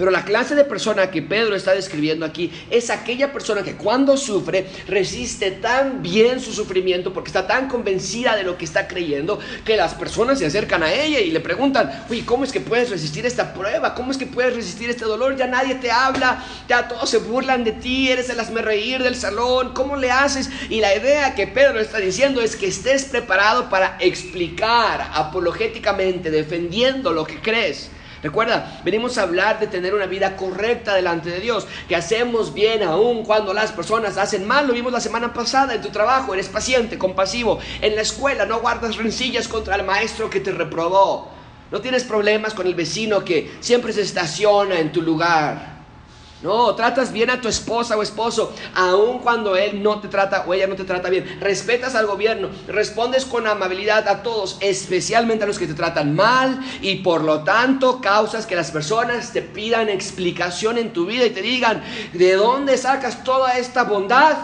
Pero 0.00 0.10
la 0.10 0.24
clase 0.24 0.54
de 0.54 0.64
persona 0.64 1.10
que 1.10 1.20
Pedro 1.20 1.54
está 1.54 1.74
describiendo 1.74 2.24
aquí 2.24 2.50
es 2.70 2.88
aquella 2.88 3.34
persona 3.34 3.62
que 3.62 3.74
cuando 3.74 4.16
sufre 4.16 4.66
resiste 4.88 5.50
tan 5.50 6.00
bien 6.00 6.40
su 6.40 6.54
sufrimiento 6.54 7.12
porque 7.12 7.28
está 7.28 7.46
tan 7.46 7.68
convencida 7.68 8.34
de 8.34 8.42
lo 8.42 8.56
que 8.56 8.64
está 8.64 8.88
creyendo 8.88 9.38
que 9.62 9.76
las 9.76 9.92
personas 9.92 10.38
se 10.38 10.46
acercan 10.46 10.82
a 10.82 10.90
ella 10.90 11.20
y 11.20 11.30
le 11.30 11.40
preguntan, 11.40 12.06
oye, 12.08 12.24
¿cómo 12.24 12.44
es 12.44 12.50
que 12.50 12.62
puedes 12.62 12.88
resistir 12.88 13.26
esta 13.26 13.52
prueba? 13.52 13.94
¿Cómo 13.94 14.10
es 14.10 14.16
que 14.16 14.24
puedes 14.24 14.56
resistir 14.56 14.88
este 14.88 15.04
dolor? 15.04 15.36
Ya 15.36 15.46
nadie 15.46 15.74
te 15.74 15.90
habla, 15.90 16.46
ya 16.66 16.88
todos 16.88 17.10
se 17.10 17.18
burlan 17.18 17.62
de 17.62 17.72
ti, 17.72 18.08
eres 18.08 18.30
el 18.30 18.38
reír 18.64 19.02
del 19.02 19.16
salón, 19.16 19.74
¿cómo 19.74 19.96
le 19.96 20.10
haces? 20.10 20.48
Y 20.70 20.80
la 20.80 20.96
idea 20.96 21.34
que 21.34 21.46
Pedro 21.46 21.78
está 21.78 21.98
diciendo 21.98 22.40
es 22.40 22.56
que 22.56 22.68
estés 22.68 23.04
preparado 23.04 23.68
para 23.68 23.98
explicar 24.00 25.10
apologéticamente, 25.12 26.30
defendiendo 26.30 27.12
lo 27.12 27.26
que 27.26 27.38
crees 27.42 27.90
Recuerda, 28.22 28.80
venimos 28.84 29.16
a 29.16 29.22
hablar 29.22 29.60
de 29.60 29.66
tener 29.66 29.94
una 29.94 30.04
vida 30.04 30.36
correcta 30.36 30.94
delante 30.94 31.30
de 31.30 31.40
Dios, 31.40 31.66
que 31.88 31.96
hacemos 31.96 32.52
bien 32.52 32.82
aún 32.82 33.24
cuando 33.24 33.54
las 33.54 33.72
personas 33.72 34.18
hacen 34.18 34.46
mal. 34.46 34.66
Lo 34.66 34.74
vimos 34.74 34.92
la 34.92 35.00
semana 35.00 35.32
pasada 35.32 35.74
en 35.74 35.80
tu 35.80 35.88
trabajo, 35.88 36.34
eres 36.34 36.48
paciente, 36.48 36.98
compasivo. 36.98 37.58
En 37.80 37.96
la 37.96 38.02
escuela 38.02 38.44
no 38.44 38.60
guardas 38.60 38.96
rencillas 38.96 39.48
contra 39.48 39.76
el 39.76 39.84
maestro 39.84 40.28
que 40.28 40.40
te 40.40 40.52
reprobó. 40.52 41.30
No 41.70 41.80
tienes 41.80 42.04
problemas 42.04 42.52
con 42.52 42.66
el 42.66 42.74
vecino 42.74 43.24
que 43.24 43.56
siempre 43.60 43.92
se 43.92 44.02
estaciona 44.02 44.78
en 44.78 44.92
tu 44.92 45.00
lugar. 45.00 45.69
No, 46.42 46.74
tratas 46.74 47.12
bien 47.12 47.28
a 47.28 47.40
tu 47.40 47.48
esposa 47.48 47.98
o 47.98 48.02
esposo, 48.02 48.54
aun 48.74 49.18
cuando 49.18 49.56
él 49.56 49.82
no 49.82 50.00
te 50.00 50.08
trata 50.08 50.44
o 50.46 50.54
ella 50.54 50.66
no 50.66 50.74
te 50.74 50.84
trata 50.84 51.10
bien. 51.10 51.38
Respetas 51.38 51.94
al 51.94 52.06
gobierno, 52.06 52.48
respondes 52.66 53.26
con 53.26 53.46
amabilidad 53.46 54.08
a 54.08 54.22
todos, 54.22 54.56
especialmente 54.60 55.44
a 55.44 55.46
los 55.46 55.58
que 55.58 55.66
te 55.66 55.74
tratan 55.74 56.14
mal, 56.14 56.58
y 56.80 56.96
por 56.96 57.24
lo 57.24 57.44
tanto 57.44 58.00
causas 58.00 58.46
que 58.46 58.56
las 58.56 58.70
personas 58.70 59.34
te 59.34 59.42
pidan 59.42 59.90
explicación 59.90 60.78
en 60.78 60.94
tu 60.94 61.04
vida 61.04 61.26
y 61.26 61.30
te 61.30 61.42
digan, 61.42 61.82
¿de 62.14 62.32
dónde 62.34 62.78
sacas 62.78 63.22
toda 63.22 63.58
esta 63.58 63.84
bondad? 63.84 64.38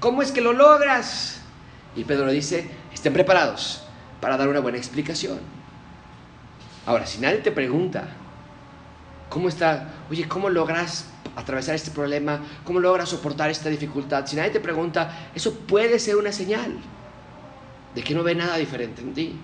¿Cómo 0.00 0.22
es 0.22 0.32
que 0.32 0.40
lo 0.40 0.54
logras? 0.54 1.40
Y 1.94 2.04
Pedro 2.04 2.30
dice, 2.30 2.70
estén 2.94 3.12
preparados 3.12 3.82
para 4.22 4.38
dar 4.38 4.48
una 4.48 4.60
buena 4.60 4.78
explicación. 4.78 5.40
Ahora, 6.86 7.04
si 7.04 7.18
nadie 7.18 7.38
te 7.38 7.52
pregunta, 7.52 8.08
¿Cómo 9.28 9.48
está? 9.48 9.88
Oye, 10.10 10.28
¿cómo 10.28 10.48
logras 10.48 11.06
atravesar 11.34 11.74
este 11.74 11.90
problema? 11.90 12.40
¿Cómo 12.64 12.78
logras 12.78 13.08
soportar 13.08 13.50
esta 13.50 13.68
dificultad? 13.68 14.26
Si 14.26 14.36
nadie 14.36 14.50
te 14.50 14.60
pregunta, 14.60 15.30
eso 15.34 15.52
puede 15.54 15.98
ser 15.98 16.16
una 16.16 16.32
señal 16.32 16.76
de 17.94 18.02
que 18.02 18.14
no 18.14 18.22
ve 18.22 18.34
nada 18.34 18.56
diferente 18.56 19.02
en 19.02 19.14
ti. 19.14 19.36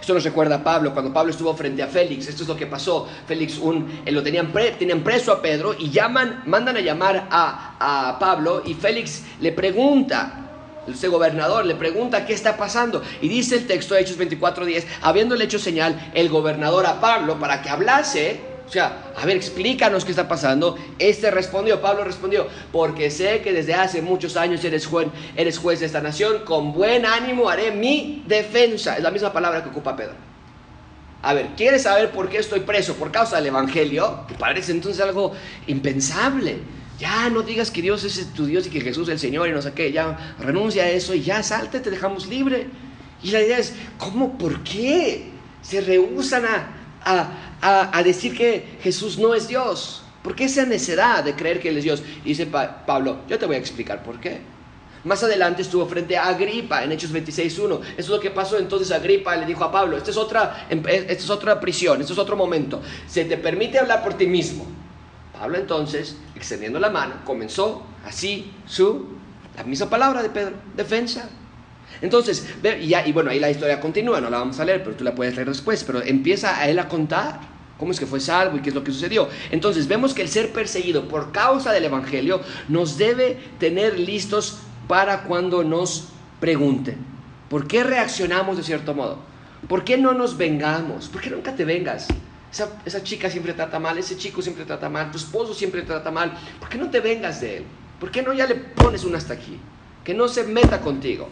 Esto 0.00 0.14
nos 0.14 0.24
recuerda 0.24 0.56
a 0.56 0.64
Pablo, 0.64 0.92
cuando 0.92 1.12
Pablo 1.12 1.30
estuvo 1.30 1.54
frente 1.54 1.82
a 1.82 1.86
Félix, 1.86 2.28
esto 2.28 2.42
es 2.42 2.48
lo 2.48 2.56
que 2.56 2.66
pasó. 2.66 3.08
Félix 3.26 3.58
un, 3.58 4.02
eh, 4.04 4.12
lo 4.12 4.22
tenían, 4.22 4.52
tenían 4.78 5.00
preso 5.00 5.32
a 5.32 5.42
Pedro 5.42 5.74
y 5.78 5.90
llaman, 5.90 6.42
mandan 6.46 6.76
a 6.76 6.80
llamar 6.80 7.28
a, 7.30 7.76
a 7.78 8.18
Pablo 8.18 8.62
y 8.64 8.74
Félix 8.74 9.22
le 9.40 9.52
pregunta, 9.52 10.50
este 10.88 11.08
gobernador 11.08 11.66
le 11.66 11.74
pregunta 11.74 12.24
qué 12.24 12.32
está 12.32 12.56
pasando 12.56 13.02
y 13.20 13.28
dice 13.28 13.56
el 13.56 13.66
texto 13.66 13.94
de 13.94 14.00
Hechos 14.00 14.18
24:10, 14.18 14.84
habiéndole 15.02 15.44
hecho 15.44 15.58
señal 15.58 16.10
el 16.14 16.28
gobernador 16.28 16.86
a 16.86 17.00
Pablo 17.00 17.38
para 17.38 17.62
que 17.62 17.68
hablase, 17.68 18.40
o 18.70 18.72
sea, 18.72 19.12
a 19.16 19.26
ver, 19.26 19.36
explícanos 19.36 20.04
qué 20.04 20.12
está 20.12 20.28
pasando. 20.28 20.78
Este 20.96 21.28
respondió, 21.32 21.80
Pablo 21.80 22.04
respondió, 22.04 22.46
porque 22.70 23.10
sé 23.10 23.40
que 23.40 23.52
desde 23.52 23.74
hace 23.74 24.00
muchos 24.00 24.36
años 24.36 24.62
eres 24.62 24.86
juez, 24.86 25.08
eres 25.34 25.58
juez 25.58 25.80
de 25.80 25.86
esta 25.86 26.00
nación, 26.00 26.44
con 26.44 26.72
buen 26.72 27.04
ánimo 27.04 27.48
haré 27.48 27.72
mi 27.72 28.22
defensa. 28.28 28.96
Es 28.96 29.02
la 29.02 29.10
misma 29.10 29.32
palabra 29.32 29.64
que 29.64 29.70
ocupa 29.70 29.96
Pedro. 29.96 30.12
A 31.20 31.34
ver, 31.34 31.48
¿quieres 31.56 31.82
saber 31.82 32.12
por 32.12 32.28
qué 32.28 32.38
estoy 32.38 32.60
preso? 32.60 32.94
Por 32.94 33.10
causa 33.10 33.34
del 33.38 33.46
Evangelio. 33.46 34.20
Parece 34.38 34.70
entonces 34.70 35.02
algo 35.02 35.32
impensable. 35.66 36.60
Ya 37.00 37.28
no 37.28 37.42
digas 37.42 37.72
que 37.72 37.82
Dios 37.82 38.04
es 38.04 38.32
tu 38.34 38.46
Dios 38.46 38.68
y 38.68 38.70
que 38.70 38.80
Jesús 38.80 39.08
es 39.08 39.14
el 39.14 39.18
Señor 39.18 39.48
y 39.48 39.52
no 39.52 39.62
sé 39.62 39.72
qué. 39.72 39.90
Ya 39.90 40.36
renuncia 40.38 40.84
a 40.84 40.90
eso 40.90 41.12
y 41.12 41.22
ya 41.22 41.42
salte, 41.42 41.80
te 41.80 41.90
dejamos 41.90 42.28
libre. 42.28 42.68
Y 43.20 43.32
la 43.32 43.42
idea 43.42 43.58
es, 43.58 43.74
¿cómo? 43.98 44.38
¿Por 44.38 44.62
qué? 44.62 45.32
Se 45.60 45.80
rehusan 45.80 46.44
a, 46.44 46.79
a, 47.04 48.02
decir 48.04 48.36
que 48.36 48.78
Jesús 48.82 49.18
no 49.18 49.34
es 49.34 49.48
Dios. 49.48 50.02
¿Por 50.22 50.34
qué 50.34 50.44
esa 50.44 50.66
necedad 50.66 51.24
de 51.24 51.34
creer 51.34 51.60
que 51.60 51.70
Él 51.70 51.78
es 51.78 51.84
Dios? 51.84 52.02
dice 52.24 52.46
Pablo, 52.46 53.20
yo 53.28 53.38
te 53.38 53.46
voy 53.46 53.56
a 53.56 53.58
explicar 53.58 54.02
por 54.02 54.20
qué. 54.20 54.40
Más 55.02 55.22
adelante 55.22 55.62
estuvo 55.62 55.86
frente 55.86 56.16
a 56.16 56.28
Agripa 56.28 56.84
en 56.84 56.92
Hechos 56.92 57.12
26.1. 57.12 57.80
Eso 57.80 57.80
es 57.96 58.08
lo 58.08 58.20
que 58.20 58.30
pasó. 58.30 58.58
Entonces 58.58 58.90
Agripa 58.90 59.34
le 59.34 59.46
dijo 59.46 59.64
a 59.64 59.72
Pablo, 59.72 59.96
esta 59.96 60.10
es, 60.10 60.16
otra, 60.18 60.66
esta 60.68 61.12
es 61.12 61.30
otra 61.30 61.58
prisión, 61.58 62.00
esto 62.00 62.12
es 62.12 62.18
otro 62.18 62.36
momento. 62.36 62.82
Se 63.06 63.24
te 63.24 63.38
permite 63.38 63.78
hablar 63.78 64.02
por 64.02 64.14
ti 64.14 64.26
mismo. 64.26 64.66
Pablo 65.38 65.56
entonces, 65.56 66.16
extendiendo 66.36 66.78
la 66.78 66.90
mano, 66.90 67.14
comenzó 67.24 67.82
así 68.04 68.52
su, 68.66 69.06
la 69.56 69.64
misma 69.64 69.88
palabra 69.88 70.22
de 70.22 70.28
Pedro, 70.28 70.52
defensa. 70.76 71.30
Entonces, 72.02 72.48
y, 72.80 72.88
ya, 72.88 73.06
y 73.06 73.12
bueno, 73.12 73.30
ahí 73.30 73.38
la 73.38 73.50
historia 73.50 73.80
continúa, 73.80 74.20
no 74.20 74.30
la 74.30 74.38
vamos 74.38 74.58
a 74.60 74.64
leer, 74.64 74.82
pero 74.82 74.96
tú 74.96 75.04
la 75.04 75.14
puedes 75.14 75.34
leer 75.34 75.48
después, 75.48 75.84
pero 75.84 76.02
empieza 76.02 76.58
a 76.58 76.68
él 76.68 76.78
a 76.78 76.88
contar 76.88 77.40
cómo 77.78 77.92
es 77.92 77.98
que 77.98 78.06
fue 78.06 78.20
salvo 78.20 78.56
y 78.56 78.60
qué 78.60 78.68
es 78.70 78.74
lo 78.74 78.84
que 78.84 78.92
sucedió. 78.92 79.28
Entonces, 79.50 79.88
vemos 79.88 80.14
que 80.14 80.22
el 80.22 80.28
ser 80.28 80.52
perseguido 80.52 81.08
por 81.08 81.32
causa 81.32 81.72
del 81.72 81.84
Evangelio 81.84 82.40
nos 82.68 82.98
debe 82.98 83.38
tener 83.58 83.98
listos 83.98 84.58
para 84.86 85.22
cuando 85.22 85.64
nos 85.64 86.08
pregunten. 86.40 86.98
¿Por 87.48 87.66
qué 87.66 87.82
reaccionamos 87.84 88.56
de 88.56 88.62
cierto 88.62 88.94
modo? 88.94 89.18
¿Por 89.68 89.84
qué 89.84 89.98
no 89.98 90.12
nos 90.14 90.36
vengamos? 90.36 91.08
¿Por 91.08 91.20
qué 91.20 91.30
nunca 91.30 91.54
te 91.54 91.64
vengas? 91.64 92.08
Esa, 92.84 93.02
chica 93.04 93.30
siempre 93.30 93.52
trata 93.52 93.78
mal, 93.78 93.96
ese 93.98 94.16
chico 94.16 94.42
siempre 94.42 94.64
trata 94.64 94.88
mal, 94.88 95.10
tu 95.10 95.18
esposo 95.18 95.54
siempre 95.54 95.82
trata 95.82 96.10
mal. 96.10 96.32
¿Por 96.58 96.68
qué 96.68 96.78
no 96.78 96.90
te 96.90 97.00
vengas 97.00 97.40
de 97.40 97.58
él? 97.58 97.64
¿Por 97.98 98.10
qué 98.10 98.22
no 98.22 98.32
ya 98.32 98.46
le 98.46 98.56
pones 98.56 99.04
un 99.04 99.14
hasta 99.14 99.34
aquí? 99.34 99.58
Que 100.02 100.14
no 100.14 100.26
se 100.26 100.44
meta 100.44 100.80
contigo. 100.80 101.28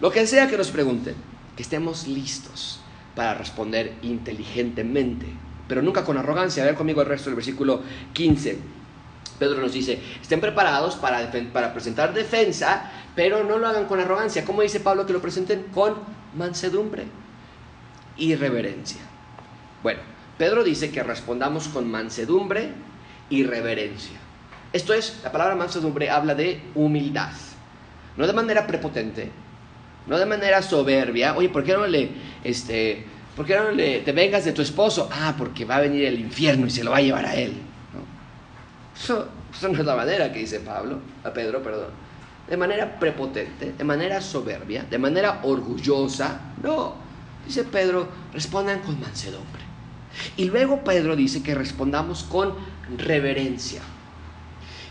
Lo 0.00 0.10
que 0.10 0.26
sea 0.26 0.48
que 0.48 0.56
nos 0.56 0.70
pregunten, 0.70 1.14
que 1.56 1.62
estemos 1.62 2.06
listos 2.06 2.80
para 3.16 3.34
responder 3.34 3.94
inteligentemente, 4.02 5.26
pero 5.66 5.82
nunca 5.82 6.04
con 6.04 6.16
arrogancia. 6.16 6.62
A 6.62 6.66
ver 6.66 6.76
conmigo 6.76 7.02
el 7.02 7.08
resto 7.08 7.30
del 7.30 7.34
versículo 7.34 7.82
15. 8.12 8.58
Pedro 9.40 9.60
nos 9.60 9.72
dice, 9.72 10.00
estén 10.20 10.40
preparados 10.40 10.96
para, 10.96 11.30
para 11.52 11.72
presentar 11.72 12.14
defensa, 12.14 12.90
pero 13.16 13.42
no 13.42 13.58
lo 13.58 13.66
hagan 13.66 13.86
con 13.86 13.98
arrogancia. 13.98 14.44
¿Cómo 14.44 14.62
dice 14.62 14.80
Pablo 14.80 15.04
que 15.04 15.12
lo 15.12 15.20
presenten? 15.20 15.64
Con 15.74 15.94
mansedumbre 16.36 17.04
y 18.16 18.36
reverencia. 18.36 19.00
Bueno, 19.82 20.00
Pedro 20.38 20.62
dice 20.62 20.90
que 20.90 21.02
respondamos 21.02 21.68
con 21.68 21.90
mansedumbre 21.90 22.70
y 23.30 23.42
reverencia. 23.42 24.16
Esto 24.72 24.94
es, 24.94 25.20
la 25.24 25.32
palabra 25.32 25.56
mansedumbre 25.56 26.10
habla 26.10 26.34
de 26.34 26.62
humildad. 26.74 27.32
No 28.16 28.26
de 28.26 28.32
manera 28.32 28.66
prepotente, 28.66 29.30
no 30.08 30.18
de 30.18 30.26
manera 30.26 30.62
soberbia. 30.62 31.36
Oye, 31.36 31.48
¿por 31.48 31.64
qué 31.64 31.74
no 31.74 31.86
le, 31.86 32.10
este, 32.42 33.04
¿Por 33.38 33.46
qué 33.46 33.54
no 33.54 33.70
le, 33.70 34.00
te 34.00 34.10
vengas 34.10 34.44
de 34.44 34.52
tu 34.52 34.62
esposo? 34.62 35.08
Ah, 35.12 35.32
porque 35.38 35.64
va 35.64 35.76
a 35.76 35.80
venir 35.80 36.06
el 36.06 36.18
infierno 36.18 36.66
y 36.66 36.70
se 36.70 36.82
lo 36.82 36.90
va 36.90 36.96
a 36.96 37.02
llevar 37.02 37.24
a 37.24 37.36
él. 37.36 37.52
Eso, 39.00 39.28
eso 39.56 39.68
no 39.68 39.78
es 39.78 39.86
la 39.86 39.94
manera 39.94 40.32
que 40.32 40.40
dice 40.40 40.58
Pablo, 40.58 40.98
a 41.22 41.32
Pedro, 41.32 41.62
perdón. 41.62 41.90
De 42.50 42.56
manera 42.56 42.98
prepotente, 42.98 43.74
de 43.78 43.84
manera 43.84 44.20
soberbia, 44.20 44.82
de 44.90 44.98
manera 44.98 45.38
orgullosa. 45.44 46.40
No. 46.60 46.96
Dice 47.46 47.62
Pedro, 47.62 48.08
respondan 48.32 48.80
con 48.80 48.98
mansedumbre. 48.98 49.62
Y 50.36 50.46
luego 50.46 50.82
Pedro 50.82 51.14
dice 51.14 51.40
que 51.40 51.54
respondamos 51.54 52.24
con 52.24 52.54
reverencia. 52.96 53.82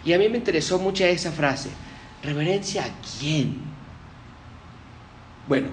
Y 0.05 0.13
a 0.13 0.17
mí 0.17 0.29
me 0.29 0.37
interesó 0.37 0.79
mucho 0.79 1.03
esa 1.03 1.33
frase. 1.33 1.69
¿Reverencia 2.23 2.85
a 2.85 2.89
quién? 3.19 3.76
Bueno, 5.47 5.69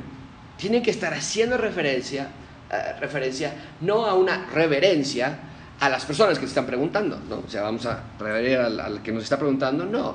tiene 0.57 0.83
que 0.83 0.91
estar 0.91 1.13
haciendo 1.13 1.57
referencia, 1.57 2.29
eh, 2.71 2.95
referencia 3.01 3.55
no 3.81 4.07
a 4.07 4.15
una 4.15 4.47
reverencia 4.47 5.39
a 5.81 5.89
las 5.89 6.05
personas 6.05 6.39
que 6.39 6.45
se 6.45 6.51
están 6.51 6.67
preguntando, 6.67 7.21
¿no? 7.29 7.43
O 7.47 7.51
sea, 7.51 7.63
vamos 7.63 7.85
a 7.87 8.05
reverenciar 8.19 8.81
al, 8.81 9.03
que 9.03 9.13
nos 9.13 9.25
está 9.25 9.39
preguntando, 9.39 9.85
no. 9.85 10.15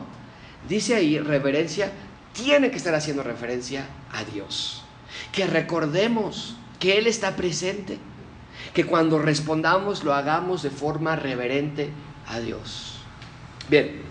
Dice 0.67 0.95
ahí, 0.95 1.19
reverencia, 1.19 1.91
tiene 2.33 2.71
que 2.71 2.77
estar 2.77 2.95
haciendo 2.95 3.23
referencia 3.23 3.85
a 4.11 4.23
Dios. 4.23 4.83
Que 5.31 5.45
recordemos 5.45 6.55
que 6.79 6.97
Él 6.97 7.07
está 7.07 7.35
presente, 7.35 7.97
que 8.73 8.85
cuando 8.85 9.19
respondamos 9.19 10.03
lo 10.03 10.13
hagamos 10.13 10.63
de 10.63 10.69
forma 10.69 11.15
reverente 11.15 11.89
a 12.27 12.39
Dios. 12.39 12.95
Bien, 13.69 14.01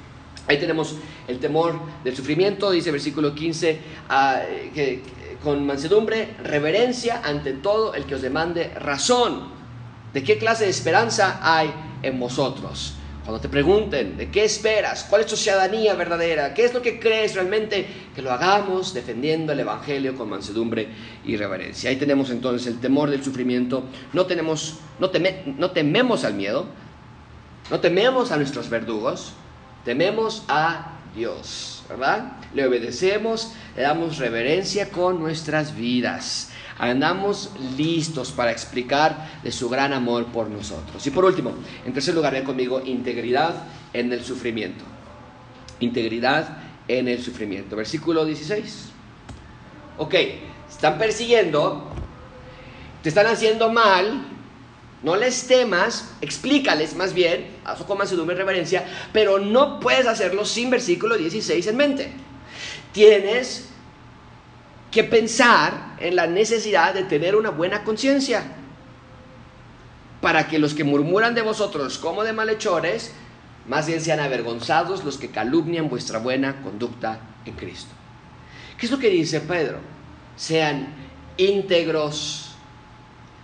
ahí 0.47 0.59
tenemos 0.59 0.97
el 1.27 1.39
temor 1.39 1.81
del 2.05 2.15
sufrimiento, 2.15 2.71
dice 2.71 2.91
versículo 2.91 3.35
15, 3.35 3.81
ah, 4.09 4.41
que, 4.75 5.03
con 5.43 5.67
mansedumbre, 5.67 6.35
reverencia 6.43 7.21
ante 7.25 7.53
todo 7.53 7.95
el 7.95 8.05
que 8.05 8.17
os 8.17 8.23
demande 8.23 8.73
razón. 8.75 9.49
¿De 10.13 10.25
qué 10.25 10.39
clase 10.39 10.65
de 10.65 10.71
esperanza 10.71 11.39
hay 11.43 11.73
en 12.03 12.19
vosotros? 12.19 12.95
Cuando 13.25 13.43
te 13.43 13.51
pregunten, 13.51 14.17
¿de 14.17 14.31
qué 14.31 14.47
esperas? 14.47 15.05
¿Cuál 15.05 15.21
es 15.21 15.27
tu 15.27 15.37
ciudadanía 15.37 15.93
verdadera? 15.95 16.55
¿Qué 16.55 16.65
es 16.65 16.73
lo 16.73 16.81
que 16.81 16.99
crees 16.99 17.35
realmente? 17.35 17.87
Que 18.15 18.23
lo 18.23 18.33
hagamos 18.33 18.95
defendiendo 18.95 19.53
el 19.53 19.61
Evangelio 19.61 20.17
con 20.17 20.31
mansedumbre 20.31 20.89
y 21.27 21.37
reverencia. 21.37 21.91
Ahí 21.91 21.97
tenemos 21.97 22.31
entonces 22.31 22.67
el 22.67 22.81
temor 22.81 23.11
del 23.11 23.23
sufrimiento. 23.23 23.85
No, 24.15 24.25
tenemos, 24.25 24.79
no, 24.99 25.11
no 25.59 25.71
tememos 25.73 26.25
al 26.25 26.35
miedo, 26.35 26.65
no 27.71 27.81
tememos 27.81 28.33
a 28.33 28.39
nuestros 28.39 28.71
verdugos, 28.71 29.35
tememos 29.85 30.43
a 30.49 30.98
Dios, 31.19 31.83
¿verdad? 31.89 32.39
Le 32.55 32.67
obedecemos, 32.67 33.53
le 33.77 33.83
damos 33.83 34.19
reverencia 34.19 34.91
con 34.91 35.21
nuestras 35.21 35.77
vidas 35.77 36.53
andamos 36.79 37.51
listos 37.77 38.31
para 38.31 38.53
explicar 38.53 39.41
de 39.43 39.53
su 39.53 39.69
gran 39.69 39.93
amor 39.93 40.27
por 40.27 40.49
nosotros. 40.49 41.05
Y 41.07 41.11
por 41.11 41.25
último, 41.25 41.55
en 41.85 41.93
tercer 41.93 42.15
lugar, 42.15 42.33
ven 42.33 42.45
conmigo 42.45 42.81
integridad 42.85 43.65
en 43.93 44.13
el 44.13 44.25
sufrimiento. 44.25 44.85
Integridad 45.81 46.59
en 46.87 47.09
el 47.09 47.23
sufrimiento. 47.23 47.77
Versículo 47.77 48.25
16. 48.25 48.91
Ok, 49.99 50.15
están 50.71 50.97
persiguiendo, 50.99 51.89
te 53.03 53.09
están 53.09 53.27
haciendo 53.27 53.73
mal, 53.73 54.23
no 55.03 55.17
les 55.17 55.47
temas, 55.47 56.13
explícales 56.21 56.95
más 56.97 57.15
bien, 57.15 57.47
haz 57.65 57.83
con 57.83 57.99
mansedumbre 57.99 58.35
y 58.35 58.39
reverencia, 58.39 58.85
pero 59.13 59.39
no 59.39 59.81
puedes 59.81 60.07
hacerlo 60.07 60.45
sin 60.45 60.71
versículo 60.71 61.17
16 61.17 61.67
en 61.67 61.77
mente. 61.77 62.13
Tienes 62.93 63.69
que 64.91 65.05
pensar 65.05 65.97
en 66.01 66.17
la 66.17 66.27
necesidad 66.27 66.95
de 66.95 67.05
tener 67.05 67.37
una 67.37 67.51
buena 67.51 67.85
conciencia, 67.85 68.43
para 70.21 70.49
que 70.49 70.59
los 70.59 70.75
que 70.75 70.85
murmuran 70.85 71.35
de 71.35 71.43
vosotros 71.43 71.99
como 71.99 72.25
de 72.25 72.33
malhechores, 72.33 73.13
más 73.69 73.87
bien 73.87 74.01
sean 74.01 74.21
avergonzados 74.21 75.05
los 75.05 75.19
que 75.19 75.31
calumnian 75.31 75.89
vuestra 75.89 76.19
buena 76.19 76.63
conducta 76.63 77.21
en 77.45 77.55
Cristo. 77.55 77.93
¿Qué 78.77 78.87
es 78.87 78.93
lo 78.93 78.99
que 78.99 79.11
dice 79.11 79.41
Pedro? 79.41 79.79
Sean 80.37 80.89
íntegros. 81.37 82.48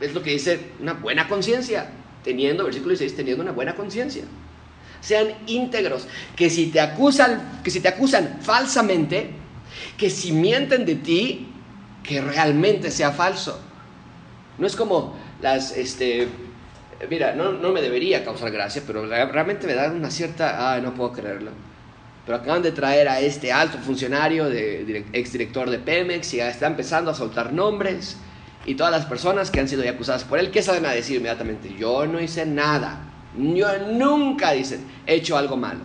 Es 0.00 0.14
lo 0.14 0.22
que 0.22 0.30
dice 0.30 0.60
una 0.80 0.94
buena 0.94 1.28
conciencia, 1.28 1.88
teniendo, 2.22 2.64
versículo 2.64 2.90
16, 2.90 3.16
teniendo 3.16 3.42
una 3.42 3.52
buena 3.52 3.74
conciencia. 3.74 4.24
Sean 5.00 5.28
íntegros, 5.46 6.06
que 6.34 6.48
si 6.50 6.66
te 6.66 6.80
acusan, 6.80 7.60
que 7.62 7.70
si 7.70 7.80
te 7.80 7.88
acusan 7.88 8.38
falsamente, 8.40 9.30
que 9.96 10.10
si 10.10 10.32
mienten 10.32 10.84
de 10.86 10.94
ti, 10.96 11.48
que 12.02 12.20
realmente 12.20 12.90
sea 12.90 13.12
falso. 13.12 13.60
No 14.58 14.66
es 14.66 14.76
como 14.76 15.16
las, 15.42 15.76
este, 15.76 16.28
mira, 17.10 17.34
no, 17.34 17.52
no 17.52 17.72
me 17.72 17.82
debería 17.82 18.24
causar 18.24 18.50
gracia, 18.50 18.82
pero 18.86 19.06
realmente 19.06 19.66
me 19.66 19.74
da 19.74 19.90
una 19.90 20.10
cierta, 20.10 20.72
ay, 20.72 20.82
no 20.82 20.94
puedo 20.94 21.12
creerlo. 21.12 21.50
Pero 22.24 22.38
acaban 22.38 22.62
de 22.62 22.72
traer 22.72 23.08
a 23.08 23.20
este 23.20 23.52
alto 23.52 23.78
funcionario, 23.78 24.48
de, 24.48 25.04
exdirector 25.12 25.68
de 25.68 25.78
Pemex, 25.78 26.32
y 26.34 26.38
ya 26.38 26.48
está 26.48 26.66
empezando 26.66 27.10
a 27.10 27.14
soltar 27.14 27.52
nombres. 27.52 28.16
Y 28.66 28.74
todas 28.74 28.92
las 28.92 29.06
personas 29.06 29.50
que 29.50 29.60
han 29.60 29.68
sido 29.68 29.88
acusadas 29.88 30.24
por 30.24 30.38
él, 30.38 30.50
¿qué 30.50 30.62
saben 30.62 30.86
a 30.86 30.90
decir 30.90 31.16
inmediatamente? 31.16 31.74
Yo 31.78 32.06
no 32.06 32.20
hice 32.20 32.46
nada. 32.46 33.00
Yo 33.36 33.66
nunca, 33.92 34.52
dicen, 34.52 34.84
he 35.06 35.16
hecho 35.16 35.36
algo 35.36 35.56
malo. 35.56 35.80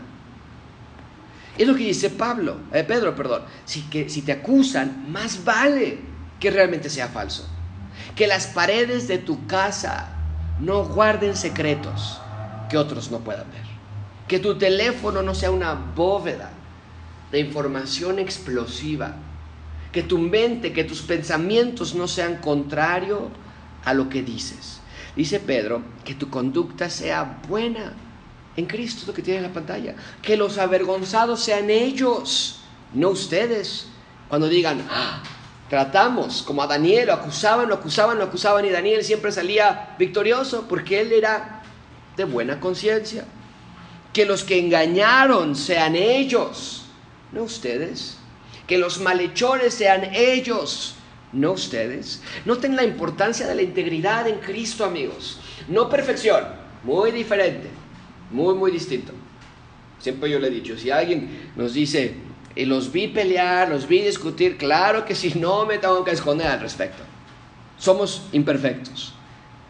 Es 1.58 1.68
lo 1.68 1.76
que 1.76 1.84
dice 1.84 2.10
Pablo, 2.10 2.56
eh, 2.72 2.86
Pedro, 2.86 3.14
perdón. 3.14 3.42
Si, 3.66 3.82
te 3.82 4.32
acusan, 4.32 5.12
más 5.12 5.44
vale 5.44 6.00
que 6.40 6.52
realmente 6.52 6.90
sea 6.90 7.10
falso. 7.10 7.50
Que 8.16 8.28
las 8.28 8.48
paredes 8.48 9.10
de 9.10 9.18
tu 9.18 9.46
casa 9.46 10.16
no 10.62 10.86
guarden 10.86 11.36
secretos 11.36 12.22
que 12.70 12.78
otros 12.78 13.12
no 13.12 13.20
puedan 13.20 13.52
ver. 13.52 13.64
Que 14.30 14.40
tu 14.40 14.58
teléfono 14.58 15.22
no 15.22 15.36
sea 15.36 15.52
una 15.52 15.74
bóveda 15.74 16.50
de 17.30 17.40
información 17.40 18.20
explosiva. 18.20 19.16
Que 19.92 20.04
tu 20.04 20.18
mente, 20.18 20.74
que 20.74 20.84
tus 20.84 21.02
pensamientos 21.02 21.96
no 21.96 22.08
sean 22.08 22.38
contrario 22.38 23.30
a 23.84 23.94
lo 23.94 24.10
que 24.10 24.22
dices. 24.22 24.80
Dice 25.16 25.40
Pedro 25.40 25.82
que 26.06 26.14
tu 26.14 26.30
conducta 26.30 26.90
sea 26.90 27.42
buena 27.48 27.94
en 28.56 28.66
Cristo, 28.66 29.06
lo 29.08 29.14
que 29.14 29.22
tiene 29.22 29.38
en 29.38 29.48
la 29.48 29.54
pantalla. 29.54 29.96
Que 30.22 30.38
los 30.38 30.58
avergonzados 30.58 31.40
sean 31.40 31.70
ellos, 31.70 32.60
no 32.94 33.10
ustedes. 33.10 33.88
Cuando 34.28 34.48
digan, 34.48 34.86
ah, 34.92 35.24
tratamos 35.70 36.44
como 36.44 36.62
a 36.62 36.68
Daniel, 36.68 37.08
lo 37.08 37.14
acusaban, 37.14 37.68
lo 37.68 37.76
acusaban, 37.76 38.18
lo 38.18 38.26
acusaban 38.26 38.66
y 38.66 38.70
Daniel 38.70 39.04
siempre 39.04 39.32
salía 39.32 39.96
victorioso 39.98 40.66
porque 40.70 41.02
él 41.02 41.12
era 41.14 41.64
de 42.16 42.26
buena 42.26 42.60
conciencia. 42.60 43.26
Que 44.14 44.26
los 44.26 44.44
que 44.44 44.60
engañaron 44.60 45.56
sean 45.56 45.96
ellos, 45.96 46.86
no 47.32 47.44
ustedes. 47.44 48.19
Que 48.70 48.78
los 48.78 49.00
malhechores 49.00 49.74
sean 49.74 50.14
ellos, 50.14 50.94
no 51.34 51.54
ustedes. 51.54 52.22
Noten 52.46 52.76
la 52.76 52.84
importancia 52.84 53.48
de 53.48 53.56
la 53.56 53.64
integridad 53.64 54.28
en 54.28 54.38
Cristo, 54.38 54.86
amigos. 54.86 55.40
No 55.68 55.90
perfección, 55.90 56.44
muy 56.84 57.12
diferente. 57.12 57.68
Muy, 58.30 58.54
muy 58.54 58.70
distinto. 58.70 59.12
Siempre 59.98 60.30
yo 60.30 60.38
le 60.38 60.50
he 60.50 60.52
dicho, 60.52 60.78
si 60.78 60.92
alguien 60.92 61.52
nos 61.56 61.74
dice, 61.74 62.14
y 62.56 62.66
los 62.66 62.92
vi 62.92 63.08
pelear, 63.08 63.70
los 63.70 63.88
vi 63.88 64.02
discutir, 64.02 64.56
claro 64.56 65.04
que 65.04 65.16
si 65.16 65.34
no 65.34 65.66
me 65.66 65.80
tengo 65.80 66.04
que 66.04 66.12
esconder 66.12 66.46
al 66.46 66.60
respecto. 66.60 67.02
Somos 67.80 68.28
imperfectos, 68.34 69.14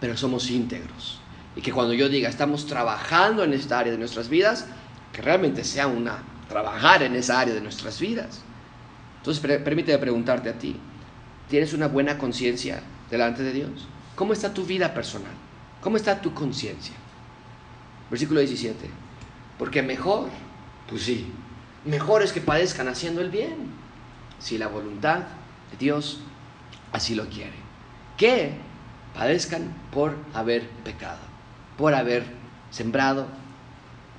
pero 0.02 0.18
somos 0.18 0.52
íntegros. 0.52 1.22
Y 1.56 1.62
que 1.62 1.72
cuando 1.72 1.94
yo 1.94 2.10
diga, 2.10 2.28
estamos 2.28 2.66
trabajando 2.66 3.46
en 3.46 3.54
esta 3.54 3.80
área 3.80 3.94
de 3.94 3.98
nuestras 3.98 4.28
vidas, 4.28 4.68
que 5.14 5.22
realmente 5.22 5.64
sea 5.64 5.88
una, 5.88 6.22
trabajar 6.50 7.02
en 7.02 7.16
esa 7.16 7.40
área 7.40 7.54
de 7.54 7.62
nuestras 7.62 7.98
vidas. 7.98 8.44
Entonces, 9.20 9.42
permíteme 9.62 9.98
preguntarte 9.98 10.50
a 10.50 10.54
ti, 10.54 10.76
¿tienes 11.50 11.74
una 11.74 11.88
buena 11.88 12.18
conciencia 12.18 12.82
delante 13.10 13.44
de 13.44 13.54
Dios? 13.54 13.88
¿Cómo 14.16 14.34
está 14.34 14.54
tu 14.54 14.66
vida 14.66 14.94
personal? 14.94 15.32
¿Cómo 15.82 15.98
está 15.98 16.22
tu 16.22 16.34
conciencia? 16.34 16.96
Versículo 18.10 18.40
17. 18.40 18.90
Porque 19.58 19.82
mejor, 19.82 20.30
pues 20.90 21.04
sí, 21.04 21.28
mejor 21.86 22.24
es 22.24 22.32
que 22.32 22.42
padezcan 22.42 22.88
haciendo 22.88 23.22
el 23.22 23.30
bien, 23.30 23.72
si 24.40 24.58
la 24.58 24.68
voluntad 24.68 25.20
de 25.72 25.78
Dios 25.78 26.22
así 26.92 27.16
lo 27.16 27.28
quiere. 27.28 27.54
Que 28.18 28.54
padezcan 29.14 29.74
por 29.92 30.16
haber 30.34 30.68
pecado, 30.84 31.20
por 31.78 31.94
haber 31.94 32.24
sembrado 32.72 33.28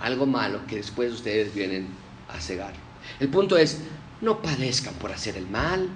algo 0.01 0.27
malo 0.27 0.61
que 0.67 0.77
después 0.77 1.13
ustedes 1.13 1.55
vienen 1.55 1.89
a 2.29 2.41
cegar. 2.41 2.73
El 3.19 3.29
punto 3.29 3.57
es, 3.57 3.83
no 4.21 4.43
padezcan 4.43 4.95
por 4.95 5.13
hacer 5.13 5.37
el 5.37 5.49
mal. 5.49 5.89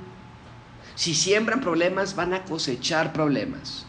Si 0.94 1.14
siembran 1.14 1.60
problemas, 1.60 2.14
van 2.14 2.34
a 2.34 2.44
cosechar 2.44 3.12
problemas. 3.12 3.86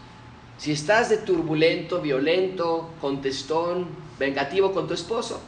Si 0.58 0.72
estás 0.72 1.10
de 1.10 1.18
turbulento, 1.18 2.02
violento, 2.02 2.92
contestón, 3.02 3.88
vengativo 4.18 4.74
con 4.74 4.88
tu 4.88 4.94
esposo, 4.94 5.42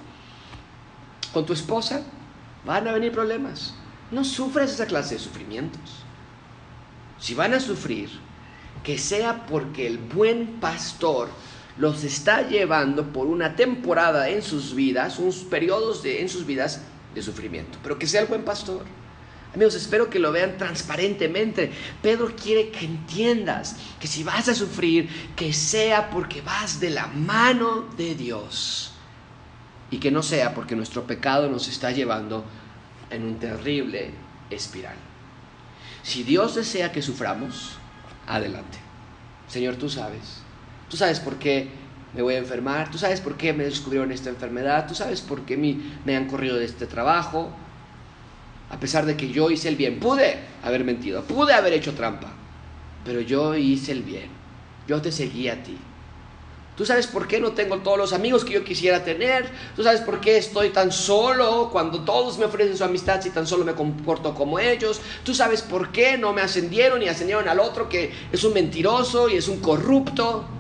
con 1.34 1.46
tu 1.46 1.54
esposa, 1.54 2.04
van 2.66 2.88
a 2.88 2.92
venir 2.92 3.12
problemas. 3.12 3.74
No 4.12 4.24
sufres 4.24 4.72
esa 4.72 4.86
clase 4.86 5.16
de 5.16 5.22
sufrimientos. 5.22 6.04
Si 7.20 7.34
van 7.34 7.54
a 7.54 7.60
sufrir, 7.60 8.10
que 8.84 8.98
sea 8.98 9.46
porque 9.48 9.88
el 9.88 9.98
buen 9.98 10.60
pastor 10.60 11.30
los 11.78 12.04
está 12.04 12.48
llevando 12.48 13.12
por 13.14 13.28
una 13.28 13.56
temporada 13.56 14.30
en 14.30 14.42
sus 14.42 14.74
vidas, 14.74 15.20
unos 15.20 15.38
periodos 15.38 16.04
en 16.06 16.30
sus 16.30 16.46
vidas 16.46 16.82
sufrimiento, 17.22 17.78
pero 17.84 17.98
que 17.98 18.08
sea 18.08 18.22
el 18.22 18.28
buen 18.28 18.44
pastor. 18.44 18.84
Amigos, 19.54 19.76
espero 19.76 20.10
que 20.10 20.20
lo 20.20 20.32
vean 20.32 20.58
transparentemente. 20.58 21.72
Pedro 22.02 22.36
quiere 22.36 22.70
que 22.70 22.86
entiendas 22.86 23.76
que 24.00 24.08
si 24.08 24.24
vas 24.24 24.50
a 24.50 24.56
sufrir, 24.56 25.10
que 25.36 25.54
sea 25.54 26.10
porque 26.10 26.42
vas 26.42 26.80
de 26.80 26.90
la 26.90 27.08
mano 27.08 27.86
de 27.98 28.14
Dios 28.14 28.92
y 29.90 29.98
que 29.98 30.12
no 30.12 30.22
sea 30.22 30.54
porque 30.54 30.76
nuestro 30.76 31.08
pecado 31.08 31.50
nos 31.50 31.68
está 31.68 31.92
llevando 31.92 32.46
en 33.10 33.24
un 33.24 33.40
terrible 33.40 34.12
espiral. 34.50 34.96
Si 36.04 36.24
Dios 36.24 36.56
desea 36.56 36.92
que 36.92 37.02
suframos, 37.02 37.78
adelante. 38.28 38.78
Señor, 39.48 39.76
tú 39.76 39.90
sabes. 39.90 40.42
Tú 40.90 40.98
sabes 40.98 41.20
por 41.20 41.38
qué 41.38 41.70
me 42.18 42.24
voy 42.24 42.34
a 42.34 42.40
enfermar. 42.40 42.90
Tú 42.90 42.98
sabes 42.98 43.22
por 43.22 43.38
qué 43.38 43.54
me 43.54 43.64
descubrieron 43.64 44.12
esta 44.12 44.30
enfermedad. 44.30 44.88
Tú 44.88 44.96
sabes 44.96 45.22
por 45.22 45.42
qué 45.42 45.56
me 45.56 46.16
han 46.16 46.28
corrido 46.28 46.58
de 46.58 46.66
este 46.66 46.88
trabajo. 46.88 47.52
A 48.72 48.80
pesar 48.80 49.06
de 49.06 49.16
que 49.16 49.30
yo 49.30 49.52
hice 49.52 49.70
el 49.70 49.76
bien. 49.76 50.00
Pude 50.00 50.40
haber 50.64 50.84
mentido. 50.84 51.22
Pude 51.22 51.54
haber 51.54 51.74
hecho 51.74 51.94
trampa. 51.94 52.34
Pero 53.06 53.22
yo 53.22 53.54
hice 53.56 53.92
el 53.92 54.02
bien. 54.02 54.30
Yo 54.88 55.00
te 55.00 55.12
seguí 55.12 55.48
a 55.48 55.62
ti. 55.62 55.78
Tú 56.76 56.88
sabes 56.88 57.06
por 57.06 57.28
qué 57.28 57.40
no 57.40 57.52
tengo 57.52 57.78
todos 57.78 58.00
los 58.00 58.14
amigos 58.14 58.44
que 58.44 58.54
yo 58.54 58.64
quisiera 58.64 59.04
tener. 59.04 59.48
Tú 59.76 59.84
sabes 59.84 60.02
por 60.02 60.20
qué 60.20 60.38
estoy 60.38 60.70
tan 60.70 60.92
solo 60.92 61.70
cuando 61.72 62.00
todos 62.02 62.40
me 62.40 62.46
ofrecen 62.46 62.76
su 62.76 62.84
amistad 62.84 63.22
si 63.22 63.30
tan 63.30 63.46
solo 63.46 63.64
me 63.64 63.74
comporto 63.74 64.34
como 64.34 64.58
ellos. 64.58 65.02
Tú 65.24 65.36
sabes 65.36 65.62
por 65.62 65.92
qué 65.92 66.18
no 66.18 66.34
me 66.34 66.42
ascendieron 66.42 67.04
y 67.04 67.10
ascendieron 67.10 67.48
al 67.48 67.60
otro 67.60 67.88
que 67.88 68.12
es 68.32 68.44
un 68.44 68.54
mentiroso 68.54 69.30
y 69.30 69.36
es 69.36 69.48
un 69.48 69.60
corrupto. 69.60 70.57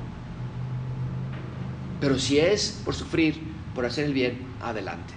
Pero 1.99 2.19
si 2.19 2.39
es 2.39 2.81
por 2.85 2.95
sufrir, 2.95 3.41
por 3.73 3.85
hacer 3.85 4.05
el 4.05 4.13
bien, 4.13 4.45
adelante. 4.61 5.13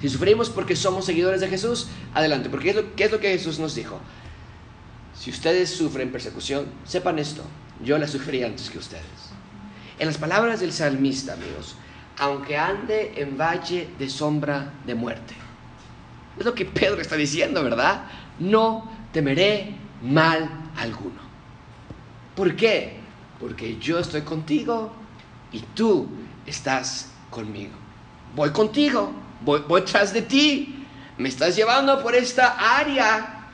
Si 0.00 0.08
sufrimos 0.08 0.50
porque 0.50 0.76
somos 0.76 1.06
seguidores 1.06 1.40
de 1.40 1.48
Jesús, 1.48 1.88
adelante. 2.12 2.50
Porque 2.50 2.70
es 2.70 2.76
lo, 2.76 2.94
¿qué 2.94 3.04
es 3.04 3.12
lo 3.12 3.20
que 3.20 3.30
Jesús 3.30 3.58
nos 3.58 3.74
dijo? 3.74 4.00
Si 5.18 5.30
ustedes 5.30 5.70
sufren 5.70 6.12
persecución, 6.12 6.66
sepan 6.84 7.18
esto. 7.18 7.42
Yo 7.82 7.98
la 7.98 8.08
sufrí 8.08 8.42
antes 8.42 8.68
que 8.70 8.78
ustedes. 8.78 9.04
En 9.98 10.06
las 10.06 10.18
palabras 10.18 10.60
del 10.60 10.72
salmista, 10.72 11.34
amigos, 11.34 11.76
aunque 12.18 12.56
ande 12.56 13.12
en 13.16 13.38
valle 13.38 13.88
de 13.98 14.08
sombra 14.10 14.72
de 14.86 14.94
muerte. 14.94 15.34
Es 16.38 16.44
lo 16.44 16.54
que 16.54 16.64
Pedro 16.64 17.00
está 17.00 17.16
diciendo, 17.16 17.62
¿verdad? 17.62 18.04
No 18.40 18.90
temeré 19.12 19.74
mal 20.02 20.50
alguno. 20.76 21.20
¿Por 22.34 22.56
qué? 22.56 22.98
Porque 23.40 23.78
yo 23.78 24.00
estoy 24.00 24.22
contigo 24.22 24.92
y 25.54 25.60
tú 25.74 26.08
estás 26.46 27.10
conmigo. 27.30 27.72
Voy 28.34 28.50
contigo, 28.50 29.12
voy, 29.42 29.82
tras 29.82 30.12
de 30.12 30.22
ti. 30.22 30.84
Me 31.16 31.28
estás 31.28 31.54
llevando 31.54 32.02
por 32.02 32.16
esta 32.16 32.76
área 32.76 33.48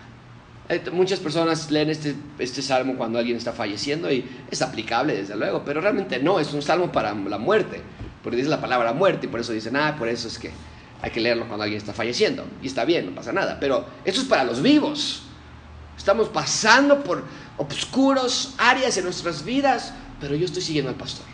eh, 0.70 0.82
muchas 0.92 1.18
personas 1.18 1.70
leen 1.70 1.90
este, 1.90 2.14
este 2.38 2.62
salmo 2.62 2.94
cuando 2.96 3.18
alguien 3.18 3.36
está 3.36 3.52
falleciendo 3.52 4.10
y 4.10 4.24
es 4.50 4.62
aplicable, 4.62 5.16
desde 5.16 5.36
luego, 5.36 5.62
pero 5.64 5.80
realmente 5.80 6.20
no, 6.20 6.40
es 6.40 6.54
un 6.54 6.62
salmo 6.62 6.90
para 6.90 7.12
la 7.12 7.38
muerte, 7.38 7.82
porque 8.22 8.36
dice 8.36 8.48
la 8.48 8.60
palabra 8.60 8.92
muerte 8.92 9.26
y 9.26 9.28
por 9.28 9.40
eso 9.40 9.52
dicen, 9.52 9.76
ah, 9.76 9.96
por 9.98 10.08
eso 10.08 10.28
es 10.28 10.38
que 10.38 10.52
hay 11.02 11.10
que 11.10 11.20
leerlo 11.20 11.48
cuando 11.48 11.64
alguien 11.64 11.78
está 11.78 11.92
falleciendo. 11.92 12.46
Y 12.62 12.68
está 12.68 12.84
bien, 12.84 13.06
no 13.06 13.14
pasa 13.14 13.32
nada, 13.32 13.58
pero 13.60 13.84
esto 14.04 14.20
es 14.22 14.26
para 14.26 14.44
los 14.44 14.62
vivos. 14.62 15.24
Estamos 15.98 16.28
pasando 16.28 17.02
por 17.02 17.24
obscuros 17.58 18.54
áreas 18.56 18.96
en 18.96 19.04
nuestras 19.04 19.44
vidas, 19.44 19.92
pero 20.20 20.34
yo 20.34 20.46
estoy 20.46 20.62
siguiendo 20.62 20.88
al 20.88 20.96
pastor. 20.96 21.26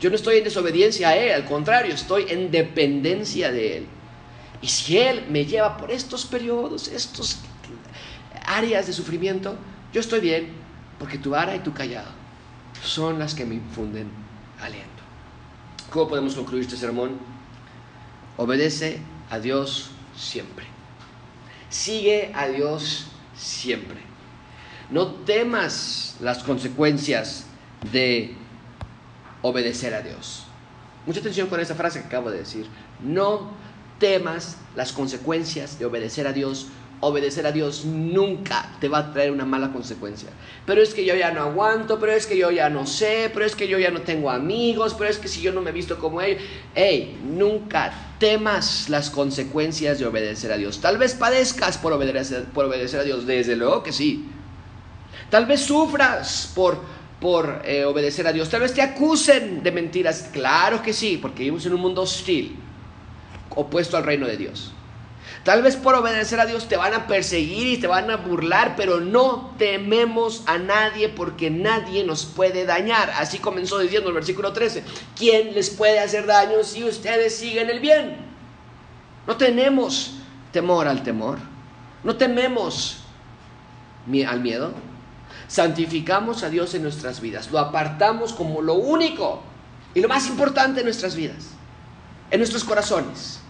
Yo 0.00 0.10
no 0.10 0.16
estoy 0.16 0.38
en 0.38 0.44
desobediencia 0.44 1.08
a 1.08 1.16
Él, 1.16 1.32
al 1.32 1.44
contrario, 1.44 1.94
estoy 1.94 2.26
en 2.28 2.50
dependencia 2.50 3.50
de 3.50 3.78
Él. 3.78 3.86
Y 4.62 4.68
si 4.68 4.98
Él 4.98 5.24
me 5.28 5.44
lleva 5.44 5.76
por 5.76 5.90
estos 5.90 6.24
periodos, 6.26 6.88
estos 6.88 7.38
áreas 8.46 8.86
de 8.86 8.92
sufrimiento, 8.92 9.56
yo 9.92 10.00
estoy 10.00 10.20
bien, 10.20 10.52
porque 10.98 11.18
tu 11.18 11.30
vara 11.30 11.54
y 11.56 11.60
tu 11.60 11.72
callado 11.72 12.10
son 12.82 13.18
las 13.18 13.34
que 13.34 13.44
me 13.44 13.56
infunden 13.56 14.08
aliento. 14.60 14.88
¿Cómo 15.90 16.08
podemos 16.08 16.34
concluir 16.34 16.64
este 16.64 16.76
sermón? 16.76 17.18
Obedece 18.36 19.00
a 19.30 19.38
Dios 19.38 19.90
siempre. 20.16 20.66
Sigue 21.70 22.32
a 22.34 22.48
Dios 22.48 23.06
siempre. 23.36 23.98
No 24.90 25.06
temas 25.06 26.16
las 26.20 26.42
consecuencias 26.42 27.46
de 27.92 28.34
obedecer 29.42 29.94
a 29.94 30.02
Dios. 30.02 30.44
Mucha 31.06 31.20
atención 31.20 31.48
con 31.48 31.60
esa 31.60 31.74
frase 31.74 32.00
que 32.00 32.06
acabo 32.06 32.30
de 32.30 32.38
decir. 32.38 32.66
No 33.00 33.50
temas 33.98 34.56
las 34.76 34.92
consecuencias 34.92 35.78
de 35.78 35.86
obedecer 35.86 36.26
a 36.26 36.32
Dios 36.32 36.68
obedecer 37.00 37.46
a 37.46 37.52
Dios 37.52 37.84
nunca 37.84 38.70
te 38.80 38.88
va 38.88 38.98
a 38.98 39.12
traer 39.12 39.30
una 39.30 39.44
mala 39.44 39.72
consecuencia. 39.72 40.30
Pero 40.66 40.82
es 40.82 40.94
que 40.94 41.04
yo 41.04 41.14
ya 41.14 41.30
no 41.30 41.42
aguanto, 41.42 41.98
pero 42.00 42.12
es 42.12 42.26
que 42.26 42.36
yo 42.36 42.50
ya 42.50 42.68
no 42.70 42.86
sé, 42.86 43.30
pero 43.32 43.44
es 43.44 43.54
que 43.54 43.68
yo 43.68 43.78
ya 43.78 43.90
no 43.90 44.02
tengo 44.02 44.30
amigos, 44.30 44.94
pero 44.94 45.08
es 45.08 45.18
que 45.18 45.28
si 45.28 45.40
yo 45.40 45.52
no 45.52 45.60
me 45.60 45.70
he 45.70 45.72
visto 45.72 45.98
como 45.98 46.20
él, 46.20 46.38
hey, 46.74 47.18
nunca 47.24 47.92
temas 48.18 48.88
las 48.88 49.10
consecuencias 49.10 49.98
de 49.98 50.06
obedecer 50.06 50.50
a 50.50 50.56
Dios. 50.56 50.80
Tal 50.80 50.98
vez 50.98 51.14
padezcas 51.14 51.78
por 51.78 51.92
obedecer, 51.92 52.44
por 52.46 52.64
obedecer 52.64 53.00
a 53.00 53.04
Dios, 53.04 53.26
desde 53.26 53.56
luego 53.56 53.82
que 53.82 53.92
sí. 53.92 54.28
Tal 55.30 55.46
vez 55.46 55.60
sufras 55.60 56.50
por, 56.54 56.80
por 57.20 57.62
eh, 57.64 57.84
obedecer 57.84 58.26
a 58.26 58.32
Dios. 58.32 58.48
Tal 58.48 58.60
vez 58.60 58.74
te 58.74 58.82
acusen 58.82 59.62
de 59.62 59.72
mentiras. 59.72 60.30
Claro 60.32 60.82
que 60.82 60.92
sí, 60.92 61.18
porque 61.20 61.44
vivimos 61.44 61.66
en 61.66 61.74
un 61.74 61.80
mundo 61.80 62.02
hostil, 62.02 62.56
opuesto 63.50 63.96
al 63.96 64.04
reino 64.04 64.26
de 64.26 64.36
Dios. 64.36 64.72
Tal 65.44 65.62
vez 65.62 65.76
por 65.76 65.94
obedecer 65.94 66.40
a 66.40 66.46
Dios 66.46 66.68
te 66.68 66.76
van 66.76 66.94
a 66.94 67.06
perseguir 67.06 67.66
y 67.68 67.78
te 67.78 67.86
van 67.86 68.10
a 68.10 68.16
burlar, 68.16 68.74
pero 68.76 69.00
no 69.00 69.54
tememos 69.56 70.42
a 70.46 70.58
nadie 70.58 71.08
porque 71.08 71.50
nadie 71.50 72.04
nos 72.04 72.24
puede 72.26 72.66
dañar. 72.66 73.10
Así 73.16 73.38
comenzó 73.38 73.78
diciendo 73.78 74.08
el 74.08 74.14
versículo 74.14 74.52
13. 74.52 74.84
¿Quién 75.16 75.54
les 75.54 75.70
puede 75.70 76.00
hacer 76.00 76.26
daño 76.26 76.62
si 76.64 76.84
ustedes 76.84 77.36
siguen 77.36 77.70
el 77.70 77.80
bien? 77.80 78.16
No 79.26 79.36
tenemos 79.36 80.16
temor 80.52 80.88
al 80.88 81.02
temor. 81.02 81.38
No 82.04 82.16
tememos 82.16 82.98
al 84.26 84.40
miedo. 84.40 84.72
Santificamos 85.48 86.42
a 86.42 86.50
Dios 86.50 86.74
en 86.74 86.82
nuestras 86.82 87.20
vidas. 87.20 87.50
Lo 87.50 87.58
apartamos 87.58 88.32
como 88.32 88.60
lo 88.60 88.74
único 88.74 89.42
y 89.94 90.00
lo 90.00 90.08
más 90.08 90.28
importante 90.28 90.80
en 90.80 90.84
nuestras 90.86 91.16
vidas, 91.16 91.48
en 92.30 92.38
nuestros 92.38 92.64
corazones. 92.64 93.40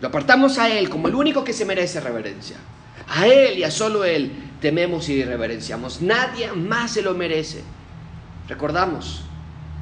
Lo 0.00 0.08
apartamos 0.08 0.58
a 0.58 0.68
Él 0.68 0.88
como 0.88 1.08
el 1.08 1.14
único 1.14 1.42
que 1.42 1.52
se 1.52 1.64
merece 1.64 2.00
reverencia. 2.00 2.56
A 3.08 3.26
Él 3.26 3.58
y 3.58 3.64
a 3.64 3.70
solo 3.70 4.04
Él 4.04 4.32
tememos 4.60 5.08
y 5.08 5.24
reverenciamos. 5.24 6.02
Nadie 6.02 6.52
más 6.52 6.92
se 6.92 7.02
lo 7.02 7.14
merece. 7.14 7.62
Recordamos 8.46 9.22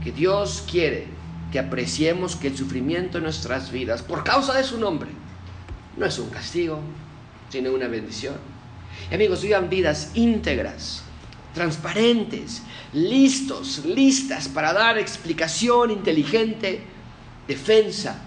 que 0.02 0.12
Dios 0.12 0.64
quiere 0.70 1.08
que 1.50 1.58
apreciemos 1.58 2.36
que 2.36 2.48
el 2.48 2.56
sufrimiento 2.56 3.18
en 3.18 3.24
nuestras 3.24 3.72
vidas, 3.72 4.02
por 4.02 4.22
causa 4.22 4.54
de 4.54 4.64
su 4.64 4.78
nombre, 4.78 5.10
no 5.96 6.06
es 6.06 6.18
un 6.18 6.28
castigo, 6.30 6.80
sino 7.48 7.72
una 7.72 7.88
bendición. 7.88 8.34
Y 9.10 9.14
amigos, 9.14 9.42
vivan 9.42 9.70
vidas 9.70 10.10
íntegras, 10.14 11.02
transparentes, 11.58 12.62
listos, 12.92 13.84
listas 13.84 14.46
para 14.46 14.72
dar 14.72 14.96
explicación 14.96 15.90
inteligente, 15.90 16.82
defensa 17.48 18.22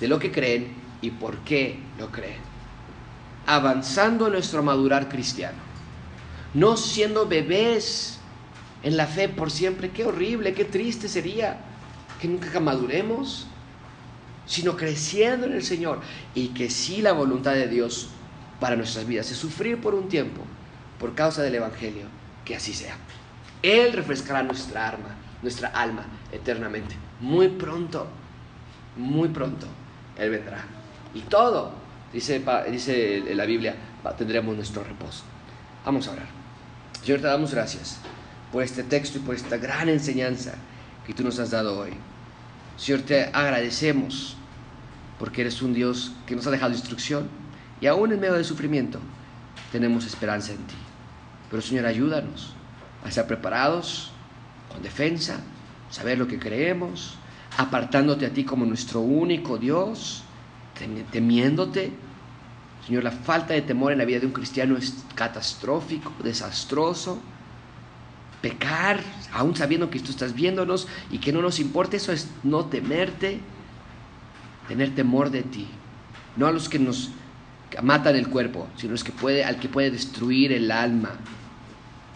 de 0.00 0.08
lo 0.08 0.18
que 0.18 0.32
creen 0.32 0.74
y 1.00 1.12
por 1.12 1.36
qué 1.44 1.78
lo 2.00 2.10
creen. 2.10 2.40
Avanzando 3.46 4.28
nuestro 4.28 4.64
madurar 4.64 5.08
cristiano. 5.08 5.58
No 6.52 6.76
siendo 6.76 7.28
bebés 7.28 8.18
en 8.82 8.96
la 8.96 9.06
fe 9.06 9.28
por 9.28 9.52
siempre. 9.52 9.90
Qué 9.90 10.04
horrible, 10.04 10.52
qué 10.52 10.64
triste 10.64 11.08
sería 11.08 11.60
que 12.20 12.26
nunca 12.26 12.58
maduremos. 12.58 13.46
Sino 14.46 14.76
creciendo 14.76 15.46
en 15.46 15.52
el 15.52 15.62
Señor. 15.62 16.00
Y 16.34 16.48
que 16.48 16.70
sí 16.70 17.02
la 17.02 17.12
voluntad 17.12 17.52
de 17.52 17.68
Dios 17.68 18.08
para 18.58 18.74
nuestras 18.74 19.06
vidas 19.06 19.30
es 19.30 19.38
sufrir 19.38 19.80
por 19.80 19.94
un 19.94 20.08
tiempo 20.08 20.42
por 20.98 21.14
causa 21.14 21.42
del 21.42 21.54
Evangelio. 21.54 22.18
Que 22.48 22.56
así 22.56 22.72
sea. 22.72 22.96
Él 23.62 23.92
refrescará 23.92 24.42
nuestra 24.42 24.88
alma, 24.88 25.14
nuestra 25.42 25.68
alma 25.68 26.04
eternamente. 26.32 26.96
Muy 27.20 27.48
pronto, 27.48 28.08
muy 28.96 29.28
pronto, 29.28 29.68
Él 30.16 30.30
vendrá 30.30 30.64
y 31.14 31.20
todo, 31.22 31.72
dice, 32.12 32.42
dice 32.70 33.22
la 33.34 33.44
Biblia, 33.44 33.74
tendremos 34.16 34.54
nuestro 34.56 34.84
reposo. 34.84 35.24
Vamos 35.84 36.06
a 36.08 36.12
orar. 36.12 36.26
Señor, 37.02 37.20
te 37.20 37.26
damos 37.26 37.52
gracias 37.52 37.98
por 38.52 38.62
este 38.62 38.82
texto 38.82 39.18
y 39.18 39.22
por 39.22 39.34
esta 39.34 39.56
gran 39.56 39.88
enseñanza 39.88 40.54
que 41.06 41.14
tú 41.14 41.22
nos 41.22 41.38
has 41.38 41.50
dado 41.50 41.78
hoy. 41.78 41.92
Señor, 42.76 43.02
te 43.02 43.24
agradecemos 43.24 44.36
porque 45.18 45.40
eres 45.42 45.62
un 45.62 45.74
Dios 45.74 46.12
que 46.26 46.36
nos 46.36 46.46
ha 46.46 46.50
dejado 46.50 46.72
instrucción 46.72 47.28
y 47.80 47.86
aún 47.86 48.12
en 48.12 48.20
medio 48.20 48.34
del 48.34 48.44
sufrimiento 48.44 49.00
tenemos 49.72 50.06
esperanza 50.06 50.52
en 50.52 50.58
ti. 50.58 50.74
Pero 51.50 51.62
Señor, 51.62 51.86
ayúdanos 51.86 52.54
a 53.04 53.08
estar 53.08 53.26
preparados, 53.26 54.10
con 54.72 54.82
defensa, 54.82 55.40
saber 55.90 56.18
lo 56.18 56.28
que 56.28 56.38
creemos, 56.38 57.14
apartándote 57.56 58.26
a 58.26 58.30
ti 58.30 58.44
como 58.44 58.66
nuestro 58.66 59.00
único 59.00 59.58
Dios, 59.58 60.22
temiéndote. 61.10 61.92
Señor, 62.86 63.04
la 63.04 63.10
falta 63.10 63.54
de 63.54 63.62
temor 63.62 63.92
en 63.92 63.98
la 63.98 64.04
vida 64.04 64.20
de 64.20 64.26
un 64.26 64.32
cristiano 64.32 64.76
es 64.76 65.04
catastrófico, 65.14 66.12
desastroso. 66.22 67.18
Pecar, 68.40 69.00
aún 69.32 69.56
sabiendo 69.56 69.90
que 69.90 69.98
tú 69.98 70.10
estás 70.10 70.32
viéndonos 70.32 70.86
y 71.10 71.18
que 71.18 71.32
no 71.32 71.42
nos 71.42 71.58
importa, 71.58 71.96
eso 71.96 72.12
es 72.12 72.28
no 72.44 72.66
temerte, 72.66 73.40
tener 74.68 74.94
temor 74.94 75.30
de 75.30 75.42
ti. 75.42 75.66
No 76.36 76.46
a 76.46 76.52
los 76.52 76.68
que 76.68 76.78
nos 76.78 77.10
matan 77.82 78.16
el 78.16 78.28
cuerpo, 78.28 78.68
sino 78.76 78.92
los 78.92 79.04
que 79.04 79.12
puede, 79.12 79.44
al 79.44 79.58
que 79.58 79.68
puede 79.68 79.90
destruir 79.90 80.52
el 80.52 80.70
alma 80.70 81.12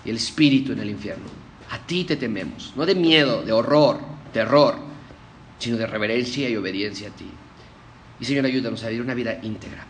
y 0.04 0.10
el 0.10 0.16
espíritu 0.16 0.72
en 0.72 0.80
el 0.80 0.90
infierno. 0.90 1.26
A 1.70 1.78
ti 1.78 2.04
te 2.04 2.16
tememos, 2.16 2.72
no 2.76 2.84
de 2.84 2.94
miedo, 2.94 3.42
de 3.42 3.52
horror, 3.52 3.98
terror, 4.32 4.76
sino 5.58 5.76
de 5.76 5.86
reverencia 5.86 6.48
y 6.48 6.56
obediencia 6.56 7.08
a 7.08 7.12
ti. 7.12 7.30
Y 8.20 8.24
Señor, 8.24 8.44
ayúdanos 8.44 8.82
a 8.84 8.88
vivir 8.88 9.02
una 9.02 9.14
vida 9.14 9.38
íntegra, 9.42 9.86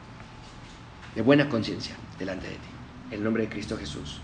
de 1.15 1.23
buena 1.23 1.49
conciencia 1.49 1.97
delante 2.19 2.47
de 2.49 2.55
ti. 2.55 2.69
En 3.11 3.19
el 3.19 3.25
nombre 3.25 3.45
de 3.45 3.49
Cristo 3.49 3.77
Jesús. 3.77 4.21